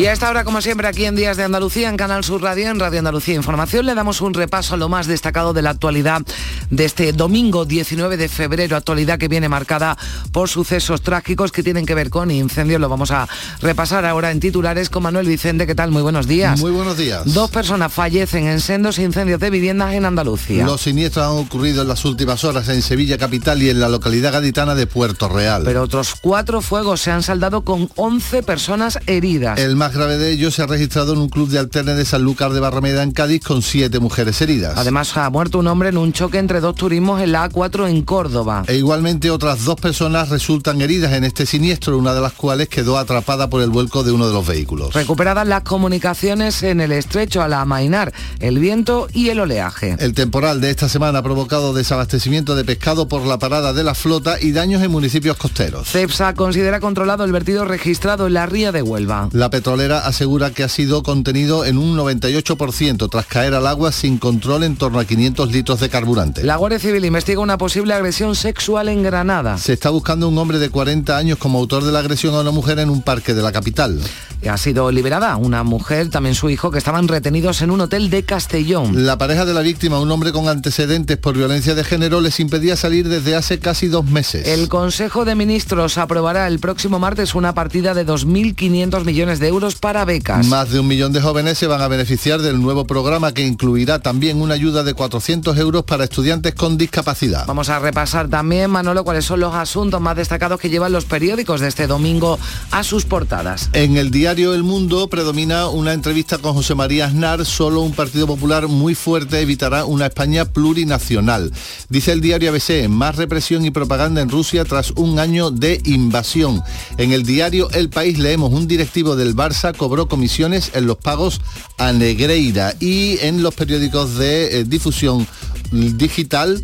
Y 0.00 0.06
a 0.06 0.14
esta 0.14 0.30
hora, 0.30 0.44
como 0.44 0.62
siempre, 0.62 0.88
aquí 0.88 1.04
en 1.04 1.14
Días 1.14 1.36
de 1.36 1.42
Andalucía, 1.42 1.90
en 1.90 1.98
Canal 1.98 2.24
Sur 2.24 2.40
Radio, 2.40 2.70
en 2.70 2.80
Radio 2.80 3.00
Andalucía 3.00 3.34
Información, 3.34 3.84
le 3.84 3.94
damos 3.94 4.22
un 4.22 4.32
repaso 4.32 4.72
a 4.72 4.78
lo 4.78 4.88
más 4.88 5.06
destacado 5.06 5.52
de 5.52 5.60
la 5.60 5.68
actualidad 5.68 6.22
de 6.70 6.86
este 6.86 7.12
domingo 7.12 7.66
19 7.66 8.16
de 8.16 8.30
febrero, 8.30 8.78
actualidad 8.78 9.18
que 9.18 9.28
viene 9.28 9.50
marcada 9.50 9.98
por 10.32 10.48
sucesos 10.48 11.02
trágicos 11.02 11.52
que 11.52 11.62
tienen 11.62 11.84
que 11.84 11.94
ver 11.94 12.08
con 12.08 12.30
incendios. 12.30 12.80
Lo 12.80 12.88
vamos 12.88 13.10
a 13.10 13.28
repasar 13.60 14.06
ahora 14.06 14.30
en 14.30 14.40
titulares 14.40 14.88
con 14.88 15.02
Manuel 15.02 15.26
Vicente. 15.26 15.66
¿Qué 15.66 15.74
tal? 15.74 15.90
Muy 15.90 16.00
buenos 16.00 16.26
días. 16.26 16.58
Muy 16.58 16.70
buenos 16.70 16.96
días. 16.96 17.34
Dos 17.34 17.50
personas 17.50 17.92
fallecen 17.92 18.46
en 18.46 18.62
sendos 18.62 18.98
incendios 18.98 19.38
de 19.38 19.50
viviendas 19.50 19.92
en 19.92 20.06
Andalucía. 20.06 20.64
Los 20.64 20.80
siniestros 20.80 21.26
han 21.26 21.44
ocurrido 21.44 21.82
en 21.82 21.88
las 21.88 22.06
últimas 22.06 22.42
horas 22.44 22.70
en 22.70 22.80
Sevilla 22.80 23.18
capital 23.18 23.62
y 23.62 23.68
en 23.68 23.80
la 23.80 23.90
localidad 23.90 24.32
gaditana 24.32 24.74
de 24.74 24.86
Puerto 24.86 25.28
Real. 25.28 25.60
Pero 25.66 25.82
otros 25.82 26.14
cuatro 26.18 26.62
fuegos 26.62 27.02
se 27.02 27.10
han 27.10 27.22
saldado 27.22 27.66
con 27.66 27.90
11 27.96 28.42
personas 28.44 28.98
heridas. 29.06 29.58
El 29.58 29.76
más 29.76 29.89
grave 29.92 30.18
de 30.18 30.30
ellos 30.32 30.54
se 30.54 30.62
ha 30.62 30.66
registrado 30.66 31.12
en 31.12 31.18
un 31.18 31.28
club 31.28 31.48
de 31.48 31.58
alterne 31.58 31.94
de 31.94 32.04
Sanlúcar 32.04 32.52
de 32.52 32.60
Barrameda 32.60 33.02
en 33.02 33.12
Cádiz 33.12 33.42
con 33.44 33.62
siete 33.62 34.00
mujeres 34.00 34.40
heridas. 34.40 34.76
Además 34.76 35.16
ha 35.16 35.28
muerto 35.30 35.58
un 35.58 35.66
hombre 35.66 35.88
en 35.88 35.98
un 35.98 36.12
choque 36.12 36.38
entre 36.38 36.60
dos 36.60 36.74
turismos 36.74 37.20
en 37.20 37.32
la 37.32 37.48
A4 37.48 37.88
en 37.88 38.02
Córdoba. 38.02 38.64
E 38.66 38.76
igualmente 38.76 39.30
otras 39.30 39.64
dos 39.64 39.80
personas 39.80 40.28
resultan 40.28 40.80
heridas 40.80 41.12
en 41.12 41.24
este 41.24 41.46
siniestro, 41.46 41.98
una 41.98 42.14
de 42.14 42.20
las 42.20 42.32
cuales 42.32 42.68
quedó 42.68 42.98
atrapada 42.98 43.50
por 43.50 43.62
el 43.62 43.70
vuelco 43.70 44.04
de 44.04 44.12
uno 44.12 44.26
de 44.26 44.32
los 44.32 44.46
vehículos. 44.46 44.94
Recuperadas 44.94 45.46
las 45.46 45.62
comunicaciones 45.62 46.62
en 46.62 46.80
el 46.80 46.92
estrecho 46.92 47.42
al 47.42 47.54
amainar, 47.54 48.12
el 48.38 48.58
viento 48.58 49.08
y 49.12 49.30
el 49.30 49.40
oleaje. 49.40 49.96
El 49.98 50.14
temporal 50.14 50.60
de 50.60 50.70
esta 50.70 50.88
semana 50.88 51.20
ha 51.20 51.22
provocado 51.22 51.72
desabastecimiento 51.72 52.54
de 52.54 52.64
pescado 52.64 53.08
por 53.08 53.26
la 53.26 53.38
parada 53.38 53.72
de 53.72 53.84
la 53.84 53.94
flota 53.94 54.36
y 54.40 54.52
daños 54.52 54.82
en 54.82 54.90
municipios 54.90 55.36
costeros. 55.36 55.88
CEPSA 55.88 56.34
considera 56.34 56.80
controlado 56.80 57.24
el 57.24 57.32
vertido 57.32 57.64
registrado 57.64 58.26
en 58.26 58.34
la 58.34 58.46
ría 58.46 58.72
de 58.72 58.82
Huelva. 58.82 59.28
La 59.32 59.50
petrolera 59.50 59.79
asegura 59.88 60.50
que 60.50 60.62
ha 60.62 60.68
sido 60.68 61.02
contenido 61.02 61.64
en 61.64 61.78
un 61.78 61.96
98% 61.96 63.08
tras 63.10 63.26
caer 63.26 63.54
al 63.54 63.66
agua 63.66 63.92
sin 63.92 64.18
control 64.18 64.64
en 64.64 64.76
torno 64.76 64.98
a 64.98 65.04
500 65.04 65.50
litros 65.50 65.80
de 65.80 65.88
carburante. 65.88 66.44
La 66.44 66.56
Guardia 66.56 66.78
Civil 66.78 67.04
investiga 67.04 67.40
una 67.40 67.58
posible 67.58 67.94
agresión 67.94 68.36
sexual 68.36 68.88
en 68.88 69.02
Granada. 69.02 69.58
Se 69.58 69.72
está 69.72 69.90
buscando 69.90 70.28
un 70.28 70.36
hombre 70.38 70.58
de 70.58 70.68
40 70.68 71.16
años 71.16 71.38
como 71.38 71.58
autor 71.58 71.84
de 71.84 71.92
la 71.92 72.00
agresión 72.00 72.34
a 72.34 72.40
una 72.40 72.50
mujer 72.50 72.78
en 72.78 72.90
un 72.90 73.02
parque 73.02 73.34
de 73.34 73.42
la 73.42 73.52
capital. 73.52 74.00
Ha 74.48 74.56
sido 74.56 74.90
liberada 74.90 75.36
una 75.36 75.64
mujer, 75.64 76.08
también 76.08 76.34
su 76.34 76.48
hijo, 76.48 76.70
que 76.70 76.78
estaban 76.78 77.08
retenidos 77.08 77.60
en 77.60 77.70
un 77.70 77.82
hotel 77.82 78.08
de 78.08 78.22
Castellón. 78.22 79.04
La 79.04 79.18
pareja 79.18 79.44
de 79.44 79.52
la 79.52 79.60
víctima, 79.60 80.00
un 80.00 80.10
hombre 80.10 80.32
con 80.32 80.48
antecedentes 80.48 81.18
por 81.18 81.36
violencia 81.36 81.74
de 81.74 81.84
género, 81.84 82.20
les 82.20 82.40
impedía 82.40 82.76
salir 82.76 83.08
desde 83.08 83.36
hace 83.36 83.58
casi 83.58 83.88
dos 83.88 84.06
meses. 84.06 84.46
El 84.46 84.68
Consejo 84.68 85.24
de 85.24 85.34
Ministros 85.34 85.98
aprobará 85.98 86.46
el 86.46 86.58
próximo 86.58 86.98
martes 86.98 87.34
una 87.34 87.54
partida 87.54 87.92
de 87.92 88.06
2.500 88.06 89.04
millones 89.04 89.40
de 89.40 89.48
euros 89.48 89.69
para 89.74 90.04
becas. 90.04 90.46
Más 90.46 90.70
de 90.70 90.80
un 90.80 90.86
millón 90.86 91.12
de 91.12 91.20
jóvenes 91.20 91.58
se 91.58 91.66
van 91.66 91.80
a 91.80 91.88
beneficiar 91.88 92.40
del 92.40 92.60
nuevo 92.60 92.86
programa 92.86 93.32
que 93.32 93.46
incluirá 93.46 93.98
también 93.98 94.40
una 94.40 94.54
ayuda 94.54 94.82
de 94.82 94.94
400 94.94 95.56
euros 95.58 95.84
para 95.84 96.04
estudiantes 96.04 96.54
con 96.54 96.78
discapacidad. 96.78 97.46
Vamos 97.46 97.68
a 97.68 97.78
repasar 97.78 98.28
también, 98.28 98.70
Manolo, 98.70 99.04
cuáles 99.04 99.24
son 99.24 99.40
los 99.40 99.54
asuntos 99.54 100.00
más 100.00 100.16
destacados 100.16 100.60
que 100.60 100.70
llevan 100.70 100.92
los 100.92 101.04
periódicos 101.04 101.60
de 101.60 101.68
este 101.68 101.86
domingo 101.86 102.38
a 102.70 102.82
sus 102.82 103.04
portadas. 103.04 103.70
En 103.72 103.96
el 103.96 104.10
diario 104.10 104.54
El 104.54 104.62
Mundo 104.62 105.08
predomina 105.08 105.68
una 105.68 105.92
entrevista 105.92 106.38
con 106.38 106.54
José 106.54 106.74
María 106.74 107.06
Aznar, 107.06 107.44
solo 107.44 107.80
un 107.80 107.92
Partido 107.92 108.26
Popular 108.26 108.68
muy 108.68 108.94
fuerte 108.94 109.40
evitará 109.40 109.84
una 109.84 110.06
España 110.06 110.44
plurinacional. 110.44 111.52
Dice 111.88 112.12
el 112.12 112.20
diario 112.20 112.50
ABC, 112.50 112.88
más 112.88 113.16
represión 113.16 113.64
y 113.64 113.70
propaganda 113.70 114.20
en 114.20 114.28
Rusia 114.28 114.64
tras 114.64 114.92
un 114.92 115.18
año 115.18 115.50
de 115.50 115.80
invasión. 115.84 116.62
En 116.98 117.12
el 117.12 117.24
diario 117.24 117.70
El 117.70 117.90
País 117.90 118.18
leemos 118.18 118.52
un 118.52 118.66
directivo 118.66 119.16
del 119.16 119.34
Barça 119.36 119.59
cobró 119.76 120.08
comisiones 120.08 120.72
en 120.74 120.86
los 120.86 120.96
pagos 120.96 121.40
a 121.78 121.92
Negreira 121.92 122.74
y 122.80 123.18
en 123.20 123.42
los 123.42 123.54
periódicos 123.54 124.16
de 124.16 124.60
eh, 124.60 124.64
difusión 124.64 125.26
digital 125.70 126.62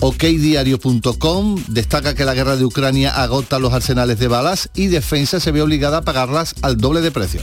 okdiario.com 0.00 1.56
destaca 1.68 2.14
que 2.14 2.24
la 2.24 2.34
guerra 2.34 2.56
de 2.56 2.64
Ucrania 2.64 3.22
agota 3.22 3.58
los 3.58 3.72
arsenales 3.72 4.18
de 4.18 4.28
balas 4.28 4.68
y 4.74 4.88
defensa 4.88 5.38
se 5.38 5.52
ve 5.52 5.62
obligada 5.62 5.98
a 5.98 6.02
pagarlas 6.02 6.54
al 6.62 6.76
doble 6.76 7.00
de 7.00 7.10
precio. 7.10 7.40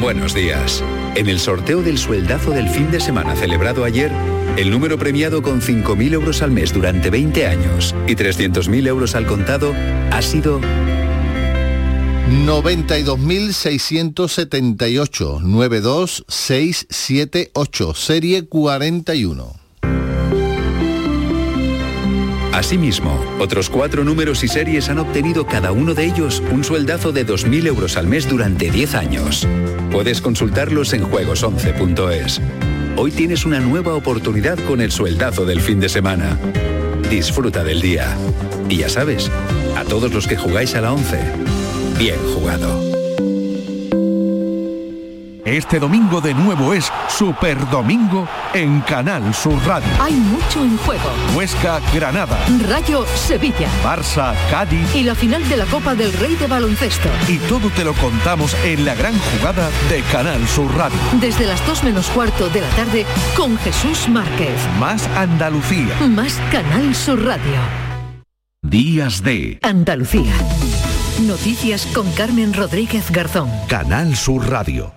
Buenos 0.00 0.32
días. 0.32 0.82
En 1.14 1.28
el 1.28 1.38
sorteo 1.40 1.82
del 1.82 1.98
sueldazo 1.98 2.52
del 2.52 2.68
fin 2.68 2.90
de 2.90 3.00
semana 3.00 3.36
celebrado 3.36 3.84
ayer, 3.84 4.10
el 4.56 4.70
número 4.70 4.98
premiado 4.98 5.42
con 5.42 5.60
5.000 5.60 6.14
euros 6.14 6.40
al 6.42 6.50
mes 6.50 6.72
durante 6.72 7.10
20 7.10 7.46
años 7.46 7.94
y 8.06 8.14
300.000 8.14 8.86
euros 8.86 9.14
al 9.14 9.26
contado 9.26 9.74
ha 10.10 10.22
sido 10.22 10.58
92.678 12.46 15.40
92678 15.40 17.94
serie 17.94 18.46
41. 18.46 19.57
Asimismo, 22.52 23.18
otros 23.38 23.70
cuatro 23.70 24.04
números 24.04 24.42
y 24.42 24.48
series 24.48 24.88
han 24.88 24.98
obtenido 24.98 25.46
cada 25.46 25.70
uno 25.72 25.94
de 25.94 26.06
ellos 26.06 26.42
un 26.50 26.64
sueldazo 26.64 27.12
de 27.12 27.26
2.000 27.26 27.66
euros 27.66 27.96
al 27.96 28.06
mes 28.06 28.28
durante 28.28 28.70
10 28.70 28.94
años. 28.94 29.46
Puedes 29.90 30.20
consultarlos 30.20 30.92
en 30.92 31.04
juegos11.es. 31.04 32.40
Hoy 32.96 33.12
tienes 33.12 33.44
una 33.44 33.60
nueva 33.60 33.94
oportunidad 33.94 34.58
con 34.66 34.80
el 34.80 34.90
sueldazo 34.90 35.44
del 35.44 35.60
fin 35.60 35.78
de 35.78 35.88
semana. 35.88 36.38
Disfruta 37.10 37.62
del 37.62 37.80
día. 37.80 38.16
Y 38.68 38.78
ya 38.78 38.88
sabes, 38.88 39.30
a 39.76 39.84
todos 39.84 40.12
los 40.12 40.26
que 40.26 40.36
jugáis 40.36 40.74
a 40.74 40.80
la 40.80 40.92
11, 40.92 41.18
bien 41.98 42.18
jugado. 42.34 42.87
Este 45.48 45.80
domingo 45.80 46.20
de 46.20 46.34
nuevo 46.34 46.74
es 46.74 46.92
Super 47.08 47.58
Domingo 47.70 48.28
en 48.52 48.82
Canal 48.82 49.32
Sur 49.32 49.58
Radio. 49.66 49.88
Hay 49.98 50.12
mucho 50.12 50.62
en 50.62 50.76
juego. 50.76 51.08
Huesca, 51.34 51.80
Granada. 51.94 52.38
Rayo, 52.68 53.06
Sevilla. 53.06 53.66
Barça, 53.82 54.34
Cádiz. 54.50 54.94
Y 54.94 55.04
la 55.04 55.14
final 55.14 55.48
de 55.48 55.56
la 55.56 55.64
Copa 55.64 55.94
del 55.94 56.12
Rey 56.12 56.34
de 56.36 56.46
Baloncesto. 56.46 57.08
Y 57.28 57.38
todo 57.48 57.70
te 57.70 57.82
lo 57.82 57.94
contamos 57.94 58.54
en 58.62 58.84
la 58.84 58.94
gran 58.94 59.18
jugada 59.18 59.70
de 59.88 60.02
Canal 60.12 60.46
Sur 60.48 60.70
Radio. 60.76 60.98
Desde 61.18 61.46
las 61.46 61.66
2 61.66 61.82
menos 61.82 62.08
cuarto 62.08 62.50
de 62.50 62.60
la 62.60 62.68
tarde 62.68 63.06
con 63.34 63.56
Jesús 63.56 64.06
Márquez. 64.10 64.60
Más 64.78 65.08
Andalucía. 65.16 65.96
Más 66.10 66.38
Canal 66.52 66.94
Sur 66.94 67.24
Radio. 67.24 67.58
Días 68.60 69.22
de 69.22 69.58
Andalucía. 69.62 70.34
Noticias 71.22 71.86
con 71.94 72.10
Carmen 72.12 72.52
Rodríguez 72.52 73.10
Garzón. 73.10 73.50
Canal 73.66 74.14
Sur 74.14 74.50
Radio. 74.50 74.92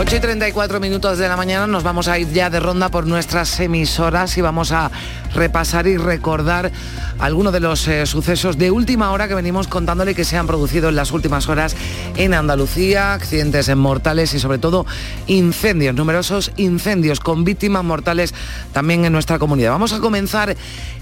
8 0.00 0.14
y 0.14 0.20
34 0.20 0.78
minutos 0.78 1.18
de 1.18 1.28
la 1.28 1.36
mañana 1.36 1.66
nos 1.66 1.82
vamos 1.82 2.06
a 2.06 2.16
ir 2.20 2.30
ya 2.32 2.50
de 2.50 2.60
ronda 2.60 2.88
por 2.88 3.04
nuestras 3.04 3.58
emisoras 3.58 4.38
y 4.38 4.40
vamos 4.40 4.70
a 4.70 4.92
repasar 5.38 5.86
y 5.86 5.96
recordar 5.96 6.72
algunos 7.18 7.52
de 7.52 7.60
los 7.60 7.86
eh, 7.86 8.06
sucesos 8.06 8.58
de 8.58 8.70
última 8.70 9.12
hora 9.12 9.28
que 9.28 9.34
venimos 9.34 9.68
contándole 9.68 10.14
que 10.14 10.24
se 10.24 10.36
han 10.36 10.46
producido 10.46 10.88
en 10.88 10.96
las 10.96 11.12
últimas 11.12 11.48
horas 11.48 11.76
en 12.16 12.34
Andalucía, 12.34 13.14
accidentes 13.14 13.74
mortales 13.76 14.34
y 14.34 14.40
sobre 14.40 14.58
todo 14.58 14.84
incendios, 15.28 15.94
numerosos 15.94 16.50
incendios 16.56 17.20
con 17.20 17.44
víctimas 17.44 17.84
mortales 17.84 18.34
también 18.72 19.04
en 19.04 19.12
nuestra 19.12 19.38
comunidad. 19.38 19.70
Vamos 19.70 19.92
a 19.92 20.00
comenzar 20.00 20.56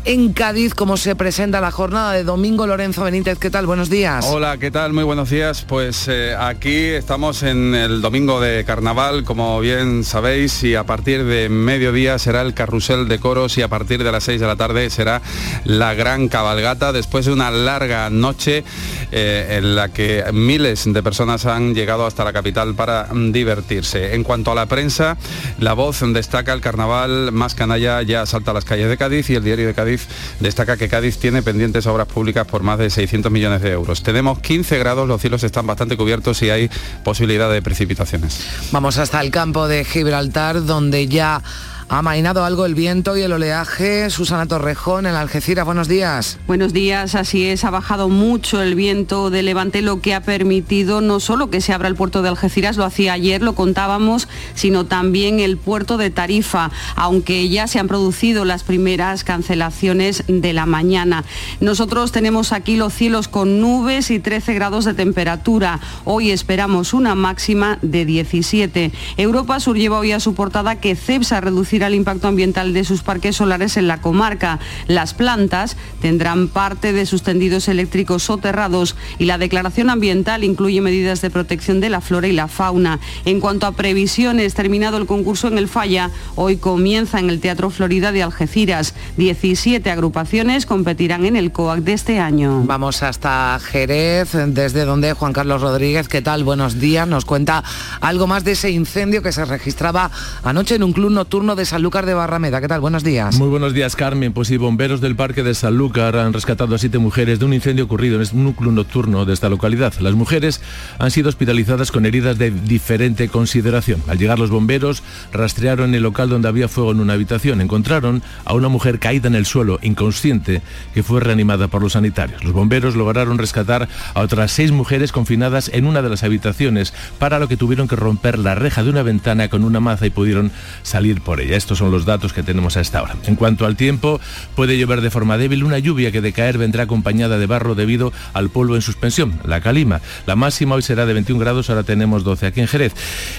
en 0.04 0.32
Cádiz, 0.32 0.72
como 0.74 0.96
se 0.96 1.16
presenta 1.16 1.60
la 1.60 1.72
jornada 1.72 2.12
de 2.12 2.22
domingo. 2.22 2.66
Lorenzo 2.66 3.02
Benítez, 3.02 3.38
¿qué 3.38 3.50
tal? 3.50 3.66
Buenos 3.66 3.90
días. 3.90 4.24
Hola, 4.28 4.56
¿qué 4.58 4.70
tal? 4.70 4.92
Muy 4.92 5.02
buenos 5.02 5.30
días. 5.30 5.64
Pues 5.66 6.06
eh, 6.08 6.34
aquí 6.38 6.76
estamos 6.76 7.42
en 7.42 7.74
el 7.74 8.00
domingo 8.02 8.40
de 8.40 8.64
carnaval, 8.64 9.24
como 9.24 9.58
bien 9.58 10.04
sabéis, 10.04 10.62
y 10.62 10.76
a 10.76 10.84
partir 10.84 11.24
de 11.24 11.48
mediodía 11.48 12.18
será 12.18 12.42
el 12.42 12.54
carrusel 12.54 13.08
de 13.08 13.18
coros 13.18 13.58
y 13.58 13.62
a 13.62 13.68
partir 13.68 14.04
de 14.04 14.12
las 14.12 14.25
6 14.26 14.40
de 14.40 14.46
la 14.46 14.56
tarde 14.56 14.90
será 14.90 15.22
la 15.64 15.94
gran 15.94 16.28
cabalgata, 16.28 16.92
después 16.92 17.26
de 17.26 17.32
una 17.32 17.50
larga 17.50 18.10
noche 18.10 18.64
eh, 19.12 19.56
en 19.58 19.76
la 19.76 19.88
que 19.88 20.24
miles 20.32 20.92
de 20.92 21.02
personas 21.02 21.46
han 21.46 21.74
llegado 21.74 22.06
hasta 22.06 22.24
la 22.24 22.32
capital 22.32 22.74
para 22.74 23.08
divertirse. 23.12 24.14
En 24.14 24.24
cuanto 24.24 24.50
a 24.50 24.54
la 24.54 24.66
prensa, 24.66 25.16
la 25.60 25.72
voz 25.74 26.00
destaca 26.12 26.52
el 26.52 26.60
carnaval 26.60 27.30
más 27.32 27.54
canalla 27.54 28.02
ya 28.02 28.26
salta 28.26 28.50
a 28.50 28.54
las 28.54 28.64
calles 28.64 28.88
de 28.88 28.96
Cádiz 28.96 29.30
y 29.30 29.36
el 29.36 29.44
diario 29.44 29.68
de 29.68 29.74
Cádiz 29.74 30.08
destaca 30.40 30.76
que 30.76 30.88
Cádiz 30.88 31.18
tiene 31.18 31.42
pendientes 31.42 31.86
obras 31.86 32.08
públicas 32.08 32.46
por 32.46 32.62
más 32.62 32.78
de 32.78 32.90
600 32.90 33.30
millones 33.30 33.62
de 33.62 33.70
euros. 33.70 34.02
Tenemos 34.02 34.40
15 34.40 34.78
grados, 34.78 35.06
los 35.06 35.20
cielos 35.20 35.44
están 35.44 35.66
bastante 35.66 35.96
cubiertos 35.96 36.42
y 36.42 36.50
hay 36.50 36.70
posibilidad 37.04 37.50
de 37.50 37.62
precipitaciones. 37.62 38.44
Vamos 38.72 38.98
hasta 38.98 39.20
el 39.20 39.30
campo 39.30 39.68
de 39.68 39.84
Gibraltar, 39.84 40.64
donde 40.64 41.06
ya 41.06 41.42
ha 41.88 42.02
mainado 42.02 42.44
algo 42.44 42.66
el 42.66 42.74
viento 42.74 43.16
y 43.16 43.22
el 43.22 43.32
oleaje. 43.32 44.10
Susana 44.10 44.46
Torrejón, 44.46 45.06
en 45.06 45.14
Algeciras, 45.14 45.64
buenos 45.64 45.86
días. 45.86 46.38
Buenos 46.46 46.72
días, 46.72 47.14
así 47.14 47.46
es, 47.46 47.64
ha 47.64 47.70
bajado 47.70 48.08
mucho 48.08 48.60
el 48.60 48.74
viento 48.74 49.30
de 49.30 49.42
levante, 49.42 49.82
lo 49.82 50.00
que 50.00 50.14
ha 50.14 50.20
permitido 50.22 51.00
no 51.00 51.20
solo 51.20 51.48
que 51.48 51.60
se 51.60 51.72
abra 51.72 51.88
el 51.88 51.94
puerto 51.94 52.22
de 52.22 52.28
Algeciras, 52.28 52.76
lo 52.76 52.84
hacía 52.84 53.12
ayer, 53.12 53.40
lo 53.40 53.54
contábamos, 53.54 54.28
sino 54.54 54.86
también 54.86 55.38
el 55.38 55.58
puerto 55.58 55.96
de 55.96 56.10
Tarifa, 56.10 56.70
aunque 56.96 57.48
ya 57.48 57.68
se 57.68 57.78
han 57.78 57.86
producido 57.86 58.44
las 58.44 58.64
primeras 58.64 59.22
cancelaciones 59.22 60.24
de 60.26 60.52
la 60.52 60.66
mañana. 60.66 61.24
Nosotros 61.60 62.10
tenemos 62.10 62.52
aquí 62.52 62.76
los 62.76 62.94
cielos 62.94 63.28
con 63.28 63.60
nubes 63.60 64.10
y 64.10 64.18
13 64.18 64.54
grados 64.54 64.84
de 64.84 64.94
temperatura. 64.94 65.78
Hoy 66.04 66.30
esperamos 66.32 66.94
una 66.94 67.14
máxima 67.14 67.78
de 67.82 68.04
17. 68.04 68.90
Europa 69.16 69.60
Sur 69.60 69.76
lleva 69.76 69.98
hoy 69.98 70.12
a 70.12 70.20
su 70.20 70.34
portada 70.34 70.76
que 70.76 70.96
CEPSA 70.96 71.38
ha 71.38 71.40
reducido 71.42 71.75
al 71.84 71.94
impacto 71.94 72.28
ambiental 72.28 72.72
de 72.72 72.84
sus 72.84 73.02
parques 73.02 73.36
solares 73.36 73.76
en 73.76 73.88
la 73.88 74.00
comarca. 74.00 74.58
Las 74.86 75.14
plantas 75.14 75.76
tendrán 76.00 76.48
parte 76.48 76.92
de 76.92 77.06
sus 77.06 77.22
tendidos 77.22 77.68
eléctricos 77.68 78.24
soterrados 78.24 78.96
y 79.18 79.24
la 79.26 79.38
declaración 79.38 79.90
ambiental 79.90 80.44
incluye 80.44 80.80
medidas 80.80 81.20
de 81.20 81.30
protección 81.30 81.80
de 81.80 81.90
la 81.90 82.00
flora 82.00 82.28
y 82.28 82.32
la 82.32 82.48
fauna. 82.48 83.00
En 83.24 83.40
cuanto 83.40 83.66
a 83.66 83.72
previsiones, 83.72 84.54
terminado 84.54 84.96
el 84.96 85.06
concurso 85.06 85.48
en 85.48 85.58
el 85.58 85.68
Falla, 85.68 86.10
hoy 86.34 86.56
comienza 86.56 87.18
en 87.18 87.30
el 87.30 87.40
Teatro 87.40 87.70
Florida 87.70 88.12
de 88.12 88.22
Algeciras. 88.22 88.94
17 89.16 89.90
agrupaciones 89.90 90.66
competirán 90.66 91.24
en 91.24 91.36
el 91.36 91.52
COAC 91.52 91.80
de 91.80 91.92
este 91.92 92.18
año. 92.18 92.62
Vamos 92.64 93.02
hasta 93.02 93.58
Jerez, 93.60 94.32
desde 94.32 94.84
donde 94.84 95.12
Juan 95.12 95.32
Carlos 95.32 95.62
Rodríguez, 95.62 96.08
¿qué 96.08 96.22
tal? 96.22 96.44
Buenos 96.44 96.80
días. 96.80 97.06
Nos 97.06 97.24
cuenta 97.24 97.62
algo 98.00 98.26
más 98.26 98.44
de 98.44 98.52
ese 98.52 98.70
incendio 98.70 99.22
que 99.22 99.32
se 99.32 99.44
registraba 99.44 100.10
anoche 100.42 100.76
en 100.76 100.82
un 100.82 100.92
club 100.92 101.10
nocturno 101.10 101.56
de 101.56 101.65
Sanlúcar 101.66 102.06
de 102.06 102.14
Barrameda. 102.14 102.60
¿Qué 102.60 102.68
tal? 102.68 102.80
Buenos 102.80 103.04
días. 103.04 103.36
Muy 103.38 103.48
buenos 103.48 103.74
días, 103.74 103.96
Carmen. 103.96 104.32
Pues 104.32 104.48
sí, 104.48 104.56
bomberos 104.56 105.00
del 105.00 105.16
parque 105.16 105.42
de 105.42 105.54
Sanlúcar 105.54 106.16
han 106.16 106.32
rescatado 106.32 106.74
a 106.74 106.78
siete 106.78 106.98
mujeres 106.98 107.38
de 107.38 107.44
un 107.44 107.52
incendio 107.52 107.84
ocurrido 107.84 108.22
en 108.22 108.28
un 108.32 108.44
núcleo 108.44 108.72
nocturno 108.72 109.24
de 109.24 109.34
esta 109.34 109.48
localidad. 109.48 109.92
Las 110.00 110.14
mujeres 110.14 110.60
han 110.98 111.10
sido 111.10 111.28
hospitalizadas 111.28 111.90
con 111.92 112.06
heridas 112.06 112.38
de 112.38 112.50
diferente 112.50 113.28
consideración. 113.28 114.02
Al 114.08 114.18
llegar 114.18 114.38
los 114.38 114.50
bomberos, 114.50 115.02
rastrearon 115.32 115.94
el 115.94 116.02
local 116.02 116.28
donde 116.28 116.48
había 116.48 116.68
fuego 116.68 116.92
en 116.92 117.00
una 117.00 117.14
habitación. 117.14 117.60
Encontraron 117.60 118.22
a 118.44 118.54
una 118.54 118.68
mujer 118.68 118.98
caída 118.98 119.28
en 119.28 119.34
el 119.34 119.46
suelo, 119.46 119.78
inconsciente, 119.82 120.62
que 120.94 121.02
fue 121.02 121.20
reanimada 121.20 121.68
por 121.68 121.82
los 121.82 121.92
sanitarios. 121.92 122.44
Los 122.44 122.52
bomberos 122.52 122.94
lograron 122.94 123.38
rescatar 123.38 123.88
a 124.14 124.20
otras 124.20 124.52
seis 124.52 124.70
mujeres 124.70 125.12
confinadas 125.12 125.70
en 125.74 125.86
una 125.86 126.02
de 126.02 126.10
las 126.10 126.22
habitaciones, 126.22 126.94
para 127.18 127.38
lo 127.38 127.48
que 127.48 127.56
tuvieron 127.56 127.88
que 127.88 127.96
romper 127.96 128.38
la 128.38 128.54
reja 128.54 128.84
de 128.84 128.90
una 128.90 129.02
ventana 129.02 129.48
con 129.48 129.64
una 129.64 129.80
maza 129.80 130.06
y 130.06 130.10
pudieron 130.10 130.52
salir 130.82 131.20
por 131.20 131.40
ella. 131.40 131.55
Estos 131.56 131.78
son 131.78 131.90
los 131.90 132.04
datos 132.04 132.32
que 132.32 132.42
tenemos 132.42 132.76
a 132.76 132.80
esta 132.80 133.02
hora. 133.02 133.16
En 133.24 133.34
cuanto 133.34 133.66
al 133.66 133.76
tiempo, 133.76 134.20
puede 134.54 134.78
llover 134.78 135.00
de 135.00 135.10
forma 135.10 135.38
débil 135.38 135.64
una 135.64 135.78
lluvia 135.78 136.12
que 136.12 136.20
de 136.20 136.32
caer 136.32 136.58
vendrá 136.58 136.84
acompañada 136.84 137.38
de 137.38 137.46
barro 137.46 137.74
debido 137.74 138.12
al 138.34 138.50
polvo 138.50 138.76
en 138.76 138.82
suspensión, 138.82 139.40
la 139.44 139.60
calima. 139.60 140.00
La 140.26 140.36
máxima 140.36 140.74
hoy 140.74 140.82
será 140.82 141.06
de 141.06 141.14
21 141.14 141.40
grados, 141.40 141.70
ahora 141.70 141.82
tenemos 141.82 142.24
12 142.24 142.46
aquí 142.46 142.60
en 142.60 142.68
Jerez. 142.68 142.92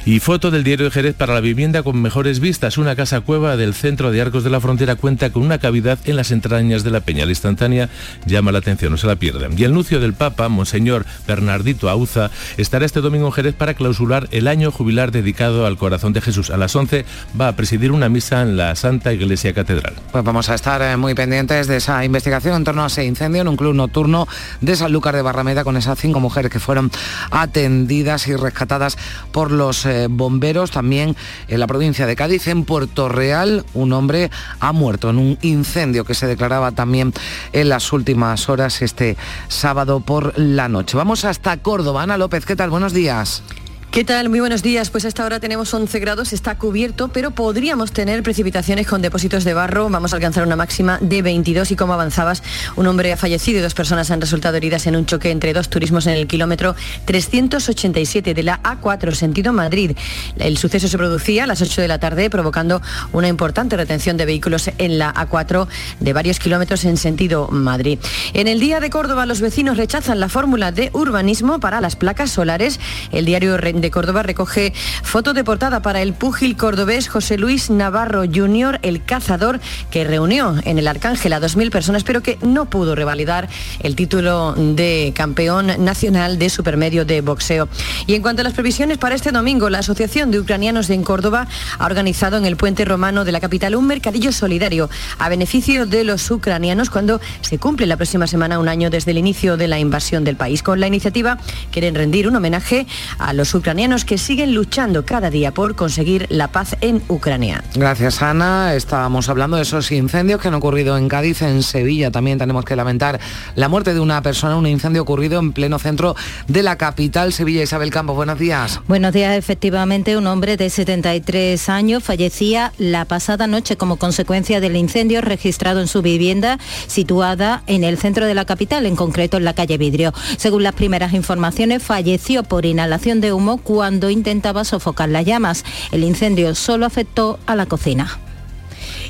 Y 0.05 0.19
foto 0.19 0.51
del 0.51 0.63
diario 0.63 0.85
de 0.85 0.91
Jerez 0.91 1.15
para 1.15 1.33
la 1.33 1.41
vivienda 1.41 1.83
con 1.83 2.01
mejores 2.01 2.39
vistas. 2.39 2.77
Una 2.77 2.95
casa 2.95 3.21
cueva 3.21 3.57
del 3.57 3.73
centro 3.73 4.11
de 4.11 4.21
Arcos 4.21 4.43
de 4.43 4.49
la 4.49 4.59
Frontera 4.59 4.95
cuenta 4.95 5.29
con 5.29 5.43
una 5.43 5.59
cavidad 5.59 5.99
en 6.05 6.15
las 6.15 6.31
entrañas 6.31 6.83
de 6.83 6.91
la 6.91 7.01
peña. 7.01 7.25
La 7.25 7.31
instantánea 7.31 7.89
llama 8.25 8.51
la 8.51 8.59
atención, 8.59 8.91
no 8.91 8.97
se 8.97 9.07
la 9.07 9.15
pierdan. 9.15 9.57
Y 9.57 9.63
el 9.63 9.73
nuncio 9.73 9.99
del 9.99 10.13
Papa, 10.13 10.49
Monseñor 10.49 11.05
Bernardito 11.27 11.89
Auza, 11.89 12.31
estará 12.57 12.85
este 12.85 13.01
domingo 13.01 13.27
en 13.27 13.33
Jerez 13.33 13.55
para 13.55 13.75
clausurar 13.75 14.27
el 14.31 14.47
año 14.47 14.71
jubilar 14.71 15.11
dedicado 15.11 15.65
al 15.65 15.77
corazón 15.77 16.13
de 16.13 16.21
Jesús. 16.21 16.49
A 16.49 16.57
las 16.57 16.75
11 16.75 17.05
va 17.39 17.49
a 17.49 17.55
presidir 17.55 17.91
una 17.91 18.06
misa 18.09 18.41
en 18.41 18.57
la 18.57 18.75
Santa 18.75 19.13
Iglesia 19.13 19.53
Catedral. 19.53 19.93
Pues 20.11 20.23
vamos 20.23 20.49
a 20.49 20.55
estar 20.55 20.81
eh, 20.81 20.97
muy 20.97 21.13
pendientes 21.13 21.67
de 21.67 21.77
esa 21.77 22.03
investigación 22.03 22.55
en 22.55 22.63
torno 22.63 22.83
a 22.83 22.87
ese 22.87 23.05
incendio 23.05 23.41
en 23.41 23.47
un 23.47 23.57
club 23.57 23.73
nocturno 23.73 24.27
de 24.61 24.75
Sanlúcar 24.75 25.15
de 25.15 25.21
Barrameda 25.21 25.63
con 25.63 25.77
esas 25.77 25.99
cinco 25.99 26.19
mujeres 26.19 26.51
que 26.51 26.59
fueron 26.59 26.91
atendidas 27.31 28.27
y 28.27 28.35
rescatadas 28.35 28.97
por 29.31 29.51
los 29.51 29.85
eh, 29.85 30.07
bomberos. 30.09 30.71
También 30.71 31.15
en 31.47 31.59
la 31.59 31.67
provincia 31.67 32.05
de 32.05 32.15
Cádiz, 32.15 32.47
en 32.47 32.63
Puerto 32.63 33.09
Real, 33.09 33.65
un 33.73 33.93
hombre 33.93 34.31
ha 34.59 34.71
muerto 34.71 35.09
en 35.09 35.17
un 35.17 35.37
incendio 35.41 36.05
que 36.05 36.13
se 36.13 36.27
declaraba 36.27 36.71
también 36.71 37.13
en 37.53 37.69
las 37.69 37.91
últimas 37.93 38.49
horas 38.49 38.81
este 38.81 39.17
sábado 39.47 39.99
por 39.99 40.37
la 40.37 40.69
noche. 40.69 40.97
Vamos 40.97 41.25
hasta 41.25 41.57
Córdoba. 41.57 42.03
Ana 42.03 42.17
López, 42.17 42.45
¿qué 42.45 42.55
tal? 42.55 42.69
Buenos 42.69 42.93
días. 42.93 43.43
¿Qué 43.91 44.03
tal? 44.03 44.29
Muy 44.29 44.41
buenos 44.41 44.61
días. 44.61 44.91
Pues 44.91 45.05
hasta 45.05 45.23
ahora 45.23 45.39
tenemos 45.39 45.73
11 45.73 45.99
grados, 45.99 46.31
está 46.31 46.55
cubierto, 46.59 47.07
pero 47.07 47.31
podríamos 47.31 47.91
tener 47.91 48.21
precipitaciones 48.21 48.85
con 48.85 49.01
depósitos 49.01 49.43
de 49.43 49.55
barro. 49.55 49.89
Vamos 49.89 50.13
a 50.13 50.17
alcanzar 50.17 50.45
una 50.45 50.55
máxima 50.55 50.99
de 51.01 51.23
22 51.23 51.71
y 51.71 51.75
como 51.75 51.93
avanzabas, 51.93 52.43
un 52.75 52.85
hombre 52.85 53.11
ha 53.11 53.17
fallecido 53.17 53.57
y 53.57 53.61
dos 53.63 53.73
personas 53.73 54.11
han 54.11 54.21
resultado 54.21 54.55
heridas 54.57 54.85
en 54.85 54.97
un 54.97 55.07
choque 55.07 55.31
entre 55.31 55.51
dos 55.51 55.69
turismos 55.69 56.05
en 56.05 56.13
el 56.13 56.27
kilómetro 56.27 56.75
387 57.05 58.35
de 58.35 58.43
la 58.43 58.61
A4, 58.61 59.13
sentido 59.13 59.51
Madrid. 59.51 59.97
El 60.37 60.57
suceso 60.57 60.87
se 60.87 60.97
producía 60.97 61.45
a 61.45 61.47
las 61.47 61.61
8 61.63 61.81
de 61.81 61.87
la 61.87 61.97
tarde, 61.97 62.29
provocando 62.29 62.83
una 63.13 63.29
importante 63.29 63.77
retención 63.77 64.15
de 64.15 64.25
vehículos 64.25 64.69
en 64.77 64.99
la 64.99 65.11
A4 65.13 65.67
de 66.01 66.13
varios 66.13 66.37
kilómetros 66.37 66.85
en 66.85 66.97
sentido 66.97 67.47
Madrid. 67.47 67.97
En 68.33 68.47
el 68.47 68.59
Día 68.59 68.79
de 68.79 68.91
Córdoba, 68.91 69.25
los 69.25 69.41
vecinos 69.41 69.77
rechazan 69.77 70.19
la 70.19 70.29
fórmula 70.29 70.71
de 70.71 70.91
urbanismo 70.93 71.59
para 71.59 71.81
las 71.81 71.95
placas 71.95 72.29
solares. 72.29 72.79
El 73.11 73.25
diario 73.25 73.57
de 73.81 73.89
Córdoba 73.89 74.23
recoge 74.23 74.73
foto 75.03 75.33
de 75.33 75.43
portada 75.43 75.81
para 75.81 76.01
el 76.01 76.13
púgil 76.13 76.57
cordobés 76.57 77.07
José 77.07 77.37
Luis 77.37 77.69
Navarro 77.69 78.23
Jr., 78.23 78.79
el 78.81 79.03
cazador, 79.03 79.59
que 79.89 80.03
reunió 80.03 80.55
en 80.65 80.77
el 80.77 80.87
Arcángel 80.87 81.33
a 81.33 81.39
2.000 81.39 81.71
personas, 81.71 82.03
pero 82.03 82.21
que 82.21 82.37
no 82.41 82.69
pudo 82.69 82.95
revalidar 82.95 83.47
el 83.79 83.95
título 83.95 84.53
de 84.57 85.13
campeón 85.15 85.83
nacional 85.83 86.37
de 86.37 86.49
supermedio 86.49 87.05
de 87.05 87.21
boxeo. 87.21 87.69
Y 88.05 88.15
en 88.15 88.21
cuanto 88.21 88.41
a 88.41 88.43
las 88.43 88.53
previsiones 88.53 88.97
para 88.97 89.15
este 89.15 89.31
domingo, 89.31 89.69
la 89.69 89.79
Asociación 89.79 90.31
de 90.31 90.39
Ucranianos 90.39 90.87
de 90.87 90.97
Córdoba 91.01 91.47
ha 91.77 91.85
organizado 91.85 92.37
en 92.37 92.45
el 92.45 92.57
puente 92.57 92.85
romano 92.85 93.23
de 93.23 93.31
la 93.31 93.39
capital 93.39 93.75
un 93.75 93.87
mercadillo 93.87 94.31
solidario 94.31 94.89
a 95.19 95.29
beneficio 95.29 95.85
de 95.85 96.03
los 96.03 96.29
ucranianos 96.31 96.89
cuando 96.89 97.21
se 97.41 97.59
cumple 97.59 97.85
la 97.85 97.97
próxima 97.97 98.27
semana 98.27 98.59
un 98.59 98.67
año 98.67 98.89
desde 98.89 99.11
el 99.11 99.17
inicio 99.17 99.57
de 99.57 99.67
la 99.67 99.79
invasión 99.79 100.23
del 100.23 100.35
país. 100.35 100.63
Con 100.63 100.79
la 100.79 100.87
iniciativa 100.87 101.37
quieren 101.71 101.95
rendir 101.95 102.27
un 102.27 102.35
homenaje 102.35 102.87
a 103.19 103.33
los 103.33 103.53
ucranianos 103.53 103.66
ucranianos 103.67 104.05
que 104.05 104.17
siguen 104.17 104.55
luchando 104.55 105.03
cada 105.03 105.29
día 105.29 105.53
por 105.53 105.75
conseguir 105.75 106.25
la 106.29 106.47
paz 106.47 106.77
en 106.79 107.01
Ucrania. 107.09 107.65
Gracias 107.75 108.21
Ana. 108.21 108.75
Estábamos 108.75 109.27
hablando 109.27 109.57
de 109.57 109.63
esos 109.63 109.91
incendios 109.91 110.39
que 110.39 110.47
han 110.47 110.53
ocurrido 110.53 110.95
en 110.95 111.09
Cádiz, 111.09 111.41
en 111.41 111.61
Sevilla. 111.63 112.09
También 112.09 112.37
tenemos 112.37 112.63
que 112.63 112.77
lamentar 112.77 113.19
la 113.55 113.67
muerte 113.67 113.93
de 113.93 113.99
una 113.99 114.21
persona, 114.21 114.55
un 114.55 114.67
incendio 114.67 115.01
ocurrido 115.01 115.37
en 115.41 115.51
pleno 115.51 115.79
centro 115.79 116.15
de 116.47 116.63
la 116.63 116.77
capital, 116.77 117.33
Sevilla. 117.33 117.61
Isabel 117.61 117.91
Campos, 117.91 118.15
buenos 118.15 118.39
días. 118.39 118.79
Buenos 118.87 119.11
días. 119.11 119.35
Efectivamente, 119.37 120.15
un 120.15 120.27
hombre 120.27 120.55
de 120.55 120.69
73 120.69 121.67
años 121.67 122.05
fallecía 122.05 122.71
la 122.77 123.03
pasada 123.03 123.47
noche 123.47 123.75
como 123.75 123.97
consecuencia 123.97 124.61
del 124.61 124.77
incendio 124.77 125.19
registrado 125.19 125.81
en 125.81 125.89
su 125.89 126.01
vivienda 126.01 126.57
situada 126.87 127.63
en 127.67 127.83
el 127.83 127.97
centro 127.97 128.27
de 128.27 128.33
la 128.33 128.45
capital, 128.45 128.85
en 128.85 128.95
concreto 128.95 129.35
en 129.35 129.43
la 129.43 129.51
calle 129.51 129.77
Vidrio. 129.77 130.13
Según 130.37 130.63
las 130.63 130.73
primeras 130.73 131.11
informaciones, 131.11 131.83
falleció 131.83 132.43
por 132.43 132.65
inhalación 132.65 133.19
de 133.19 133.33
humo 133.33 133.56
cuando 133.57 134.09
intentaba 134.09 134.63
sofocar 134.63 135.09
las 135.09 135.25
llamas. 135.25 135.63
El 135.91 136.03
incendio 136.03 136.55
solo 136.55 136.85
afectó 136.85 137.39
a 137.45 137.55
la 137.55 137.65
cocina. 137.65 138.19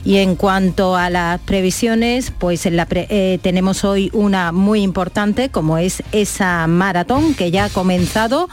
Y 0.03 0.17
en 0.17 0.35
cuanto 0.35 0.95
a 0.95 1.09
las 1.09 1.39
previsiones, 1.41 2.31
pues 2.31 2.65
eh, 2.65 3.39
tenemos 3.41 3.83
hoy 3.83 4.09
una 4.13 4.51
muy 4.51 4.81
importante, 4.81 5.49
como 5.49 5.77
es 5.77 6.01
esa 6.11 6.65
maratón 6.67 7.33
que 7.33 7.51
ya 7.51 7.65
ha 7.65 7.69
comenzado. 7.69 8.47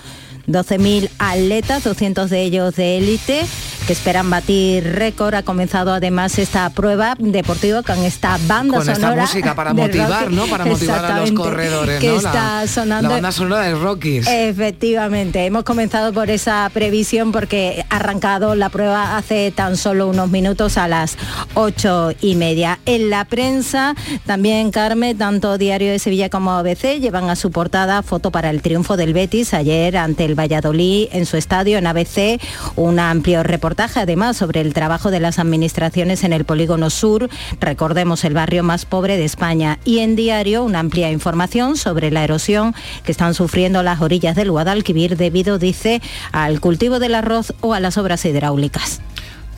12.000 0.49 1.09
atletas, 1.19 1.85
200 1.85 2.29
de 2.29 2.43
ellos 2.43 2.77
de 2.77 2.99
élite 2.99 3.47
que 3.87 3.93
esperan 3.93 4.31
batir 4.31 4.85
récord. 4.95 5.35
Ha 5.35 5.43
comenzado 5.43 5.93
además 5.93 6.39
esta 6.39 6.71
prueba 6.71 7.17
deportiva 7.19 7.83
con 7.83 7.99
esta 7.99 8.39
banda 8.47 8.79
con 8.79 8.87
sonora. 8.87 9.25
Esta 9.25 9.35
música 9.35 9.55
para 9.55 9.75
motivar, 9.75 10.31
¿no? 10.31 10.47
Para 10.47 10.65
motivar 10.65 11.05
a 11.05 11.21
los 11.21 11.33
corredores, 11.33 12.01
que 12.01 12.09
¿no? 12.09 12.17
Está 12.17 12.63
la, 12.63 12.67
sonando. 12.67 13.09
La 13.09 13.15
banda 13.17 13.33
sonora 13.33 13.63
de 13.63 13.75
Rockies. 13.75 14.27
Efectivamente, 14.27 15.45
hemos 15.45 15.65
comenzado 15.65 16.13
por 16.13 16.31
esa 16.31 16.71
previsión 16.73 17.31
porque 17.31 17.85
ha 17.91 17.97
arrancado 17.97 18.55
la 18.55 18.71
prueba 18.71 19.17
hace 19.17 19.53
tan 19.55 19.77
solo 19.77 20.09
unos 20.09 20.31
minutos 20.31 20.79
a 20.79 20.89
las 20.89 21.19
ocho 21.53 22.13
y 22.21 22.37
media. 22.37 22.79
En 22.87 23.11
la 23.11 23.27
prensa, 23.27 23.95
también 24.25 24.71
Carmen, 24.71 25.19
tanto 25.19 25.59
Diario 25.59 25.93
de 25.93 25.99
Sevilla 25.99 26.31
como 26.31 26.53
ABC 26.53 27.01
llevan 27.01 27.29
a 27.29 27.37
su 27.37 27.51
portada 27.51 28.03
foto 28.03 28.31
para 28.31 28.51
el 28.51 28.63
triunfo 28.63 28.97
del 28.97 29.13
Betis 29.13 29.53
ayer 29.53 29.97
ante 29.99 30.25
el 30.25 30.39
Valladolid 30.39 31.09
en 31.13 31.27
su 31.27 31.37
estadio 31.37 31.77
en 31.77 31.87
ABC, 31.87 32.41
un 32.77 32.99
amplio 32.99 33.43
reportaje 33.43 33.74
además 33.97 34.37
sobre 34.37 34.61
el 34.61 34.73
trabajo 34.73 35.11
de 35.11 35.21
las 35.21 35.39
administraciones 35.39 36.25
en 36.25 36.33
el 36.33 36.45
polígono 36.45 36.91
sur, 36.91 37.29
recordemos 37.61 38.25
el 38.25 38.35
barrio 38.35 38.63
más 38.63 38.85
pobre 38.85 39.17
de 39.17 39.25
España, 39.25 39.79
y 39.85 39.99
en 39.99 40.17
diario 40.17 40.65
una 40.65 40.81
amplia 40.81 41.11
información 41.11 41.77
sobre 41.77 42.11
la 42.11 42.25
erosión 42.25 42.75
que 43.05 43.13
están 43.13 43.35
sufriendo 43.35 43.83
las 43.83 44.01
orillas 44.01 44.37
del 44.37 44.51
Guadalquivir 44.51 45.17
debido, 45.17 45.59
dice, 45.59 46.01
al 46.33 46.61
cultivo 46.61 46.99
del 46.99 47.15
arroz 47.15 47.55
o 47.61 47.75
a 47.75 47.81
las 47.81 47.99
obras 47.99 48.25
hidráulicas. 48.25 49.01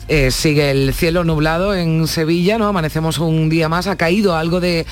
Eh, 0.07 0.31
sigue 0.31 0.71
el 0.71 0.93
cielo 0.93 1.23
nublado 1.23 1.75
en 1.75 2.07
Sevilla, 2.07 2.57
¿no? 2.57 2.67
Amanecemos 2.67 3.17
un 3.19 3.49
día 3.49 3.67
más, 3.67 3.87
ha 3.87 3.97
caído 3.97 4.35
algo 4.35 4.61
de, 4.61 4.85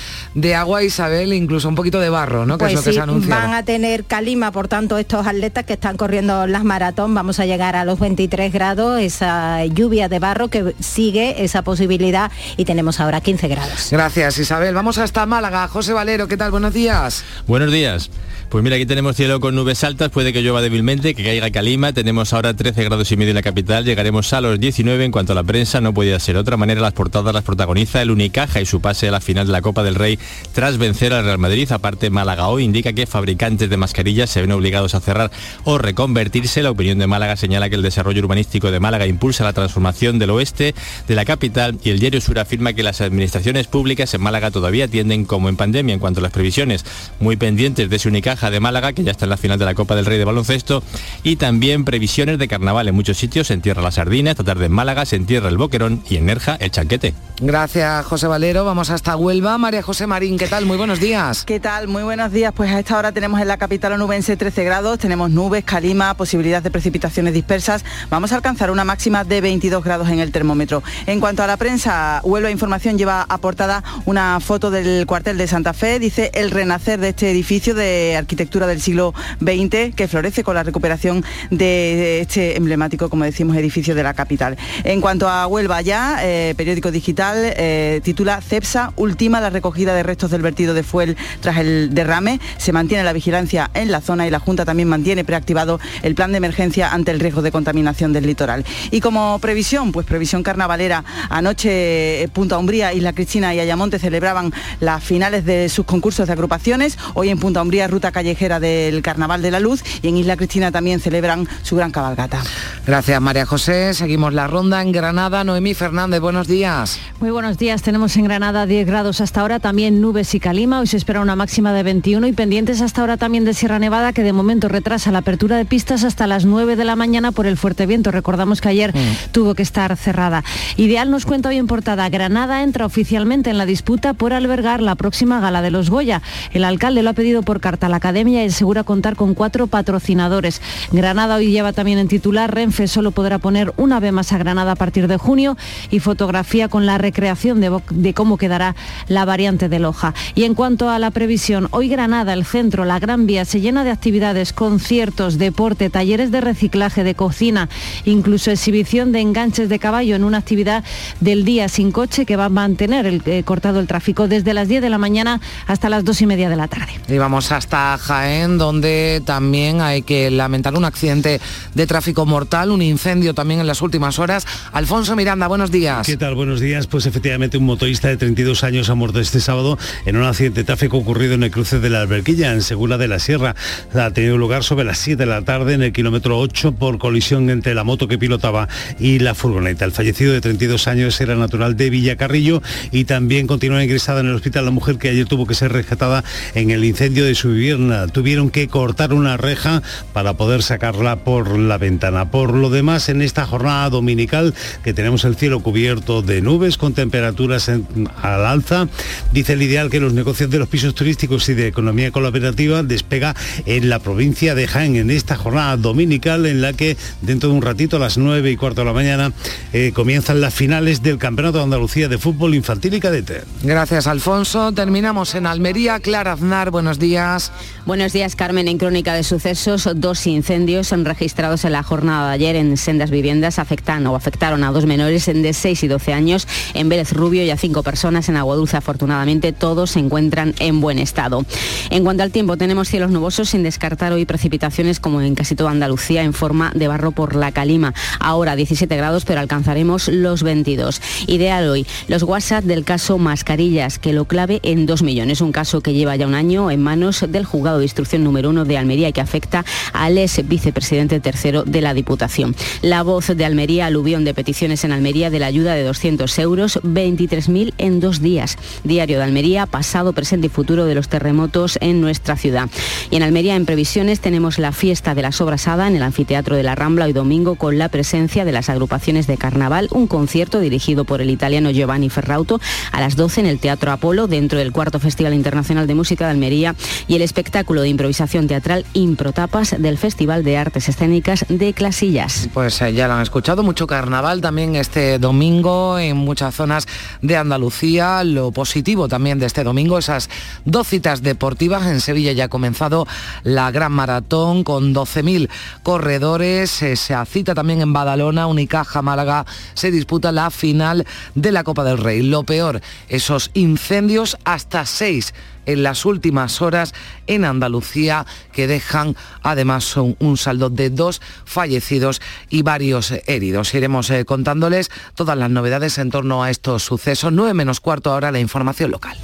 agua, 0.55 0.83
Isabel, 0.83 1.33
incluso 1.33 1.69
un 1.69 1.75
poquito 1.75 1.99
de 1.99 2.09
barro, 2.09 2.45
¿no? 2.45 2.57
Que 2.57 2.65
es 2.65 2.73
pues 2.73 2.85
lo 2.85 2.91
que 2.91 2.93
se 2.93 3.01
anuncia. 3.01 3.35
Van 3.35 3.53
a 3.53 3.63
tener 3.63 4.03
calima, 4.03 4.51
por 4.51 4.67
tanto, 4.67 4.97
estos 4.97 5.25
atletas 5.25 5.63
que 5.65 5.73
están 5.73 5.95
corriendo 5.95 6.47
las 6.47 6.63
maratón, 6.63 7.13
vamos 7.13 7.39
a 7.39 7.45
llegar 7.45 7.75
a 7.75 7.85
los 7.85 7.99
23 7.99 8.51
grados, 8.51 8.99
esa 8.99 9.65
lluvia 9.65 10.09
de 10.09 10.19
barro 10.19 10.49
que 10.49 10.75
sigue 10.79 11.43
esa 11.43 11.61
posibilidad 11.61 12.31
y 12.57 12.65
tenemos 12.65 12.99
ahora 12.99 13.21
15 13.21 13.47
grados. 13.47 13.87
Gracias, 13.91 14.37
Isabel. 14.37 14.75
Vamos 14.75 14.97
hasta 14.97 15.25
Málaga. 15.25 15.67
José 15.67 15.93
Valero, 15.93 16.27
¿qué 16.27 16.37
tal? 16.37 16.51
Buenos 16.51 16.73
días. 16.73 17.23
Buenos 17.47 17.71
días. 17.71 18.09
Pues 18.55 18.63
mira, 18.63 18.77
aquí 18.77 18.85
tenemos 18.85 19.17
cielo 19.17 19.41
con 19.41 19.53
nubes 19.53 19.83
altas, 19.83 20.11
puede 20.11 20.31
que 20.31 20.41
llueva 20.41 20.61
débilmente, 20.61 21.13
que 21.13 21.25
caiga 21.25 21.51
calima, 21.51 21.91
tenemos 21.91 22.31
ahora 22.31 22.53
13 22.53 22.85
grados 22.85 23.11
y 23.11 23.17
medio 23.17 23.31
en 23.31 23.35
la 23.35 23.41
capital, 23.41 23.83
llegaremos 23.83 24.31
a 24.31 24.39
los 24.39 24.57
19 24.57 25.03
en 25.03 25.11
cuanto 25.11 25.33
a 25.33 25.35
la 25.35 25.43
prensa, 25.43 25.81
no 25.81 25.93
podía 25.93 26.17
ser 26.21 26.37
otra 26.37 26.55
manera, 26.55 26.79
las 26.79 26.93
portadas 26.93 27.33
las 27.33 27.43
protagoniza 27.43 28.01
el 28.01 28.11
Unicaja 28.11 28.61
y 28.61 28.65
su 28.65 28.79
pase 28.79 29.09
a 29.09 29.11
la 29.11 29.19
final 29.19 29.47
de 29.47 29.51
la 29.51 29.61
Copa 29.61 29.83
del 29.83 29.95
Rey 29.95 30.17
tras 30.53 30.77
vencer 30.77 31.11
al 31.11 31.25
Real 31.25 31.37
Madrid, 31.37 31.69
aparte 31.69 32.09
Málaga 32.09 32.47
hoy 32.47 32.63
indica 32.63 32.93
que 32.93 33.05
fabricantes 33.05 33.69
de 33.69 33.75
mascarillas 33.75 34.29
se 34.29 34.39
ven 34.39 34.53
obligados 34.53 34.95
a 34.95 35.01
cerrar 35.01 35.31
o 35.65 35.77
reconvertirse, 35.77 36.63
la 36.63 36.71
opinión 36.71 36.97
de 36.97 37.07
Málaga 37.07 37.35
señala 37.35 37.69
que 37.69 37.75
el 37.75 37.81
desarrollo 37.81 38.21
urbanístico 38.21 38.71
de 38.71 38.79
Málaga 38.79 39.05
impulsa 39.05 39.43
la 39.43 39.51
transformación 39.51 40.17
del 40.17 40.29
oeste 40.29 40.73
de 41.09 41.15
la 41.15 41.25
capital 41.25 41.77
y 41.83 41.89
el 41.89 41.99
diario 41.99 42.21
Sur 42.21 42.39
afirma 42.39 42.71
que 42.71 42.83
las 42.83 43.01
administraciones 43.01 43.67
públicas 43.67 44.13
en 44.13 44.21
Málaga 44.21 44.49
todavía 44.49 44.87
tienden 44.87 45.25
como 45.25 45.49
en 45.49 45.57
pandemia. 45.57 45.93
En 45.93 45.99
cuanto 45.99 46.21
a 46.21 46.23
las 46.23 46.31
previsiones, 46.31 46.85
muy 47.19 47.35
pendientes 47.35 47.89
de 47.89 47.95
ese 47.97 48.07
Unicaja 48.07 48.44
de 48.49 48.59
Málaga, 48.59 48.93
que 48.93 49.03
ya 49.03 49.11
está 49.11 49.25
en 49.25 49.29
la 49.29 49.37
final 49.37 49.59
de 49.59 49.65
la 49.65 49.73
Copa 49.73 49.95
del 49.95 50.05
Rey 50.05 50.17
de 50.17 50.25
baloncesto, 50.25 50.83
y 51.23 51.35
también 51.35 51.85
previsiones 51.85 52.39
de 52.39 52.47
carnaval 52.47 52.87
en 52.87 52.95
muchos 52.95 53.17
sitios, 53.17 53.47
se 53.47 53.53
entierra 53.53 53.81
la 53.81 53.91
sardina, 53.91 54.31
esta 54.31 54.43
tarde 54.43 54.65
en 54.65 54.71
Málaga 54.71 55.05
se 55.05 55.15
entierra 55.15 55.49
el 55.49 55.57
boquerón 55.57 56.03
y 56.09 56.17
en 56.17 56.25
Nerja 56.25 56.55
el 56.59 56.71
chanquete. 56.71 57.13
Gracias, 57.41 58.05
José 58.05 58.27
Valero. 58.27 58.63
Vamos 58.63 58.89
hasta 58.89 59.17
Huelva. 59.17 59.57
María 59.57 59.81
José 59.81 60.07
Marín, 60.07 60.37
¿qué 60.37 60.47
tal? 60.47 60.65
Muy 60.65 60.77
buenos 60.77 61.01
días. 61.01 61.43
¿Qué 61.43 61.59
tal? 61.59 61.89
Muy 61.89 62.03
buenos 62.03 62.31
días. 62.31 62.53
Pues 62.55 62.71
a 62.71 62.79
esta 62.79 62.97
hora 62.97 63.11
tenemos 63.11 63.41
en 63.41 63.49
la 63.49 63.57
capital 63.57 63.91
onubense 63.91 64.37
13 64.37 64.63
grados, 64.63 64.99
tenemos 64.99 65.29
nubes, 65.29 65.65
calima, 65.65 66.13
posibilidad 66.13 66.63
de 66.63 66.71
precipitaciones 66.71 67.33
dispersas. 67.33 67.83
Vamos 68.09 68.31
a 68.31 68.37
alcanzar 68.37 68.71
una 68.71 68.85
máxima 68.85 69.25
de 69.25 69.41
22 69.41 69.83
grados 69.83 70.07
en 70.09 70.19
el 70.19 70.31
termómetro. 70.31 70.81
En 71.07 71.19
cuanto 71.19 71.43
a 71.43 71.47
la 71.47 71.57
prensa, 71.57 72.21
Huelva 72.23 72.51
Información 72.51 72.97
lleva 72.97 73.25
aportada 73.27 73.83
una 74.05 74.39
foto 74.39 74.71
del 74.71 75.05
cuartel 75.05 75.37
de 75.37 75.47
Santa 75.47 75.73
Fe. 75.73 75.99
Dice 75.99 76.31
el 76.35 76.51
renacer 76.51 77.01
de 77.01 77.09
este 77.09 77.31
edificio 77.31 77.75
de 77.75 78.15
arquitectura 78.15 78.34
del 78.35 78.81
siglo 78.81 79.13
XX 79.41 79.93
que 79.95 80.07
florece 80.07 80.43
con 80.43 80.55
la 80.55 80.63
recuperación 80.63 81.23
de 81.51 82.21
este 82.21 82.57
emblemático, 82.57 83.09
como 83.09 83.23
decimos, 83.23 83.57
edificio 83.57 83.95
de 83.95 84.03
la 84.03 84.13
capital. 84.13 84.57
En 84.83 85.01
cuanto 85.01 85.27
a 85.27 85.47
Huelva 85.47 85.81
ya, 85.81 86.19
eh, 86.21 86.53
periódico 86.55 86.91
digital 86.91 87.37
eh, 87.57 88.01
titula 88.03 88.41
CEPSA 88.41 88.93
ultima 88.95 89.41
la 89.41 89.49
recogida 89.49 89.93
de 89.93 90.03
restos 90.03 90.31
del 90.31 90.41
vertido 90.41 90.73
de 90.73 90.83
fuel 90.83 91.17
tras 91.41 91.57
el 91.57 91.93
derrame. 91.93 92.39
Se 92.57 92.71
mantiene 92.71 93.03
la 93.03 93.13
vigilancia 93.13 93.69
en 93.73 93.91
la 93.91 94.01
zona 94.01 94.27
y 94.27 94.29
la 94.29 94.39
Junta 94.39 94.63
también 94.65 94.87
mantiene 94.87 95.25
preactivado 95.25 95.79
el 96.03 96.15
plan 96.15 96.31
de 96.31 96.37
emergencia 96.37 96.93
ante 96.93 97.11
el 97.11 97.19
riesgo 97.19 97.41
de 97.41 97.51
contaminación 97.51 98.13
del 98.13 98.25
litoral. 98.25 98.63
Y 98.91 99.01
como 99.01 99.39
previsión, 99.39 99.91
pues 99.91 100.05
previsión 100.05 100.43
carnavalera, 100.43 101.03
anoche 101.29 102.23
eh, 102.23 102.27
Punta 102.29 102.57
Umbría, 102.57 102.93
Isla 102.93 103.13
Cristina 103.13 103.53
y 103.53 103.59
Ayamonte 103.59 103.99
celebraban 103.99 104.53
las 104.79 105.03
finales 105.03 105.45
de 105.45 105.69
sus 105.69 105.85
concursos 105.85 106.27
de 106.27 106.33
agrupaciones. 106.33 106.97
Hoy 107.13 107.29
en 107.29 107.39
Punta 107.39 107.61
Umbría, 107.61 107.87
ruta 107.87 108.11
callejera 108.15 108.61
del 108.61 109.01
Carnaval 109.01 109.41
de 109.41 109.51
la 109.51 109.59
Luz 109.59 109.83
y 110.01 110.07
en 110.07 110.15
Isla 110.15 110.37
Cristina 110.37 110.71
también 110.71 111.01
celebran 111.01 111.49
su 111.63 111.75
gran 111.75 111.91
cabalgata. 111.91 112.41
Gracias 112.87 113.19
María 113.19 113.45
José. 113.45 113.93
Seguimos 113.93 114.33
la 114.33 114.47
ronda 114.47 114.81
en 114.81 114.93
Granada. 114.93 115.43
Noemí 115.43 115.73
Fernández, 115.73 116.21
buenos 116.21 116.47
días. 116.47 116.97
Muy 117.19 117.29
buenos 117.29 117.57
días. 117.57 117.81
Tenemos 117.81 118.15
en 118.15 118.23
Granada 118.23 118.65
10 118.65 118.87
grados 118.87 119.19
hasta 119.19 119.41
ahora, 119.41 119.59
también 119.59 119.99
nubes 119.99 120.33
y 120.33 120.39
calima. 120.39 120.79
Hoy 120.79 120.87
se 120.87 120.95
espera 120.95 121.19
una 121.19 121.35
máxima 121.35 121.73
de 121.73 121.83
21 121.83 122.25
y 122.27 122.31
pendientes 122.31 122.79
hasta 122.79 123.01
ahora 123.01 123.17
también 123.17 123.43
de 123.43 123.53
Sierra 123.53 123.79
Nevada, 123.79 124.13
que 124.13 124.23
de 124.23 124.31
momento 124.31 124.69
retrasa 124.69 125.11
la 125.11 125.19
apertura 125.19 125.57
de 125.57 125.65
pistas 125.65 126.05
hasta 126.05 126.25
las 126.25 126.45
9 126.45 126.77
de 126.77 126.85
la 126.85 126.95
mañana 126.95 127.33
por 127.33 127.47
el 127.47 127.57
fuerte 127.57 127.85
viento. 127.85 128.11
Recordamos 128.11 128.61
que 128.61 128.69
ayer 128.69 128.95
mm. 128.95 129.31
tuvo 129.33 129.55
que 129.55 129.63
estar 129.63 129.97
cerrada. 129.97 130.45
Ideal 130.77 131.11
nos 131.11 131.25
cuenta 131.25 131.49
hoy 131.49 131.57
en 131.57 131.67
portada, 131.67 132.07
Granada 132.07 132.63
entra 132.63 132.85
oficialmente 132.85 133.49
en 133.49 133.57
la 133.57 133.65
disputa 133.65 134.13
por 134.13 134.31
albergar 134.31 134.81
la 134.81 134.95
próxima 134.95 135.41
gala 135.41 135.61
de 135.61 135.71
los 135.71 135.89
Goya. 135.89 136.21
El 136.53 136.63
alcalde 136.63 137.03
lo 137.03 137.09
ha 137.09 137.13
pedido 137.13 137.41
por 137.41 137.59
carta 137.59 137.87
a 137.87 137.89
la 137.89 137.99
academia 138.05 138.43
y 138.43 138.47
asegura 138.47 138.83
contar 138.83 139.15
con 139.15 139.33
cuatro 139.33 139.65
patrocinadores. 139.65 140.61
Granada 140.91 141.37
hoy 141.37 141.49
lleva 141.49 141.73
también 141.73 141.97
en 141.97 142.07
titular, 142.07 142.53
Renfe 142.53 142.87
solo 142.87 143.09
podrá 143.09 143.39
poner 143.39 143.73
una 143.77 143.99
vez 143.99 144.13
más 144.13 144.31
a 144.31 144.37
Granada 144.37 144.73
a 144.73 144.75
partir 144.75 145.07
de 145.07 145.17
junio 145.17 145.57
y 145.89 145.99
fotografía 145.99 146.67
con 146.67 146.85
la 146.85 146.99
recreación 146.99 147.59
de, 147.61 148.13
cómo 148.13 148.37
quedará 148.37 148.75
la 149.07 149.25
variante 149.25 149.69
de 149.69 149.79
Loja. 149.79 150.13
Y 150.35 150.43
en 150.43 150.53
cuanto 150.53 150.91
a 150.91 150.99
la 150.99 151.09
previsión, 151.09 151.67
hoy 151.71 151.89
Granada, 151.89 152.33
el 152.33 152.45
centro, 152.45 152.85
la 152.85 152.99
Gran 152.99 153.25
Vía, 153.25 153.43
se 153.43 153.59
llena 153.59 153.83
de 153.83 153.89
actividades, 153.89 154.53
conciertos, 154.53 155.39
deporte, 155.39 155.89
talleres 155.89 156.29
de 156.29 156.41
reciclaje, 156.41 157.03
de 157.03 157.15
cocina, 157.15 157.69
incluso 158.03 158.51
exhibición 158.51 159.13
de 159.13 159.21
enganches 159.21 159.67
de 159.67 159.79
caballo 159.79 160.15
en 160.15 160.23
una 160.23 160.37
actividad 160.37 160.83
del 161.21 161.43
día 161.43 161.69
sin 161.69 161.91
coche 161.91 162.27
que 162.27 162.35
va 162.35 162.45
a 162.45 162.49
mantener 162.49 163.07
el, 163.07 163.23
eh, 163.25 163.41
cortado 163.43 163.79
el 163.79 163.87
tráfico 163.87 164.27
desde 164.27 164.53
las 164.53 164.67
10 164.67 164.83
de 164.83 164.91
la 164.91 164.99
mañana 164.99 165.41
hasta 165.65 165.89
las 165.89 166.05
2 166.05 166.21
y 166.21 166.25
media 166.27 166.51
de 166.51 166.55
la 166.55 166.67
tarde. 166.67 166.93
Y 167.07 167.17
vamos 167.17 167.51
hasta 167.51 167.94
Jaén, 167.97 168.57
donde 168.57 169.21
también 169.25 169.81
hay 169.81 170.01
que 170.01 170.31
lamentar 170.31 170.75
un 170.75 170.85
accidente 170.85 171.39
de 171.73 171.87
tráfico 171.87 172.25
mortal, 172.25 172.71
un 172.71 172.81
incendio 172.81 173.33
también 173.33 173.59
en 173.59 173.67
las 173.67 173.81
últimas 173.81 174.19
horas. 174.19 174.45
Alfonso 174.71 175.15
Miranda, 175.15 175.47
buenos 175.47 175.71
días. 175.71 176.05
¿Qué 176.05 176.17
tal? 176.17 176.35
Buenos 176.35 176.59
días. 176.59 176.87
Pues 176.87 177.05
efectivamente 177.05 177.57
un 177.57 177.65
motorista 177.65 178.07
de 178.07 178.17
32 178.17 178.63
años 178.63 178.89
ha 178.89 178.95
muerto 178.95 179.19
este 179.19 179.39
sábado 179.39 179.77
en 180.05 180.17
un 180.17 180.23
accidente 180.23 180.61
de 180.61 180.63
tráfico 180.65 180.97
ocurrido 180.97 181.33
en 181.33 181.43
el 181.43 181.51
cruce 181.51 181.79
de 181.79 181.89
la 181.89 182.01
Alberquilla, 182.01 182.51
en 182.51 182.61
Segura 182.61 182.97
de 182.97 183.07
la 183.07 183.19
Sierra. 183.19 183.55
Ha 183.93 184.11
tenido 184.11 184.37
lugar 184.37 184.63
sobre 184.63 184.85
las 184.85 184.97
7 184.99 185.17
de 185.17 185.25
la 185.25 185.41
tarde 185.43 185.73
en 185.73 185.83
el 185.83 185.93
kilómetro 185.93 186.39
8 186.39 186.73
por 186.73 186.97
colisión 186.97 187.49
entre 187.49 187.75
la 187.75 187.83
moto 187.83 188.07
que 188.07 188.17
pilotaba 188.17 188.67
y 188.99 189.19
la 189.19 189.35
furgoneta. 189.35 189.85
El 189.85 189.91
fallecido 189.91 190.33
de 190.33 190.41
32 190.41 190.87
años 190.87 191.19
era 191.21 191.35
natural 191.35 191.77
de 191.77 191.89
Villacarrillo 191.89 192.61
y 192.91 193.05
también 193.05 193.47
continúa 193.47 193.83
ingresada 193.83 194.21
en 194.21 194.27
el 194.27 194.35
hospital 194.35 194.65
la 194.65 194.71
mujer 194.71 194.97
que 194.97 195.09
ayer 195.09 195.25
tuvo 195.25 195.45
que 195.45 195.53
ser 195.53 195.71
rescatada 195.71 196.23
en 196.53 196.71
el 196.71 196.83
incendio 196.83 197.25
de 197.25 197.35
su 197.35 197.49
vivienda. 197.49 197.84
Tuvieron 198.11 198.49
que 198.49 198.67
cortar 198.67 199.13
una 199.13 199.37
reja 199.37 199.81
para 200.13 200.35
poder 200.35 200.63
sacarla 200.63 201.17
por 201.17 201.57
la 201.57 201.77
ventana. 201.77 202.31
Por 202.31 202.53
lo 202.53 202.69
demás, 202.69 203.09
en 203.09 203.21
esta 203.21 203.45
jornada 203.45 203.89
dominical 203.89 204.53
que 204.83 204.93
tenemos 204.93 205.25
el 205.25 205.35
cielo 205.35 205.61
cubierto 205.61 206.21
de 206.21 206.41
nubes 206.41 206.77
con 206.77 206.93
temperaturas 206.93 207.69
en, 207.69 207.87
al 208.21 208.45
alza, 208.45 208.87
dice 209.31 209.53
el 209.53 209.61
ideal 209.61 209.89
que 209.89 209.99
los 209.99 210.13
negocios 210.13 210.49
de 210.49 210.59
los 210.59 210.67
pisos 210.67 210.95
turísticos 210.95 211.47
y 211.49 211.53
de 211.53 211.67
economía 211.67 212.11
colaborativa 212.11 212.83
despega 212.83 213.35
en 213.65 213.89
la 213.89 213.99
provincia 213.99 214.55
de 214.55 214.67
Jaén 214.67 214.95
en 214.95 215.11
esta 215.11 215.35
jornada 215.35 215.77
dominical 215.77 216.45
en 216.45 216.61
la 216.61 216.73
que 216.73 216.97
dentro 217.21 217.49
de 217.49 217.55
un 217.55 217.61
ratito 217.61 217.97
a 217.97 217.99
las 217.99 218.17
9 218.17 218.51
y 218.51 218.57
cuarto 218.57 218.81
de 218.81 218.85
la 218.85 218.93
mañana 218.93 219.31
eh, 219.73 219.91
comienzan 219.93 220.41
las 220.41 220.53
finales 220.53 221.01
del 221.03 221.17
Campeonato 221.17 221.57
de 221.57 221.63
Andalucía 221.63 222.07
de 222.07 222.17
Fútbol 222.17 222.55
Infantil 222.55 222.93
y 222.93 222.99
Cadete. 222.99 223.43
Gracias 223.63 224.07
Alfonso. 224.07 224.71
Terminamos 224.71 225.35
en 225.35 225.45
Almería. 225.45 225.99
Clara 225.99 226.33
Aznar, 226.33 226.71
buenos 226.71 226.99
días. 226.99 227.51
Buenos 227.85 228.13
días 228.13 228.35
Carmen. 228.35 228.67
En 228.67 228.79
crónica 228.79 229.13
de 229.13 229.21
sucesos, 229.21 229.87
dos 229.97 230.25
incendios 230.25 230.89
registrados 230.89 231.65
en 231.65 231.73
la 231.73 231.83
jornada 231.83 232.29
de 232.29 232.33
ayer 232.33 232.55
en 232.55 232.77
sendas 232.77 233.11
viviendas 233.11 233.59
afectan 233.59 234.07
o 234.07 234.15
afectaron 234.15 234.63
a 234.63 234.71
dos 234.71 234.87
menores 234.87 235.27
de 235.27 235.53
6 235.53 235.83
y 235.83 235.87
12 235.87 236.11
años 236.11 236.47
en 236.73 236.89
Vélez 236.89 237.13
Rubio 237.13 237.43
y 237.43 237.51
a 237.51 237.57
cinco 237.57 237.83
personas 237.83 238.27
en 238.27 238.37
Agua 238.37 238.55
Dulce. 238.55 238.75
Afortunadamente 238.75 239.53
todos 239.53 239.91
se 239.91 239.99
encuentran 239.99 240.55
en 240.57 240.81
buen 240.81 240.97
estado. 240.97 241.45
En 241.91 242.03
cuanto 242.03 242.23
al 242.23 242.31
tiempo, 242.31 242.57
tenemos 242.57 242.87
cielos 242.87 243.11
nubosos 243.11 243.49
sin 243.49 243.61
descartar 243.61 244.13
hoy 244.13 244.25
precipitaciones 244.25 244.99
como 244.99 245.21
en 245.21 245.35
casi 245.35 245.53
toda 245.53 245.69
Andalucía 245.69 246.23
en 246.23 246.33
forma 246.33 246.71
de 246.73 246.87
barro 246.87 247.11
por 247.11 247.35
la 247.35 247.51
calima. 247.51 247.93
Ahora 248.19 248.55
17 248.55 248.97
grados, 248.97 249.25
pero 249.25 249.41
alcanzaremos 249.41 250.07
los 250.07 250.41
22. 250.41 251.01
Ideal 251.27 251.69
hoy, 251.69 251.85
los 252.07 252.23
WhatsApp 252.23 252.63
del 252.63 252.83
caso 252.83 253.19
Mascarillas, 253.19 253.99
que 253.99 254.11
lo 254.11 254.25
clave 254.25 254.59
en 254.63 254.87
2 254.87 255.03
millones. 255.03 255.41
Un 255.41 255.51
caso 255.51 255.81
que 255.81 255.93
lleva 255.93 256.15
ya 256.15 256.25
un 256.25 256.33
año 256.33 256.71
en 256.71 256.81
manos 256.81 257.23
del 257.29 257.45
juzgado 257.45 257.74
de 257.77 257.85
instrucción 257.85 258.23
número 258.23 258.49
1 258.49 258.65
de 258.65 258.77
Almería 258.77 259.09
y 259.09 259.13
que 259.13 259.21
afecta 259.21 259.65
al 259.93 260.17
ex 260.17 260.47
vicepresidente 260.47 261.19
tercero 261.19 261.63
de 261.63 261.81
la 261.81 261.93
Diputación. 261.93 262.55
La 262.81 263.03
voz 263.03 263.27
de 263.27 263.45
Almería, 263.45 263.85
aluvión 263.85 264.25
de 264.25 264.33
peticiones 264.33 264.83
en 264.83 264.91
Almería 264.91 265.29
de 265.29 265.39
la 265.39 265.47
ayuda 265.47 265.73
de 265.73 265.83
200 265.83 266.37
euros, 266.39 266.79
23.000 266.83 267.73
en 267.77 267.99
dos 267.99 268.21
días. 268.21 268.57
Diario 268.83 269.17
de 269.17 269.23
Almería, 269.23 269.65
pasado, 269.65 270.13
presente 270.13 270.47
y 270.47 270.49
futuro 270.49 270.85
de 270.85 270.95
los 270.95 271.09
terremotos 271.09 271.77
en 271.81 272.01
nuestra 272.01 272.37
ciudad. 272.37 272.69
Y 273.09 273.17
en 273.17 273.23
Almería, 273.23 273.55
en 273.55 273.65
previsiones, 273.65 274.19
tenemos 274.19 274.57
la 274.59 274.71
fiesta 274.71 275.15
de 275.15 275.21
la 275.21 275.31
sobrasada 275.31 275.87
en 275.87 275.95
el 275.95 276.03
anfiteatro 276.03 276.55
de 276.55 276.63
la 276.63 276.75
Rambla 276.75 277.05
hoy 277.05 277.13
domingo 277.13 277.55
con 277.55 277.77
la 277.77 277.89
presencia 277.89 278.45
de 278.45 278.51
las 278.51 278.69
agrupaciones 278.69 279.27
de 279.27 279.37
carnaval, 279.37 279.87
un 279.91 280.07
concierto 280.07 280.59
dirigido 280.59 281.05
por 281.05 281.21
el 281.21 281.29
italiano 281.29 281.71
Giovanni 281.71 282.09
Ferrauto 282.09 282.59
a 282.91 283.01
las 283.01 283.15
12 283.15 283.41
en 283.41 283.45
el 283.47 283.59
Teatro 283.59 283.91
Apolo, 283.91 284.27
dentro 284.27 284.59
del 284.59 284.71
cuarto 284.71 284.99
Festival 284.99 285.33
Internacional 285.33 285.87
de 285.87 285.95
Música 285.95 286.25
de 286.25 286.31
Almería 286.31 286.75
y 287.07 287.15
el 287.15 287.21
espectáculo 287.21 287.64
de 287.73 287.89
improvisación 287.89 288.47
teatral 288.47 288.85
Improtapas 288.93 289.75
del 289.77 289.97
Festival 289.97 290.43
de 290.43 290.57
Artes 290.57 290.87
Escénicas 290.87 291.45
de 291.49 291.73
Clasillas. 291.73 292.49
Pues 292.53 292.81
eh, 292.81 292.93
ya 292.93 293.07
lo 293.07 293.15
han 293.15 293.21
escuchado, 293.21 293.63
mucho 293.63 293.87
carnaval 293.87 294.39
también 294.39 294.75
este 294.75 295.17
domingo 295.17 295.97
en 295.97 296.15
muchas 296.17 296.53
zonas 296.53 296.87
de 297.21 297.35
Andalucía. 297.35 298.23
Lo 298.23 298.51
positivo 298.51 299.07
también 299.07 299.39
de 299.39 299.47
este 299.47 299.63
domingo, 299.63 299.97
esas 299.97 300.29
dos 300.63 300.87
citas 300.87 301.23
deportivas. 301.23 301.87
En 301.87 302.01
Sevilla 302.01 302.31
ya 302.31 302.45
ha 302.45 302.49
comenzado 302.49 303.07
la 303.43 303.71
gran 303.71 303.91
maratón 303.91 304.63
con 304.63 304.93
12.000 304.93 305.49
corredores. 305.83 306.69
Se 306.69 306.95
cita 307.25 307.55
también 307.55 307.81
en 307.81 307.93
Badalona, 307.93 308.47
Unicaja, 308.47 309.01
Málaga. 309.01 309.45
Se 309.73 309.91
disputa 309.91 310.31
la 310.31 310.51
final 310.51 311.05
de 311.33 311.51
la 311.51 311.63
Copa 311.63 311.83
del 311.83 311.97
Rey. 311.97 312.21
Lo 312.21 312.43
peor, 312.43 312.81
esos 313.09 313.49
incendios 313.53 314.37
hasta 314.43 314.85
seis 314.85 315.33
en 315.65 315.83
las 315.83 316.05
últimas 316.05 316.61
horas 316.61 316.93
en 317.27 317.45
Andalucía 317.45 318.25
que 318.51 318.67
dejan 318.67 319.15
además 319.41 319.95
un, 319.97 320.15
un 320.19 320.37
saldo 320.37 320.69
de 320.69 320.89
dos 320.89 321.21
fallecidos 321.45 322.21
y 322.49 322.61
varios 322.61 323.11
heridos. 323.27 323.73
Iremos 323.73 324.09
eh, 324.09 324.25
contándoles 324.25 324.91
todas 325.15 325.37
las 325.37 325.49
novedades 325.49 325.97
en 325.97 326.09
torno 326.09 326.43
a 326.43 326.49
estos 326.49 326.83
sucesos. 326.83 327.31
9 327.31 327.53
menos 327.53 327.79
cuarto 327.79 328.11
ahora 328.11 328.31
la 328.31 328.39
información 328.39 328.91
local. 328.91 329.17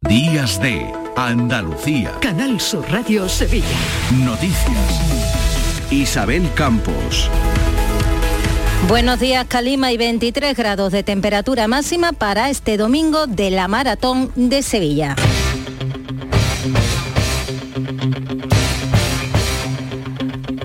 Días 0.00 0.60
de 0.62 0.90
Andalucía. 1.16 2.12
Canal 2.20 2.60
Sur 2.60 2.90
Radio 2.90 3.28
Sevilla. 3.28 3.66
Noticias. 4.24 5.02
Isabel 5.90 6.48
Campos. 6.54 7.28
Buenos 8.86 9.18
días, 9.18 9.44
Calima, 9.48 9.92
y 9.92 9.96
23 9.96 10.56
grados 10.56 10.92
de 10.92 11.02
temperatura 11.02 11.66
máxima 11.66 12.12
para 12.12 12.48
este 12.48 12.76
domingo 12.76 13.26
de 13.26 13.50
la 13.50 13.66
Maratón 13.66 14.30
de 14.36 14.62
Sevilla. 14.62 15.16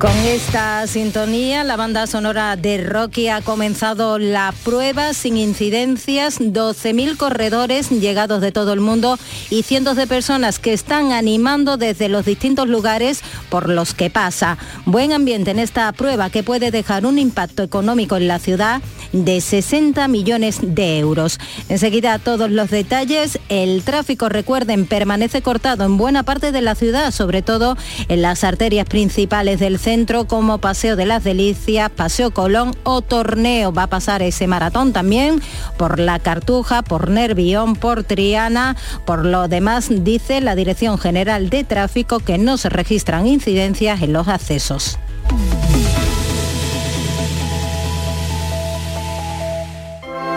Con 0.04 0.18
esta 0.26 0.86
sintonía, 0.86 1.64
la 1.64 1.78
banda 1.78 2.08
sonora 2.08 2.58
de 2.58 2.84
Rocky 2.84 3.30
ha 3.30 3.40
comenzado 3.40 4.20
la 4.20 4.54
prueba 4.66 5.14
sin 5.14 5.38
incidencias, 5.38 6.42
12.000 6.42 7.16
corredores 7.16 7.90
llegados 7.90 8.42
de 8.42 8.52
todo 8.52 8.74
el 8.74 8.82
mundo 8.82 9.18
y 9.50 9.64
cientos 9.64 9.96
de 9.96 10.06
personas 10.06 10.60
que 10.60 10.74
están 10.74 11.14
animando 11.14 11.78
desde 11.78 12.10
los 12.10 12.26
distintos 12.26 12.68
lugares 12.68 13.22
por 13.48 13.70
los 13.70 13.94
que 13.94 14.10
pasa. 14.10 14.58
Buen 14.86 15.14
ambiente 15.14 15.52
en 15.52 15.60
esta 15.60 15.90
prueba 15.94 16.30
que 16.30 16.44
puede 16.44 16.70
dejar 16.70 17.06
un 17.06 17.18
impacto 17.18 17.64
económico 17.64 18.18
en 18.18 18.28
la 18.28 18.40
ciudad 18.40 18.82
de 19.14 19.40
60 19.40 20.06
millones 20.10 20.58
de 20.62 21.00
euros. 21.00 21.40
Enseguida 21.70 22.20
todos 22.20 22.52
los 22.52 22.70
detalles. 22.70 23.40
El 23.48 23.84
tráfico, 23.84 24.28
recuerden, 24.28 24.86
permanece 24.86 25.42
cortado 25.42 25.86
en 25.86 25.96
buena 25.96 26.24
parte 26.24 26.52
de 26.52 26.62
la 26.62 26.76
ciudad, 26.76 27.12
sobre 27.12 27.42
todo 27.42 27.78
en 28.10 28.22
las 28.22 28.44
arterias 28.44 28.86
principales 28.86 29.62
del 29.62 29.80
centro 29.80 29.93
como 30.28 30.58
Paseo 30.58 30.96
de 30.96 31.06
las 31.06 31.24
Delicias, 31.24 31.92
Paseo 31.92 32.32
Colón 32.32 32.76
o 32.84 33.02
Torneo. 33.02 33.72
Va 33.72 33.84
a 33.84 33.88
pasar 33.88 34.24
ese 34.24 34.48
maratón 34.48 34.92
también 34.92 35.40
por 35.78 36.00
la 36.00 36.18
Cartuja, 36.18 36.82
por 36.82 37.10
Nervión, 37.10 37.76
por 37.76 38.04
Triana. 38.04 38.76
Por 39.06 39.24
lo 39.24 39.48
demás, 39.48 39.90
dice 39.90 40.42
la 40.42 40.56
Dirección 40.56 40.98
General 40.98 41.50
de 41.50 41.64
Tráfico 41.64 42.20
que 42.20 42.40
no 42.40 42.58
se 42.58 42.70
registran 42.70 43.28
incidencias 43.28 44.02
en 44.02 44.14
los 44.14 44.28
accesos. 44.28 44.98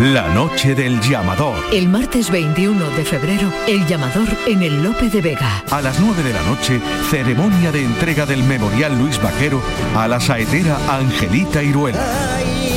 La 0.00 0.28
noche 0.34 0.74
del 0.74 1.00
llamador. 1.00 1.56
El 1.72 1.88
martes 1.88 2.30
21 2.30 2.90
de 2.90 3.04
febrero, 3.06 3.50
el 3.66 3.86
llamador 3.86 4.28
en 4.46 4.62
el 4.62 4.82
Lope 4.82 5.08
de 5.08 5.22
Vega. 5.22 5.64
A 5.70 5.80
las 5.80 5.98
9 5.98 6.22
de 6.22 6.34
la 6.34 6.42
noche, 6.42 6.82
ceremonia 7.08 7.72
de 7.72 7.82
entrega 7.82 8.26
del 8.26 8.42
Memorial 8.42 8.98
Luis 8.98 9.18
Vaquero 9.22 9.62
a 9.94 10.06
la 10.06 10.20
saetera 10.20 10.76
Angelita 10.86 11.62
Iruela. 11.62 12.04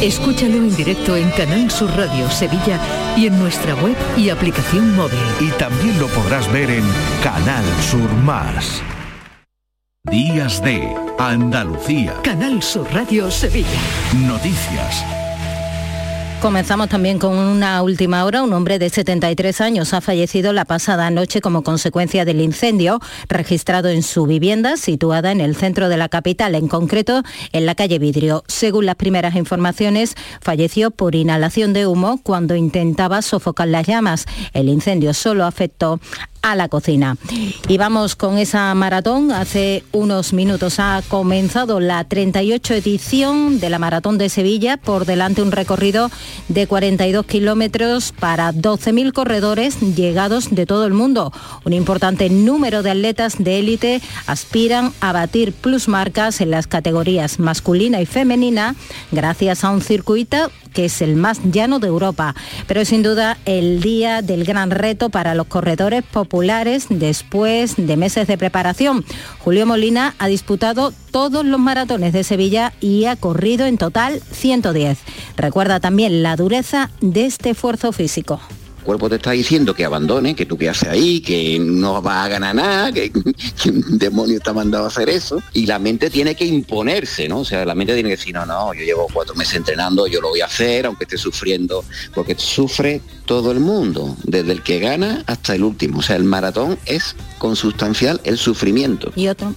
Escúchalo 0.02 0.56
en 0.56 0.74
directo 0.74 1.18
en 1.18 1.30
Canal 1.32 1.70
Sur 1.70 1.92
Radio 1.98 2.30
Sevilla 2.30 2.80
y 3.18 3.28
en 3.28 3.38
nuestra 3.38 3.76
web 3.76 3.98
y 4.16 4.30
aplicación 4.30 4.96
móvil. 4.96 5.20
Y 5.42 5.50
también 5.58 6.00
lo 6.00 6.08
podrás 6.08 6.50
ver 6.54 6.72
en 6.72 6.86
Canal 7.22 7.66
Sur 7.82 8.10
Más. 8.24 8.82
Días 10.10 10.64
de 10.64 10.96
Andalucía. 11.18 12.14
Canal 12.24 12.64
Sur 12.64 12.88
Radio 12.94 13.30
Sevilla. 13.30 13.68
Noticias. 14.26 15.04
Comenzamos 16.42 16.88
también 16.88 17.20
con 17.20 17.38
una 17.38 17.84
última 17.84 18.24
hora. 18.24 18.44
Un 18.44 18.54
hombre 18.54 18.80
de 18.80 18.90
73 18.90 19.60
años 19.60 19.94
ha 19.94 20.00
fallecido 20.00 20.54
la 20.54 20.64
pasada 20.64 21.12
noche 21.12 21.42
como 21.42 21.64
consecuencia 21.64 22.24
del 22.24 22.40
incendio 22.40 23.02
registrado 23.28 23.90
en 23.90 24.04
su 24.04 24.26
vivienda 24.26 24.78
situada 24.78 25.34
en 25.34 25.42
el 25.42 25.58
centro 25.58 25.90
de 25.90 25.98
la 25.98 26.08
capital, 26.08 26.56
en 26.56 26.70
concreto 26.70 27.24
en 27.52 27.66
la 27.66 27.76
calle 27.76 28.00
Vidrio. 28.00 28.46
Según 28.48 28.86
las 28.86 28.96
primeras 28.96 29.36
informaciones, 29.36 30.16
falleció 30.40 30.92
por 30.92 31.14
inhalación 31.14 31.74
de 31.74 31.88
humo 31.88 32.22
cuando 32.24 32.56
intentaba 32.56 33.22
sofocar 33.22 33.68
las 33.68 33.86
llamas. 33.86 34.26
El 34.54 34.70
incendio 34.70 35.14
solo 35.14 35.44
afectó 35.44 36.00
a 36.42 36.56
la 36.56 36.70
cocina. 36.70 37.18
Y 37.68 37.78
vamos 37.78 38.16
con 38.16 38.38
esa 38.38 38.74
maratón. 38.76 39.32
Hace 39.32 39.84
unos 39.92 40.34
minutos 40.34 40.80
ha 40.80 41.02
comenzado 41.08 41.80
la 41.80 42.04
38 42.04 42.76
edición 42.76 43.60
de 43.60 43.70
la 43.70 43.80
Maratón 43.80 44.18
de 44.18 44.30
Sevilla. 44.30 44.78
Por 44.78 45.06
delante 45.06 45.42
un 45.42 45.52
recorrido 45.52 46.10
de 46.48 46.68
42 46.68 47.26
kilómetros 47.26 48.14
para 48.20 48.54
12.000 48.54 49.12
corredores 49.14 49.80
llegados 49.80 50.50
de 50.52 50.66
todo 50.66 50.86
el 50.86 50.94
mundo. 50.94 51.34
Un 51.66 51.74
importante 51.74 52.30
número 52.30 52.84
de 52.84 52.92
atletas 52.92 53.36
de 53.38 53.60
élite 53.60 54.02
aspiran 54.26 54.94
a 55.02 55.12
batir 55.12 55.54
plusmarcas 55.54 56.42
en 56.42 56.52
las 56.52 56.68
categorías 56.68 57.40
masculina 57.40 58.02
y 58.02 58.06
femenina 58.06 58.76
gracias 59.12 59.64
a 59.64 59.72
un 59.72 59.82
circuito 59.82 60.52
que 60.74 60.86
es 60.86 61.02
el 61.02 61.16
más 61.16 61.42
llano 61.52 61.80
de 61.80 61.88
Europa. 61.88 62.36
Pero 62.68 62.86
sin 62.86 63.02
duda 63.02 63.38
el 63.46 63.82
día 63.82 64.22
del 64.22 64.44
gran 64.44 64.72
reto 64.72 65.10
para 65.10 65.34
los 65.34 65.48
corredores 65.48 66.04
populares 66.04 66.29
después 66.90 67.76
de 67.78 67.98
meses 67.98 68.28
de 68.28 68.38
preparación. 68.38 69.04
Julio 69.40 69.66
Molina 69.66 70.16
ha 70.20 70.28
disputado 70.28 70.94
todos 71.12 71.46
los 71.46 71.60
maratones 71.60 72.14
de 72.14 72.24
Sevilla 72.24 72.74
y 72.80 73.06
ha 73.06 73.16
corrido 73.16 73.66
en 73.66 73.78
total 73.78 74.22
110. 74.32 75.00
Recuerda 75.36 75.80
también 75.80 76.24
la 76.24 76.36
dureza 76.36 76.92
de 77.02 77.26
este 77.26 77.52
esfuerzo 77.52 77.92
físico 77.92 78.40
cuerpo 78.90 79.08
te 79.08 79.18
está 79.18 79.32
diciendo 79.32 79.76
que 79.76 79.86
abandone, 79.86 80.36
que 80.36 80.48
tú 80.48 80.58
qué 80.58 80.68
haces 80.68 80.90
ahí, 80.90 81.22
que 81.22 81.60
no 81.60 82.02
vas 82.02 82.26
a 82.26 82.28
ganar 82.28 82.56
nada, 82.56 82.92
que, 82.92 83.12
demonio 83.88 84.38
está 84.38 84.52
mandado 84.52 84.86
a 84.86 84.88
hacer 84.88 85.10
eso. 85.10 85.44
Y 85.54 85.68
la 85.68 85.78
mente 85.78 86.10
tiene 86.10 86.34
que 86.34 86.46
imponerse, 86.46 87.30
¿no? 87.30 87.42
O 87.42 87.46
sea, 87.46 87.64
la 87.66 87.76
mente 87.76 87.94
tiene 87.94 88.10
que 88.10 88.16
decir, 88.16 88.34
no, 88.34 88.48
no, 88.48 88.74
yo 88.74 88.84
llevo 88.84 89.06
cuatro 89.14 89.36
meses 89.36 89.58
entrenando, 89.58 90.08
yo 90.08 90.22
lo 90.22 90.30
voy 90.30 90.42
a 90.42 90.48
hacer, 90.48 90.88
aunque 90.88 91.04
esté 91.04 91.20
sufriendo, 91.20 91.86
porque 92.16 92.34
sufre 92.36 93.04
todo 93.26 93.52
el 93.52 93.60
mundo, 93.60 94.18
desde 94.24 94.54
el 94.54 94.64
que 94.64 94.80
gana 94.80 95.24
hasta 95.28 95.54
el 95.54 95.64
último. 95.64 96.00
O 96.00 96.02
sea, 96.02 96.16
el 96.16 96.24
maratón 96.24 96.80
es 96.88 97.16
consustancial 97.38 98.20
el 98.24 98.40
sufrimiento. 98.40 99.12
Y 99.16 99.28
otro. 99.28 99.54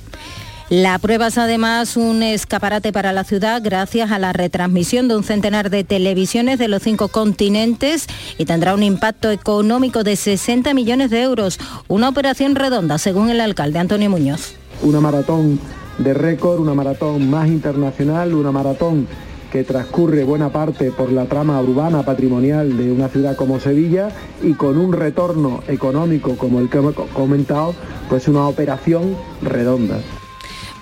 La 0.75 0.99
prueba 0.99 1.27
es 1.27 1.37
además 1.37 1.99
un 1.99 2.23
escaparate 2.23 2.95
para 2.95 3.13
la 3.13 3.25
ciudad 3.25 3.61
gracias 3.63 4.11
a 4.11 4.19
la 4.19 4.33
retransmisión 4.33 5.07
de 5.07 5.15
un 5.17 5.23
centenar 5.23 5.69
de 5.69 5.85
televisiones 5.85 6.59
de 6.59 6.69
los 6.69 6.83
cinco 6.83 7.09
continentes 7.09 8.07
y 8.39 8.47
tendrá 8.47 8.73
un 8.73 8.83
impacto 8.83 9.31
económico 9.31 10.03
de 10.03 10.17
60 10.17 10.73
millones 10.73 11.11
de 11.11 11.21
euros. 11.21 11.61
Una 11.89 12.09
operación 12.09 12.55
redonda, 12.55 12.97
según 12.97 13.29
el 13.29 13.43
alcalde 13.43 13.81
Antonio 13.81 14.09
Muñoz. 14.09 14.55
Una 14.81 14.99
maratón 15.01 15.61
de 15.99 16.15
récord, 16.15 16.59
una 16.59 16.73
maratón 16.73 17.29
más 17.29 17.49
internacional, 17.49 18.33
una 18.33 18.51
maratón 18.51 19.07
que 19.53 19.65
transcurre 19.65 20.25
buena 20.25 20.49
parte 20.53 20.91
por 20.91 21.13
la 21.13 21.27
trama 21.27 21.61
urbana 21.61 22.03
patrimonial 22.03 22.79
de 22.79 22.91
una 22.91 23.11
ciudad 23.11 23.37
como 23.37 23.61
Sevilla 23.61 24.09
y 24.43 24.55
con 24.55 24.79
un 24.79 24.95
retorno 24.95 25.63
económico 25.69 26.39
como 26.39 26.61
el 26.61 26.71
que 26.71 26.79
hemos 26.79 26.95
comentado, 26.95 27.75
pues 28.09 28.27
una 28.27 28.49
operación 28.49 29.15
redonda. 29.43 29.99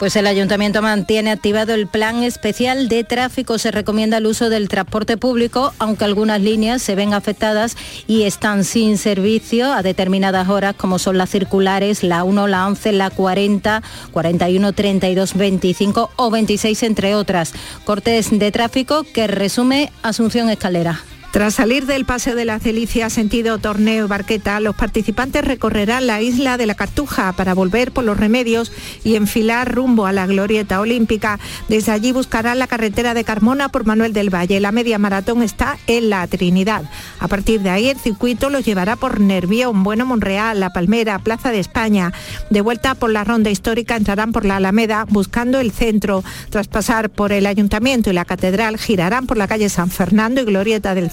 Pues 0.01 0.17
el 0.17 0.27
ayuntamiento 0.27 0.81
mantiene 0.81 1.31
activado 1.31 1.75
el 1.75 1.87
plan 1.87 2.23
especial 2.23 2.89
de 2.89 3.05
tráfico. 3.05 3.59
Se 3.59 3.71
recomienda 3.71 4.17
el 4.17 4.25
uso 4.25 4.49
del 4.49 4.71
transporte 4.71 5.19
público, 5.19 5.75
aunque 5.79 6.07
algunas 6.07 6.41
líneas 6.41 6.81
se 6.81 6.95
ven 6.95 7.13
afectadas 7.13 7.77
y 8.07 8.23
están 8.23 8.65
sin 8.65 8.97
servicio 8.97 9.71
a 9.71 9.83
determinadas 9.83 10.49
horas, 10.49 10.75
como 10.75 10.99
son 10.99 11.19
las 11.19 11.29
circulares, 11.29 12.03
la 12.03 12.25
1, 12.25 12.47
la 12.47 12.67
11, 12.67 12.93
la 12.93 13.11
40, 13.11 13.83
41, 14.11 14.73
32, 14.73 15.35
25 15.37 16.11
o 16.17 16.31
26, 16.31 16.83
entre 16.83 17.15
otras. 17.15 17.53
Cortes 17.85 18.31
de 18.31 18.51
tráfico 18.51 19.05
que 19.05 19.27
resume 19.27 19.93
Asunción 20.03 20.49
Escalera. 20.49 21.03
Tras 21.31 21.55
salir 21.55 21.87
del 21.87 22.07
Paseo 22.07 22.35
de 22.35 22.45
la 22.45 22.59
Celicia 22.59 23.09
sentido 23.09 23.59
Torneo 23.59 24.09
Barqueta, 24.09 24.59
los 24.59 24.75
participantes 24.75 25.45
recorrerán 25.45 26.09
la 26.09 26.21
isla 26.21 26.57
de 26.57 26.67
la 26.67 26.75
Cartuja 26.75 27.33
para 27.35 27.55
volver 27.55 27.93
por 27.93 28.03
los 28.03 28.17
remedios 28.17 28.73
y 29.05 29.15
enfilar 29.15 29.73
rumbo 29.73 30.07
a 30.07 30.13
la 30.13 30.27
Glorieta 30.27 30.81
Olímpica. 30.81 31.39
Desde 31.69 31.93
allí 31.93 32.11
buscarán 32.11 32.59
la 32.59 32.67
carretera 32.67 33.15
de 33.15 33.23
Carmona 33.23 33.69
por 33.69 33.87
Manuel 33.87 34.13
del 34.13 34.35
Valle. 34.35 34.59
La 34.59 34.73
media 34.73 34.99
maratón 34.99 35.45
está 35.45 35.79
en 35.87 36.11
la 36.11 36.27
Trinidad. 36.27 36.91
A 37.21 37.29
partir 37.29 37.61
de 37.61 37.71
ahí 37.71 37.89
el 37.89 37.99
circuito 37.99 38.51
los 38.51 38.65
llevará 38.65 38.97
por 38.97 39.21
Nervión, 39.21 39.85
Bueno 39.85 40.07
Monreal, 40.07 40.59
La 40.59 40.71
Palmera, 40.71 41.21
Plaza 41.21 41.53
de 41.53 41.61
España. 41.61 42.13
De 42.51 42.61
vuelta 42.61 42.97
por 42.97 43.11
la 43.11 43.23
ronda 43.23 43.51
histórica 43.51 43.95
entrarán 43.95 44.33
por 44.33 44.45
la 44.45 44.57
Alameda 44.57 45.07
buscando 45.09 45.61
el 45.61 45.71
centro. 45.71 46.25
Tras 46.51 46.67
pasar 46.67 47.09
por 47.09 47.31
el 47.31 47.47
Ayuntamiento 47.47 48.11
y 48.11 48.15
la 48.15 48.25
Catedral 48.25 48.79
girarán 48.79 49.29
por 49.29 49.37
la 49.37 49.47
calle 49.47 49.69
San 49.69 49.91
Fernando 49.91 50.41
y 50.41 50.45
Glorieta 50.45 50.97
del 50.97 51.09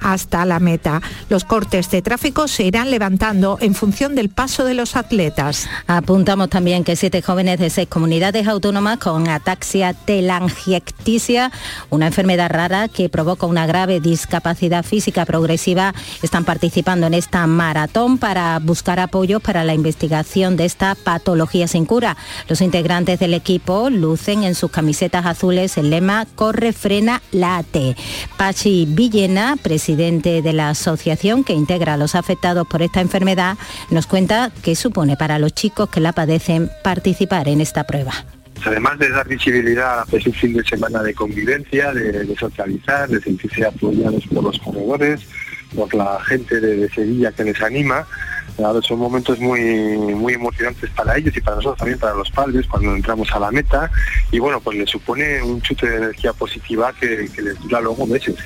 hasta 0.00 0.44
la 0.44 0.60
meta. 0.60 1.00
Los 1.28 1.44
cortes 1.44 1.90
de 1.90 2.02
tráfico 2.02 2.48
se 2.48 2.64
irán 2.64 2.90
levantando 2.90 3.58
en 3.60 3.74
función 3.74 4.14
del 4.14 4.28
paso 4.28 4.64
de 4.64 4.74
los 4.74 4.96
atletas. 4.96 5.68
Apuntamos 5.86 6.48
también 6.48 6.84
que 6.84 6.96
siete 6.96 7.22
jóvenes 7.22 7.58
de 7.58 7.70
seis 7.70 7.88
comunidades 7.88 8.46
autónomas 8.46 8.98
con 8.98 9.28
ataxia 9.28 9.94
telangiectasia, 9.94 11.50
una 11.90 12.06
enfermedad 12.06 12.50
rara 12.50 12.88
que 12.88 13.08
provoca 13.08 13.46
una 13.46 13.66
grave 13.66 14.00
discapacidad 14.00 14.84
física 14.84 15.24
progresiva, 15.24 15.94
están 16.22 16.44
participando 16.44 17.06
en 17.06 17.14
esta 17.14 17.46
maratón 17.46 18.18
para 18.18 18.58
buscar 18.58 19.00
apoyo 19.00 19.40
para 19.40 19.64
la 19.64 19.74
investigación 19.74 20.56
de 20.56 20.64
esta 20.64 20.94
patología 20.94 21.68
sin 21.68 21.84
cura. 21.84 22.16
Los 22.48 22.60
integrantes 22.60 23.18
del 23.18 23.34
equipo 23.34 23.90
lucen 23.90 24.44
en 24.44 24.54
sus 24.54 24.70
camisetas 24.70 25.26
azules 25.26 25.76
el 25.76 25.90
lema 25.90 26.26
Corre, 26.34 26.72
frena, 26.72 27.22
late. 27.32 27.96
Pachi 28.36 28.86
Villena 28.88 29.41
presidente 29.62 30.42
de 30.42 30.52
la 30.52 30.70
asociación 30.70 31.44
que 31.44 31.52
integra 31.52 31.94
a 31.94 31.96
los 31.96 32.14
afectados 32.14 32.66
por 32.66 32.82
esta 32.82 33.00
enfermedad, 33.00 33.56
nos 33.90 34.06
cuenta 34.06 34.50
qué 34.62 34.74
supone 34.74 35.16
para 35.16 35.38
los 35.38 35.54
chicos 35.54 35.88
que 35.88 36.00
la 36.00 36.12
padecen 36.12 36.70
participar 36.82 37.48
en 37.48 37.60
esta 37.60 37.84
prueba 37.84 38.12
además 38.64 38.98
de 38.98 39.10
dar 39.10 39.26
visibilidad 39.26 40.00
a 40.00 40.06
un 40.12 40.32
fin 40.32 40.54
de 40.54 40.64
semana 40.64 41.02
de 41.02 41.14
convivencia, 41.14 41.92
de, 41.92 42.34
socializar, 42.36 43.08
de 43.08 43.20
sentirse 43.20 43.66
apoyados 43.66 44.26
por 44.28 44.44
los 44.44 44.58
corredores, 44.60 45.20
por 45.74 45.92
la 45.94 46.20
gente 46.20 46.60
de, 46.60 46.88
Sevilla 46.90 47.32
que 47.32 47.44
les 47.44 47.60
anima, 47.60 48.06
son 48.82 48.98
momentos 48.98 49.38
muy, 49.40 49.60
muy 49.60 50.34
emocionantes 50.34 50.90
para 50.90 51.16
ellos 51.16 51.36
y 51.36 51.40
para 51.40 51.56
nosotros 51.56 51.78
también, 51.78 51.98
para 51.98 52.14
los 52.14 52.30
padres, 52.30 52.66
cuando 52.66 52.94
entramos 52.94 53.30
a 53.32 53.40
la 53.40 53.50
meta. 53.50 53.90
Y 54.30 54.38
bueno, 54.38 54.60
pues 54.60 54.78
les 54.78 54.90
supone 54.90 55.42
un 55.42 55.60
chute 55.62 55.88
de 55.88 55.96
energía 55.96 56.32
positiva 56.32 56.92
que, 56.92 57.28
que 57.34 57.42
les 57.42 57.58
dura 57.60 57.80
luego 57.80 58.06
meses. 58.06 58.36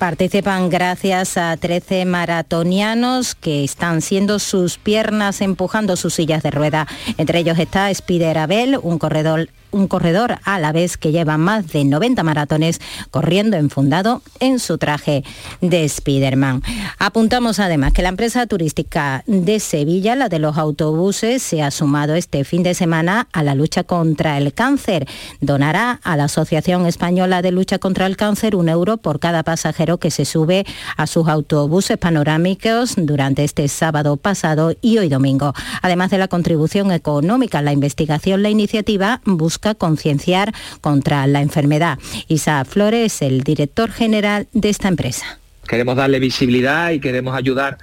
Participan 0.00 0.70
gracias 0.70 1.36
a 1.36 1.54
13 1.58 2.06
maratonianos 2.06 3.34
que 3.34 3.64
están 3.64 4.00
siendo 4.00 4.38
sus 4.38 4.78
piernas 4.78 5.42
empujando 5.42 5.94
sus 5.94 6.14
sillas 6.14 6.42
de 6.42 6.50
rueda. 6.50 6.86
Entre 7.18 7.40
ellos 7.40 7.58
está 7.58 7.90
Spider 7.90 8.38
Abel, 8.38 8.78
un 8.82 8.98
corredor 8.98 9.50
un 9.70 9.88
corredor 9.88 10.38
a 10.44 10.58
la 10.58 10.72
vez 10.72 10.96
que 10.96 11.12
lleva 11.12 11.38
más 11.38 11.68
de 11.68 11.84
90 11.84 12.22
maratones 12.22 12.80
corriendo 13.10 13.56
enfundado 13.56 14.22
en 14.40 14.58
su 14.58 14.78
traje 14.78 15.24
de 15.60 15.88
Spiderman. 15.88 16.62
Apuntamos 16.98 17.58
además 17.58 17.92
que 17.92 18.02
la 18.02 18.08
empresa 18.08 18.46
turística 18.46 19.22
de 19.26 19.60
Sevilla, 19.60 20.16
la 20.16 20.28
de 20.28 20.38
los 20.38 20.58
autobuses, 20.58 21.42
se 21.42 21.62
ha 21.62 21.70
sumado 21.70 22.14
este 22.14 22.44
fin 22.44 22.62
de 22.62 22.74
semana 22.74 23.28
a 23.32 23.42
la 23.42 23.54
lucha 23.54 23.84
contra 23.84 24.38
el 24.38 24.52
cáncer. 24.52 25.06
Donará 25.40 26.00
a 26.02 26.16
la 26.16 26.24
Asociación 26.24 26.86
Española 26.86 27.42
de 27.42 27.52
Lucha 27.52 27.78
contra 27.78 28.06
el 28.06 28.16
Cáncer 28.16 28.56
un 28.56 28.68
euro 28.68 28.96
por 28.96 29.20
cada 29.20 29.42
pasajero 29.42 29.98
que 29.98 30.10
se 30.10 30.24
sube 30.24 30.64
a 30.96 31.06
sus 31.06 31.28
autobuses 31.28 31.98
panorámicos 31.98 32.94
durante 32.96 33.44
este 33.44 33.68
sábado 33.68 34.16
pasado 34.16 34.74
y 34.80 34.98
hoy 34.98 35.08
domingo. 35.08 35.52
Además 35.82 36.10
de 36.10 36.18
la 36.18 36.28
contribución 36.28 36.92
económica 36.92 37.62
la 37.62 37.72
investigación, 37.72 38.42
la 38.42 38.50
iniciativa 38.50 39.20
busca 39.24 39.59
concienciar 39.76 40.52
contra 40.80 41.26
la 41.26 41.40
enfermedad. 41.40 41.98
Isa 42.28 42.64
Flores, 42.64 43.22
el 43.22 43.42
director 43.42 43.90
general 43.90 44.48
de 44.52 44.68
esta 44.70 44.88
empresa. 44.88 45.38
Queremos 45.68 45.96
darle 45.96 46.18
visibilidad 46.18 46.90
y 46.90 47.00
queremos 47.00 47.36
ayudar 47.36 47.78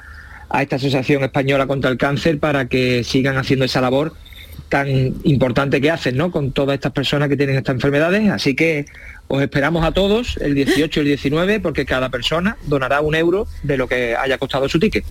a 0.50 0.62
esta 0.62 0.78
Asociación 0.78 1.24
Española 1.24 1.68
contra 1.68 1.90
el 1.90 1.98
Cáncer 1.98 2.40
para 2.40 2.68
que 2.68 3.04
sigan 3.04 3.38
haciendo 3.38 3.66
esa 3.66 3.82
labor 3.82 4.14
tan 4.70 4.88
importante 5.24 5.80
que 5.80 5.92
hacen 5.92 6.18
¿no? 6.18 6.32
con 6.32 6.52
todas 6.52 6.76
estas 6.76 6.92
personas 6.92 7.30
que 7.30 7.38
tienen 7.38 7.56
estas 7.56 7.76
enfermedades. 7.76 8.30
Así 8.30 8.56
que 8.56 8.86
os 9.28 9.42
esperamos 9.42 9.84
a 9.84 9.92
todos 9.92 10.38
el 10.38 10.56
18 10.56 11.00
y 11.00 11.02
el 11.02 11.08
19 11.08 11.60
porque 11.60 11.86
cada 11.86 12.10
persona 12.10 12.58
donará 12.66 13.02
un 13.02 13.16
euro 13.16 13.48
de 13.64 13.78
lo 13.78 13.88
que 13.88 14.16
haya 14.16 14.38
costado 14.38 14.70
su 14.70 14.80
ticket. 14.80 15.06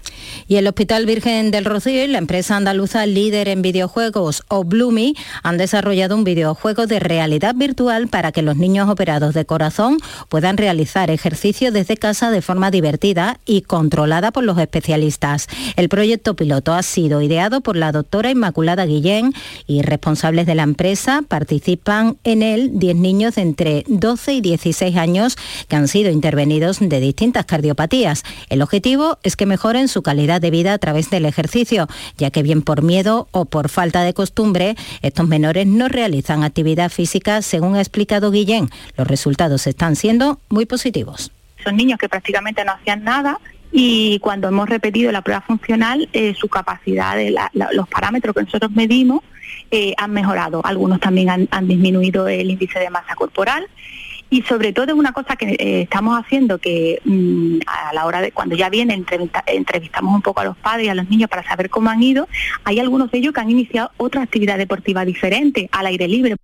Y 0.48 0.56
el 0.56 0.66
Hospital 0.66 1.06
Virgen 1.06 1.50
del 1.50 1.64
Rocío 1.64 2.04
y 2.04 2.06
la 2.06 2.18
empresa 2.18 2.56
andaluza 2.56 3.06
líder 3.06 3.48
en 3.48 3.62
videojuegos 3.62 4.42
Oblumi 4.48 5.14
han 5.42 5.58
desarrollado 5.58 6.16
un 6.16 6.24
videojuego 6.24 6.86
de 6.86 7.00
realidad 7.00 7.54
virtual 7.54 8.08
para 8.08 8.32
que 8.32 8.42
los 8.42 8.56
niños 8.56 8.88
operados 8.88 9.34
de 9.34 9.44
corazón 9.44 9.98
puedan 10.28 10.56
realizar 10.56 11.10
ejercicio 11.10 11.72
desde 11.72 11.96
casa 11.96 12.30
de 12.30 12.42
forma 12.42 12.70
divertida 12.70 13.38
y 13.44 13.62
controlada 13.62 14.32
por 14.32 14.44
los 14.44 14.58
especialistas. 14.58 15.46
El 15.76 15.88
proyecto 15.88 16.34
piloto 16.36 16.72
ha 16.74 16.82
sido 16.82 17.22
ideado 17.22 17.60
por 17.60 17.76
la 17.76 17.92
doctora 17.92 18.30
Inmaculada 18.30 18.86
Guillén 18.86 19.32
y 19.66 19.82
responsables 19.82 20.46
de 20.46 20.54
la 20.54 20.62
empresa 20.62 21.22
participan 21.26 22.16
en 22.24 22.42
él 22.42 22.70
10 22.74 22.96
niños 22.96 23.34
de 23.34 23.42
entre 23.42 23.84
12 24.06 24.34
y 24.34 24.40
16 24.40 24.96
años 24.96 25.36
que 25.66 25.74
han 25.74 25.88
sido 25.88 26.12
intervenidos 26.12 26.78
de 26.78 27.00
distintas 27.00 27.44
cardiopatías. 27.44 28.22
El 28.48 28.62
objetivo 28.62 29.18
es 29.24 29.34
que 29.34 29.46
mejoren 29.46 29.88
su 29.88 30.02
calidad 30.02 30.40
de 30.40 30.52
vida 30.52 30.74
a 30.74 30.78
través 30.78 31.10
del 31.10 31.26
ejercicio, 31.26 31.88
ya 32.16 32.30
que 32.30 32.44
bien 32.44 32.62
por 32.62 32.82
miedo 32.82 33.26
o 33.32 33.46
por 33.46 33.68
falta 33.68 34.04
de 34.04 34.14
costumbre, 34.14 34.76
estos 35.02 35.26
menores 35.26 35.66
no 35.66 35.88
realizan 35.88 36.44
actividad 36.44 36.92
física, 36.92 37.42
según 37.42 37.74
ha 37.74 37.80
explicado 37.80 38.30
Guillén. 38.30 38.70
Los 38.96 39.08
resultados 39.08 39.66
están 39.66 39.96
siendo 39.96 40.38
muy 40.50 40.66
positivos. 40.66 41.32
Son 41.64 41.76
niños 41.76 41.98
que 41.98 42.08
prácticamente 42.08 42.64
no 42.64 42.74
hacían 42.74 43.02
nada 43.02 43.40
y 43.72 44.20
cuando 44.20 44.46
hemos 44.46 44.68
repetido 44.68 45.10
la 45.10 45.22
prueba 45.22 45.40
funcional, 45.40 46.08
eh, 46.12 46.32
su 46.38 46.46
capacidad, 46.46 47.16
los 47.72 47.88
parámetros 47.88 48.36
que 48.36 48.44
nosotros 48.44 48.70
medimos 48.70 49.24
eh, 49.72 49.94
han 49.98 50.12
mejorado. 50.12 50.64
Algunos 50.64 51.00
también 51.00 51.48
han, 51.50 51.68
disminuido 51.68 52.28
el 52.28 52.50
índice 52.50 52.78
de 52.78 52.88
masa 52.88 53.16
corporal 53.16 53.66
y 54.30 54.42
sobre 54.42 54.72
todo 54.72 54.94
una 54.94 55.12
cosa 55.12 55.36
que 55.36 55.56
eh, 55.58 55.82
estamos 55.82 56.18
haciendo 56.18 56.58
que 56.58 57.00
mm, 57.04 57.58
a 57.66 57.92
la 57.92 58.06
hora 58.06 58.20
de 58.20 58.32
cuando 58.32 58.56
ya 58.56 58.68
viene 58.68 59.02
entrevistamos 59.46 60.14
un 60.14 60.22
poco 60.22 60.40
a 60.40 60.44
los 60.44 60.56
padres 60.56 60.86
y 60.86 60.88
a 60.88 60.94
los 60.94 61.08
niños 61.08 61.30
para 61.30 61.42
saber 61.42 61.70
cómo 61.70 61.90
han 61.90 62.02
ido, 62.02 62.28
hay 62.64 62.80
algunos 62.80 63.10
de 63.10 63.18
ellos 63.18 63.32
que 63.32 63.40
han 63.40 63.50
iniciado 63.50 63.90
otra 63.96 64.22
actividad 64.22 64.58
deportiva 64.58 65.04
diferente 65.04 65.68
al 65.72 65.86
aire 65.86 66.08
libre. 66.08 66.36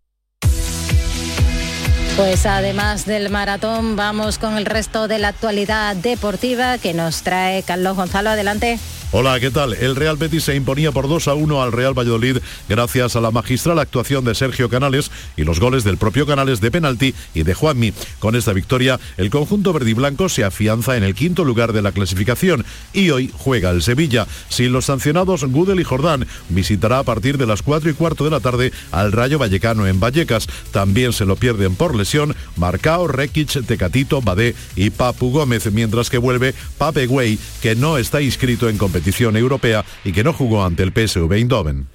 Pues 2.16 2.44
además 2.44 3.06
del 3.06 3.30
maratón, 3.30 3.96
vamos 3.96 4.38
con 4.38 4.58
el 4.58 4.66
resto 4.66 5.08
de 5.08 5.18
la 5.18 5.28
actualidad 5.28 5.96
deportiva 5.96 6.76
que 6.76 6.92
nos 6.92 7.22
trae 7.22 7.62
Carlos 7.62 7.96
Gonzalo. 7.96 8.30
Adelante. 8.30 8.78
Hola, 9.14 9.38
¿qué 9.40 9.50
tal? 9.50 9.74
El 9.74 9.94
Real 9.94 10.16
Betis 10.16 10.44
se 10.44 10.56
imponía 10.56 10.90
por 10.90 11.06
2 11.06 11.28
a 11.28 11.34
1 11.34 11.62
al 11.62 11.70
Real 11.70 11.92
Valladolid 11.92 12.38
gracias 12.66 13.14
a 13.14 13.20
la 13.20 13.30
magistral 13.30 13.78
actuación 13.78 14.24
de 14.24 14.34
Sergio 14.34 14.70
Canales 14.70 15.10
y 15.36 15.44
los 15.44 15.60
goles 15.60 15.84
del 15.84 15.98
propio 15.98 16.24
Canales 16.24 16.62
de 16.62 16.70
penalti 16.70 17.14
y 17.34 17.42
de 17.42 17.52
Juanmi. 17.52 17.92
Con 18.20 18.36
esta 18.36 18.54
victoria, 18.54 18.98
el 19.18 19.28
conjunto 19.28 19.74
verde 19.74 19.90
y 19.90 19.92
blanco 19.92 20.30
se 20.30 20.44
afianza 20.44 20.96
en 20.96 21.02
el 21.02 21.14
quinto 21.14 21.44
lugar 21.44 21.74
de 21.74 21.82
la 21.82 21.92
clasificación 21.92 22.64
y 22.94 23.10
hoy 23.10 23.30
juega 23.36 23.68
el 23.68 23.82
Sevilla. 23.82 24.26
Sin 24.48 24.72
los 24.72 24.86
sancionados 24.86 25.44
Gudel 25.44 25.80
y 25.80 25.84
Jordán, 25.84 26.26
visitará 26.48 27.00
a 27.00 27.04
partir 27.04 27.36
de 27.36 27.44
las 27.44 27.60
4 27.60 27.90
y 27.90 27.92
cuarto 27.92 28.24
de 28.24 28.30
la 28.30 28.40
tarde 28.40 28.72
al 28.92 29.12
Rayo 29.12 29.38
Vallecano 29.38 29.86
en 29.86 30.00
Vallecas. 30.00 30.48
También 30.70 31.12
se 31.12 31.26
lo 31.26 31.36
pierden 31.36 31.74
por 31.74 31.94
lesión 31.94 32.34
Marcao, 32.56 33.08
Rekic, 33.08 33.66
Tecatito, 33.66 34.22
Badé 34.22 34.54
y 34.74 34.88
Papu 34.88 35.30
Gómez, 35.32 35.70
mientras 35.70 36.08
que 36.08 36.16
vuelve 36.16 36.54
Pape 36.78 37.06
Güey, 37.06 37.38
que 37.60 37.74
no 37.74 37.98
está 37.98 38.22
inscrito 38.22 38.70
en 38.70 38.78
competición 39.02 39.36
europea 39.36 39.84
y 40.04 40.12
que 40.12 40.22
no 40.22 40.32
jugó 40.32 40.64
ante 40.64 40.84
el 40.84 40.92
PSV 40.92 41.32
Eindhoven. 41.32 41.88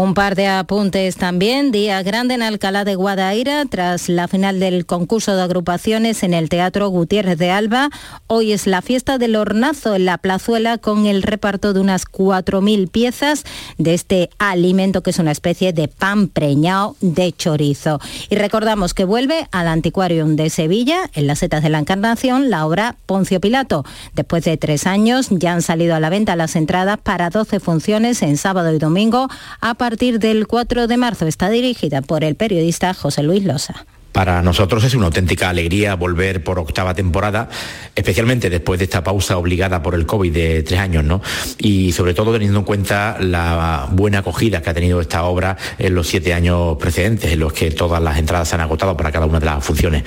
Un 0.00 0.14
par 0.14 0.36
de 0.36 0.46
apuntes 0.46 1.16
también. 1.16 1.72
Día 1.72 2.00
grande 2.04 2.34
en 2.34 2.42
Alcalá 2.42 2.84
de 2.84 2.94
Guadaira 2.94 3.64
tras 3.64 4.08
la 4.08 4.28
final 4.28 4.60
del 4.60 4.86
concurso 4.86 5.34
de 5.34 5.42
agrupaciones 5.42 6.22
en 6.22 6.34
el 6.34 6.48
Teatro 6.48 6.88
Gutiérrez 6.88 7.36
de 7.36 7.50
Alba. 7.50 7.90
Hoy 8.28 8.52
es 8.52 8.68
la 8.68 8.80
fiesta 8.80 9.18
del 9.18 9.34
hornazo 9.34 9.96
en 9.96 10.04
la 10.04 10.16
plazuela 10.18 10.78
con 10.78 11.06
el 11.06 11.24
reparto 11.24 11.72
de 11.72 11.80
unas 11.80 12.06
4.000 12.06 12.88
piezas 12.88 13.42
de 13.76 13.94
este 13.94 14.30
alimento 14.38 15.02
que 15.02 15.10
es 15.10 15.18
una 15.18 15.32
especie 15.32 15.72
de 15.72 15.88
pan 15.88 16.28
preñado 16.28 16.94
de 17.00 17.32
chorizo. 17.32 17.98
Y 18.30 18.36
recordamos 18.36 18.94
que 18.94 19.04
vuelve 19.04 19.48
al 19.50 19.66
Antiquarium 19.66 20.36
de 20.36 20.48
Sevilla, 20.50 21.10
en 21.14 21.26
las 21.26 21.40
setas 21.40 21.64
de 21.64 21.70
la 21.70 21.80
Encarnación, 21.80 22.50
la 22.50 22.66
obra 22.66 22.94
Poncio 23.06 23.40
Pilato. 23.40 23.84
Después 24.14 24.44
de 24.44 24.58
tres 24.58 24.86
años 24.86 25.26
ya 25.30 25.54
han 25.54 25.62
salido 25.62 25.96
a 25.96 26.00
la 26.00 26.08
venta 26.08 26.36
las 26.36 26.54
entradas 26.54 26.98
para 27.02 27.30
12 27.30 27.58
funciones 27.58 28.22
en 28.22 28.36
sábado 28.36 28.72
y 28.72 28.78
domingo 28.78 29.26
a 29.60 29.74
partir 29.88 30.18
del 30.18 30.46
4 30.46 30.86
de 30.86 30.98
marzo. 30.98 31.26
Está 31.26 31.48
dirigida 31.48 32.02
por 32.02 32.22
el 32.22 32.34
periodista 32.34 32.92
José 32.92 33.22
Luis 33.22 33.42
Losa. 33.44 33.86
Para 34.12 34.42
nosotros 34.42 34.84
es 34.84 34.94
una 34.94 35.06
auténtica 35.06 35.48
alegría 35.48 35.94
volver 35.94 36.44
por 36.44 36.58
octava 36.58 36.92
temporada, 36.92 37.48
especialmente 37.94 38.50
después 38.50 38.78
de 38.80 38.84
esta 38.84 39.02
pausa 39.02 39.38
obligada 39.38 39.82
por 39.82 39.94
el 39.94 40.04
COVID 40.04 40.30
de 40.30 40.62
tres 40.62 40.78
años, 40.78 41.04
¿no? 41.04 41.22
Y 41.56 41.92
sobre 41.92 42.12
todo 42.12 42.34
teniendo 42.34 42.58
en 42.58 42.64
cuenta 42.66 43.16
la 43.18 43.88
buena 43.90 44.18
acogida 44.18 44.60
que 44.60 44.68
ha 44.68 44.74
tenido 44.74 45.00
esta 45.00 45.22
obra 45.22 45.56
en 45.78 45.94
los 45.94 46.06
siete 46.06 46.34
años 46.34 46.76
precedentes, 46.76 47.32
en 47.32 47.40
los 47.40 47.54
que 47.54 47.70
todas 47.70 48.02
las 48.02 48.18
entradas 48.18 48.46
se 48.46 48.56
han 48.56 48.60
agotado 48.60 48.94
para 48.94 49.10
cada 49.10 49.24
una 49.24 49.40
de 49.40 49.46
las 49.46 49.64
funciones. 49.64 50.02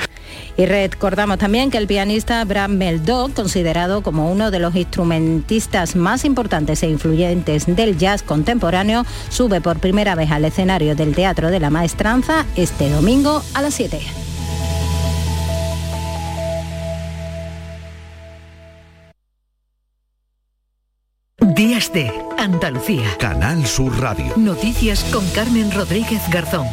Y 0.58 0.66
recordamos 0.66 1.38
también 1.38 1.72
que 1.72 1.78
el 1.78 1.88
pianista 1.88 2.44
Bram 2.46 2.78
Meldó, 2.78 3.30
considerado 3.34 4.02
como 4.02 4.32
uno 4.32 4.52
de 4.52 4.60
los 4.60 4.76
instrumentistas 4.76 5.96
más 5.96 6.26
importantes 6.26 6.84
e 6.84 6.90
influyentes 6.90 7.66
del 7.66 7.98
jazz 7.98 8.24
contemporáneo, 8.24 9.06
sube 9.30 9.62
por 9.62 9.80
primera 9.80 10.16
vez 10.16 10.32
al 10.32 10.46
escenario 10.46 10.96
del 10.96 11.16
Teatro 11.16 11.50
de 11.50 11.60
la 11.60 11.70
Maestranza 11.70 12.46
este 12.56 12.90
domingo 12.90 13.44
a 13.54 13.62
las 13.62 13.74
7. 13.74 14.00
Días 21.56 21.92
de 21.92 22.12
Andalucía. 22.38 23.06
Canal 23.20 23.66
Sur 23.66 24.00
Radio. 24.00 24.34
Noticias 24.38 25.04
con 25.12 25.28
Carmen 25.30 25.72
Rodríguez 25.72 26.22
Garzón. 26.30 26.68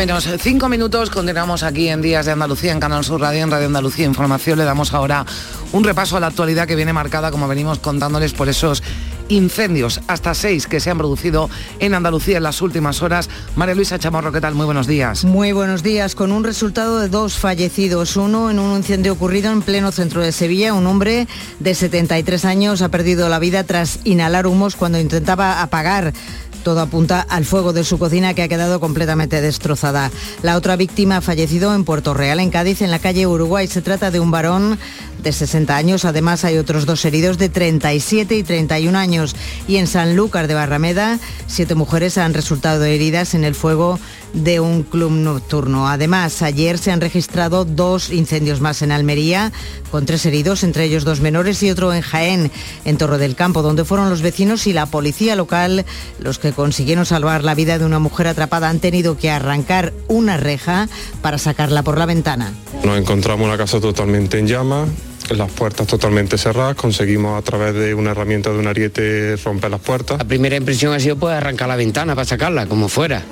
Menos 0.00 0.26
5 0.26 0.70
minutos, 0.70 1.10
continuamos 1.10 1.62
aquí 1.62 1.90
en 1.90 2.00
Días 2.00 2.24
de 2.24 2.32
Andalucía, 2.32 2.72
en 2.72 2.80
Canal 2.80 3.04
Sur 3.04 3.20
Radio, 3.20 3.42
en 3.42 3.50
Radio 3.50 3.66
Andalucía 3.66 4.06
Información. 4.06 4.58
Le 4.58 4.64
damos 4.64 4.94
ahora 4.94 5.26
un 5.72 5.84
repaso 5.84 6.16
a 6.16 6.20
la 6.20 6.28
actualidad 6.28 6.66
que 6.66 6.74
viene 6.74 6.94
marcada, 6.94 7.30
como 7.30 7.46
venimos 7.46 7.80
contándoles, 7.80 8.32
por 8.32 8.48
esos 8.48 8.82
incendios, 9.28 10.00
hasta 10.06 10.32
seis 10.32 10.66
que 10.66 10.80
se 10.80 10.90
han 10.90 10.96
producido 10.96 11.50
en 11.80 11.92
Andalucía 11.92 12.38
en 12.38 12.44
las 12.44 12.62
últimas 12.62 13.02
horas. 13.02 13.28
María 13.56 13.74
Luisa 13.74 13.98
Chamorro, 13.98 14.32
¿qué 14.32 14.40
tal? 14.40 14.54
Muy 14.54 14.64
buenos 14.64 14.86
días. 14.86 15.22
Muy 15.24 15.52
buenos 15.52 15.82
días, 15.82 16.14
con 16.14 16.32
un 16.32 16.44
resultado 16.44 16.98
de 16.98 17.10
dos 17.10 17.34
fallecidos. 17.34 18.16
Uno 18.16 18.50
en 18.50 18.58
un 18.58 18.78
incendio 18.78 19.12
ocurrido 19.12 19.52
en 19.52 19.60
pleno 19.60 19.92
centro 19.92 20.22
de 20.22 20.32
Sevilla. 20.32 20.72
Un 20.72 20.86
hombre 20.86 21.28
de 21.58 21.74
73 21.74 22.46
años 22.46 22.80
ha 22.80 22.88
perdido 22.88 23.28
la 23.28 23.38
vida 23.38 23.64
tras 23.64 24.00
inhalar 24.04 24.46
humos 24.46 24.76
cuando 24.76 24.98
intentaba 24.98 25.60
apagar 25.60 26.14
todo 26.60 26.80
apunta 26.80 27.20
al 27.20 27.44
fuego 27.44 27.72
de 27.72 27.84
su 27.84 27.98
cocina 27.98 28.34
que 28.34 28.42
ha 28.42 28.48
quedado 28.48 28.80
completamente 28.80 29.40
destrozada. 29.40 30.10
La 30.42 30.56
otra 30.56 30.76
víctima 30.76 31.18
ha 31.18 31.20
fallecido 31.20 31.74
en 31.74 31.84
Puerto 31.84 32.14
Real, 32.14 32.40
en 32.40 32.50
Cádiz, 32.50 32.82
en 32.82 32.90
la 32.90 32.98
calle 32.98 33.26
Uruguay. 33.26 33.66
Se 33.66 33.82
trata 33.82 34.10
de 34.10 34.20
un 34.20 34.30
varón 34.30 34.78
de 35.22 35.32
60 35.32 35.76
años. 35.76 36.04
Además 36.04 36.44
hay 36.44 36.58
otros 36.58 36.86
dos 36.86 37.04
heridos 37.04 37.38
de 37.38 37.48
37 37.48 38.36
y 38.36 38.42
31 38.42 38.98
años. 38.98 39.36
Y 39.68 39.76
en 39.76 39.86
Sanlúcar 39.86 40.48
de 40.48 40.54
Barrameda, 40.54 41.18
siete 41.46 41.74
mujeres 41.74 42.18
han 42.18 42.34
resultado 42.34 42.84
heridas 42.84 43.34
en 43.34 43.44
el 43.44 43.54
fuego 43.54 43.98
de 44.32 44.60
un 44.60 44.82
club 44.82 45.10
nocturno. 45.10 45.88
Además, 45.88 46.42
ayer 46.42 46.78
se 46.78 46.92
han 46.92 47.00
registrado 47.00 47.64
dos 47.64 48.10
incendios 48.10 48.60
más 48.60 48.82
en 48.82 48.92
Almería, 48.92 49.52
con 49.90 50.06
tres 50.06 50.24
heridos, 50.26 50.62
entre 50.62 50.84
ellos 50.84 51.04
dos 51.04 51.20
menores 51.20 51.62
y 51.62 51.70
otro 51.70 51.92
en 51.92 52.02
Jaén, 52.02 52.50
en 52.84 52.96
Torre 52.96 53.18
del 53.18 53.34
Campo, 53.34 53.62
donde 53.62 53.84
fueron 53.84 54.10
los 54.10 54.22
vecinos 54.22 54.66
y 54.66 54.72
la 54.72 54.86
policía 54.86 55.36
local 55.36 55.84
los 56.18 56.38
que 56.38 56.52
consiguieron 56.52 57.06
salvar 57.06 57.44
la 57.44 57.54
vida 57.54 57.78
de 57.78 57.84
una 57.84 57.98
mujer 57.98 58.28
atrapada. 58.28 58.68
Han 58.68 58.80
tenido 58.80 59.16
que 59.16 59.30
arrancar 59.30 59.92
una 60.08 60.36
reja 60.36 60.88
para 61.22 61.38
sacarla 61.38 61.82
por 61.82 61.98
la 61.98 62.06
ventana. 62.06 62.52
Nos 62.84 62.98
encontramos 62.98 63.48
la 63.48 63.58
casa 63.58 63.80
totalmente 63.80 64.38
en 64.38 64.46
llamas, 64.46 64.88
las 65.38 65.50
puertas 65.50 65.86
totalmente 65.86 66.38
cerradas, 66.38 66.74
conseguimos 66.74 67.38
a 67.38 67.42
través 67.42 67.74
de 67.74 67.94
una 67.94 68.10
herramienta 68.12 68.50
de 68.50 68.58
un 68.58 68.66
ariete 68.66 69.36
romper 69.36 69.70
las 69.70 69.80
puertas. 69.80 70.18
La 70.18 70.24
primera 70.24 70.56
impresión 70.56 70.92
ha 70.92 71.00
sido 71.00 71.16
pues 71.16 71.34
arrancar 71.34 71.68
la 71.68 71.76
ventana 71.76 72.14
para 72.14 72.24
sacarla, 72.24 72.66
como 72.66 72.88
fuera. 72.88 73.22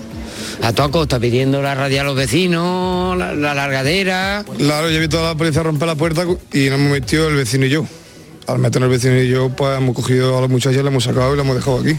A 0.63 0.73
toda 0.73 0.91
costa, 0.91 1.21
pidiendo 1.21 1.63
la 1.63 1.75
radio 1.75 2.01
a 2.01 2.05
los 2.05 2.17
vecinos, 2.17 3.17
la, 3.17 3.35
largadera. 3.35 4.45
Claro, 4.57 4.91
yo 4.91 4.97
he 4.97 5.01
visto 5.01 5.21
a 5.21 5.31
la 5.31 5.35
policía 5.35 5.63
romper 5.63 5.89
la 5.89 5.95
puerta 5.95 6.25
y 6.53 6.69
nos 6.69 6.79
hemos 6.79 6.93
metido 6.93 7.29
el 7.29 7.37
vecino 7.37 7.67
y 7.67 7.71
yo. 7.71 7.87
Al 8.47 8.59
meter 8.59 8.83
el 8.83 8.89
vecino 8.89 9.21
y 9.21 9.29
yo, 9.29 9.51
pues 9.51 9.77
hemos 9.77 9.95
cogido 9.95 10.39
a 10.39 10.41
los 10.41 10.51
muchachos, 10.51 10.83
la 10.83 10.91
hemos 10.91 11.05
sacado 11.05 11.35
y 11.35 11.37
la 11.37 11.43
hemos 11.43 11.57
dejado 11.57 11.81
aquí. 11.81 11.97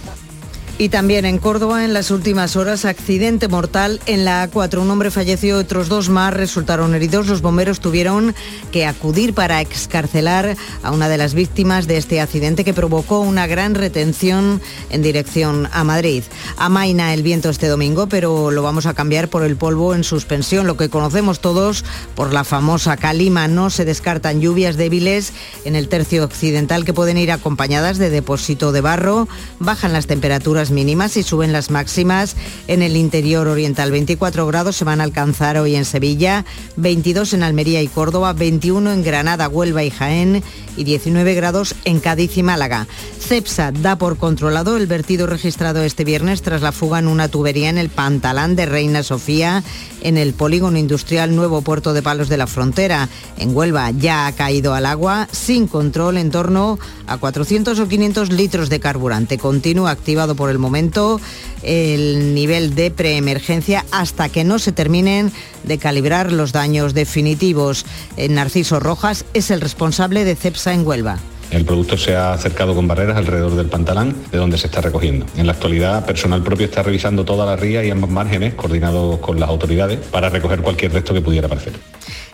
Y 0.81 0.87
también 0.87 1.25
en 1.25 1.39
Córdoba, 1.39 1.83
en 1.83 1.93
las 1.93 2.09
últimas 2.09 2.55
horas, 2.55 2.85
accidente 2.85 3.49
mortal 3.49 3.99
en 4.05 4.23
la 4.23 4.49
A4. 4.49 4.79
Un 4.79 4.89
hombre 4.89 5.11
falleció, 5.11 5.57
otros 5.57 5.89
dos 5.89 6.07
más 6.07 6.33
resultaron 6.33 6.95
heridos. 6.95 7.27
Los 7.27 7.41
bomberos 7.41 7.81
tuvieron 7.81 8.33
que 8.71 8.85
acudir 8.85 9.33
para 9.33 9.59
excarcelar 9.59 10.55
a 10.81 10.91
una 10.91 11.09
de 11.09 11.17
las 11.17 11.33
víctimas 11.33 11.85
de 11.85 11.97
este 11.97 12.21
accidente 12.21 12.63
que 12.63 12.73
provocó 12.73 13.19
una 13.19 13.45
gran 13.45 13.75
retención 13.75 14.61
en 14.89 15.01
dirección 15.01 15.67
a 15.73 15.83
Madrid. 15.83 16.23
Amaina 16.55 17.13
el 17.13 17.23
viento 17.23 17.49
este 17.49 17.67
domingo, 17.67 18.07
pero 18.07 18.49
lo 18.49 18.63
vamos 18.63 18.85
a 18.85 18.93
cambiar 18.93 19.27
por 19.27 19.43
el 19.43 19.57
polvo 19.57 19.93
en 19.93 20.05
suspensión, 20.05 20.65
lo 20.65 20.77
que 20.77 20.87
conocemos 20.87 21.41
todos 21.41 21.83
por 22.15 22.31
la 22.31 22.45
famosa 22.45 22.95
calima. 22.95 23.49
No 23.49 23.69
se 23.69 23.83
descartan 23.83 24.39
lluvias 24.39 24.77
débiles 24.77 25.33
en 25.65 25.75
el 25.75 25.89
tercio 25.89 26.23
occidental 26.23 26.85
que 26.85 26.93
pueden 26.93 27.17
ir 27.17 27.33
acompañadas 27.33 27.97
de 27.97 28.09
depósito 28.09 28.71
de 28.71 28.79
barro. 28.79 29.27
Bajan 29.59 29.91
las 29.91 30.07
temperaturas 30.07 30.68
mínimas 30.71 31.17
y 31.17 31.23
suben 31.23 31.53
las 31.53 31.69
máximas 31.69 32.35
en 32.67 32.81
el 32.81 32.97
interior 32.97 33.47
oriental. 33.47 33.91
24 33.91 34.45
grados 34.47 34.75
se 34.75 34.85
van 34.85 35.01
a 35.01 35.03
alcanzar 35.03 35.57
hoy 35.57 35.75
en 35.75 35.85
Sevilla, 35.85 36.45
22 36.75 37.33
en 37.33 37.43
Almería 37.43 37.81
y 37.81 37.87
Córdoba, 37.87 38.33
21 38.33 38.91
en 38.91 39.03
Granada, 39.03 39.49
Huelva 39.49 39.83
y 39.83 39.89
Jaén 39.89 40.43
y 40.79 40.85
19 40.85 41.35
grados 41.35 41.75
en 41.83 41.99
Cádiz 41.99 42.37
y 42.37 42.43
Málaga. 42.43 42.87
CEPSA 43.19 43.71
da 43.73 43.97
por 43.97 44.17
controlado 44.17 44.77
el 44.77 44.87
vertido 44.87 45.27
registrado 45.27 45.83
este 45.83 46.05
viernes 46.05 46.41
tras 46.41 46.61
la 46.61 46.71
fuga 46.71 46.99
en 46.99 47.07
una 47.07 47.27
tubería 47.27 47.69
en 47.69 47.77
el 47.77 47.89
Pantalán 47.89 48.55
de 48.55 48.65
Reina 48.65 49.03
Sofía 49.03 49.61
en 50.01 50.17
el 50.17 50.33
polígono 50.33 50.77
industrial 50.77 51.35
Nuevo 51.35 51.61
Puerto 51.61 51.93
de 51.93 52.01
Palos 52.01 52.29
de 52.29 52.37
la 52.37 52.47
Frontera. 52.47 53.09
En 53.37 53.55
Huelva 53.55 53.91
ya 53.91 54.25
ha 54.25 54.31
caído 54.31 54.73
al 54.73 54.85
agua 54.85 55.27
sin 55.31 55.67
control 55.67 56.17
en 56.17 56.31
torno 56.31 56.79
a 57.07 57.17
400 57.17 57.77
o 57.77 57.87
500 57.87 58.31
litros 58.31 58.69
de 58.69 58.79
carburante. 58.79 59.37
Continúa 59.37 59.91
activado 59.91 60.35
por 60.35 60.49
el 60.49 60.57
momento 60.57 61.19
el 61.61 62.33
nivel 62.33 62.73
de 62.75 62.89
preemergencia 62.89 63.85
hasta 63.91 64.29
que 64.29 64.45
no 64.45 64.59
se 64.59 64.71
terminen 64.71 65.31
de 65.63 65.77
calibrar 65.77 66.31
los 66.31 66.53
daños 66.53 66.93
definitivos. 66.93 67.85
Narciso 68.29 68.79
Rojas 68.79 69.25
es 69.33 69.51
el 69.51 69.59
responsable 69.59 70.23
de 70.23 70.35
CEPSA 70.35 70.68
en 70.73 70.85
Huelva. 70.85 71.17
El 71.51 71.65
producto 71.65 71.97
se 71.97 72.15
ha 72.15 72.33
acercado 72.33 72.75
con 72.75 72.87
barreras 72.87 73.17
alrededor 73.17 73.55
del 73.55 73.67
pantalán 73.67 74.15
de 74.31 74.37
donde 74.37 74.57
se 74.57 74.67
está 74.67 74.81
recogiendo. 74.81 75.25
En 75.35 75.47
la 75.47 75.53
actualidad, 75.53 76.05
personal 76.05 76.43
propio 76.43 76.65
está 76.65 76.83
revisando 76.83 77.25
toda 77.25 77.45
la 77.45 77.55
ría 77.55 77.83
y 77.83 77.89
ambos 77.89 78.09
márgenes, 78.09 78.53
coordinados 78.53 79.17
con 79.17 79.39
las 79.39 79.49
autoridades, 79.49 79.97
para 80.11 80.29
recoger 80.29 80.61
cualquier 80.61 80.93
resto 80.93 81.13
que 81.13 81.21
pudiera 81.21 81.47
aparecer. 81.47 81.73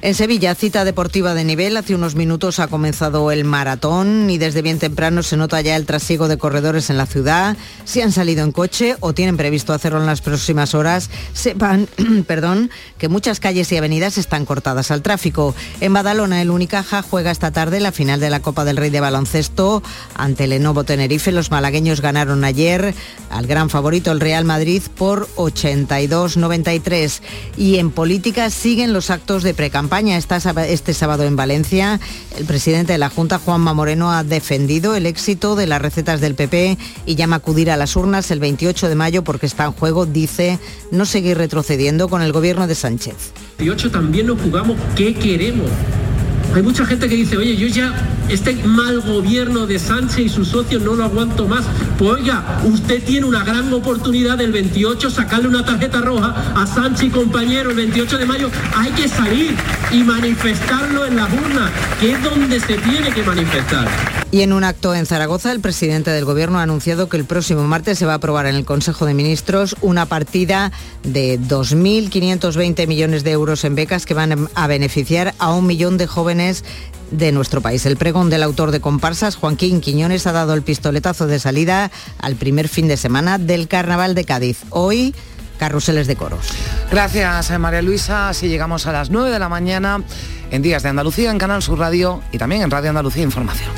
En 0.05 0.13
Sevilla, 0.13 0.53
cita 0.53 0.85
deportiva 0.85 1.33
de 1.33 1.43
nivel. 1.43 1.75
Hace 1.77 1.95
unos 1.95 2.13
minutos 2.13 2.59
ha 2.59 2.67
comenzado 2.67 3.31
el 3.31 3.43
maratón 3.43 4.29
y 4.29 4.37
desde 4.37 4.61
bien 4.61 4.77
temprano 4.77 5.23
se 5.23 5.35
nota 5.35 5.59
ya 5.61 5.75
el 5.75 5.87
trasiego 5.87 6.27
de 6.27 6.37
corredores 6.37 6.91
en 6.91 6.99
la 6.99 7.07
ciudad. 7.07 7.57
Si 7.85 8.01
han 8.01 8.11
salido 8.11 8.43
en 8.43 8.51
coche 8.51 8.97
o 8.99 9.13
tienen 9.13 9.35
previsto 9.35 9.73
hacerlo 9.73 9.99
en 9.99 10.05
las 10.05 10.21
próximas 10.21 10.75
horas, 10.75 11.09
sepan 11.33 11.87
perdón, 12.27 12.69
que 12.99 13.09
muchas 13.09 13.39
calles 13.39 13.71
y 13.71 13.77
avenidas 13.77 14.19
están 14.19 14.45
cortadas 14.45 14.91
al 14.91 15.01
tráfico. 15.01 15.55
En 15.81 15.93
Badalona, 15.93 16.39
el 16.39 16.51
Unicaja 16.51 17.01
juega 17.01 17.31
esta 17.31 17.49
tarde 17.49 17.79
la 17.79 17.91
final 17.91 18.19
de 18.19 18.29
la 18.29 18.41
Copa 18.43 18.63
del 18.63 18.77
Rey 18.77 18.91
de 18.91 18.99
baloncesto 18.99 19.81
ante 20.13 20.45
Lenovo 20.45 20.83
Tenerife. 20.83 21.31
Los 21.31 21.49
malagueños 21.49 22.01
ganaron 22.01 22.43
ayer 22.43 22.93
al 23.31 23.47
gran 23.47 23.71
favorito 23.71 24.11
el 24.11 24.19
Real 24.19 24.45
Madrid 24.45 24.83
por 24.99 25.27
82-93. 25.35 27.21
Y 27.57 27.77
en 27.77 27.89
política 27.89 28.51
siguen 28.51 28.93
los 28.93 29.09
actos 29.09 29.41
de 29.41 29.55
precampaña 29.55 29.94
campaña 29.95 30.17
está 30.17 30.35
este 30.65 30.93
sábado 30.93 31.23
en 31.23 31.37
Valencia. 31.37 32.01
El 32.37 32.43
presidente 32.43 32.91
de 32.91 32.97
la 32.97 33.09
Junta, 33.09 33.39
Juanma 33.39 33.73
Moreno, 33.73 34.11
ha 34.11 34.25
defendido 34.25 34.93
el 34.93 35.05
éxito 35.05 35.55
de 35.55 35.67
las 35.67 35.81
recetas 35.81 36.19
del 36.19 36.35
PP 36.35 36.77
y 37.05 37.15
llama 37.15 37.37
a 37.37 37.39
acudir 37.39 37.71
a 37.71 37.77
las 37.77 37.95
urnas 37.95 38.29
el 38.29 38.41
28 38.41 38.89
de 38.89 38.95
mayo 38.95 39.23
porque 39.23 39.45
está 39.45 39.63
en 39.63 39.71
juego, 39.71 40.05
dice, 40.05 40.59
no 40.91 41.05
seguir 41.05 41.37
retrocediendo 41.37 42.09
con 42.09 42.21
el 42.21 42.33
gobierno 42.33 42.67
de 42.67 42.75
Sánchez. 42.75 43.31
28 43.57 43.91
también 43.91 44.27
nos 44.27 44.41
jugamos 44.41 44.77
qué 44.97 45.13
queremos 45.13 45.71
hay 46.55 46.63
mucha 46.63 46.85
gente 46.85 47.09
que 47.09 47.15
dice, 47.15 47.35
oye, 47.35 47.57
yo 47.57 47.67
ya 47.67 47.93
este 48.29 48.55
mal 48.63 49.01
gobierno 49.01 49.67
de 49.67 49.77
Sánchez 49.77 50.19
y 50.19 50.29
sus 50.29 50.47
socios 50.47 50.81
no 50.81 50.93
lo 50.93 51.03
aguanto 51.03 51.47
más. 51.47 51.65
Pues 51.97 52.11
oiga, 52.11 52.61
usted 52.63 53.03
tiene 53.03 53.25
una 53.25 53.43
gran 53.43 53.73
oportunidad 53.73 54.37
del 54.37 54.53
28 54.53 55.09
sacarle 55.09 55.49
una 55.49 55.65
tarjeta 55.65 55.99
roja 55.99 56.53
a 56.55 56.65
Sánchez 56.65 57.07
y 57.07 57.09
compañero 57.09 57.71
el 57.71 57.75
28 57.75 58.17
de 58.17 58.25
mayo. 58.25 58.49
Hay 58.73 58.91
que 58.91 59.09
salir 59.09 59.53
y 59.91 60.03
manifestarlo 60.03 61.05
en 61.05 61.17
la 61.17 61.25
urna, 61.25 61.69
que 61.99 62.13
es 62.13 62.23
donde 62.23 62.59
se 62.59 62.77
tiene 62.77 63.09
que 63.11 63.21
manifestar. 63.21 63.87
Y 64.31 64.41
en 64.41 64.51
un 64.51 64.63
acto 64.63 64.93
en 64.95 65.05
Zaragoza, 65.05 65.51
el 65.51 65.61
presidente 65.61 66.11
del 66.11 66.25
Gobierno 66.25 66.59
ha 66.59 66.63
anunciado 66.63 67.07
que 67.07 67.15
el 67.15 67.25
próximo 67.25 67.63
martes 67.63 67.99
se 67.99 68.05
va 68.05 68.13
a 68.13 68.15
aprobar 68.15 68.47
en 68.47 68.55
el 68.55 68.65
Consejo 68.65 69.05
de 69.05 69.13
Ministros 69.13 69.77
una 69.81 70.07
partida 70.07 70.71
de 71.03 71.39
2.520 71.39 72.87
millones 72.87 73.23
de 73.23 73.31
euros 73.31 73.63
en 73.63 73.75
becas 73.75 74.05
que 74.05 74.13
van 74.13 74.49
a 74.53 74.67
beneficiar 74.67 75.35
a 75.37 75.53
un 75.53 75.67
millón 75.67 75.97
de 75.97 76.07
jóvenes 76.07 76.44
de 77.11 77.31
nuestro 77.31 77.61
país. 77.61 77.85
El 77.85 77.97
pregón 77.97 78.29
del 78.29 78.43
autor 78.43 78.71
de 78.71 78.81
comparsas, 78.81 79.35
Joaquín 79.35 79.81
Quiñones, 79.81 80.27
ha 80.27 80.31
dado 80.31 80.53
el 80.53 80.61
pistoletazo 80.61 81.27
de 81.27 81.39
salida 81.39 81.91
al 82.19 82.35
primer 82.35 82.67
fin 82.67 82.87
de 82.87 82.97
semana 82.97 83.37
del 83.37 83.67
Carnaval 83.67 84.15
de 84.15 84.25
Cádiz. 84.25 84.63
Hoy 84.69 85.13
carruseles 85.57 86.07
de 86.07 86.15
coros. 86.15 86.47
Gracias, 86.91 87.49
eh, 87.51 87.57
María 87.57 87.81
Luisa. 87.81 88.29
Así 88.29 88.47
llegamos 88.47 88.87
a 88.87 88.91
las 88.91 89.09
9 89.09 89.31
de 89.31 89.39
la 89.39 89.49
mañana 89.49 90.03
en 90.51 90.61
Días 90.61 90.83
de 90.83 90.89
Andalucía, 90.89 91.31
en 91.31 91.37
Canal 91.37 91.61
Sur 91.61 91.79
Radio 91.79 92.21
y 92.31 92.37
también 92.37 92.61
en 92.61 92.71
Radio 92.71 92.89
Andalucía 92.89 93.23
Información. 93.23 93.69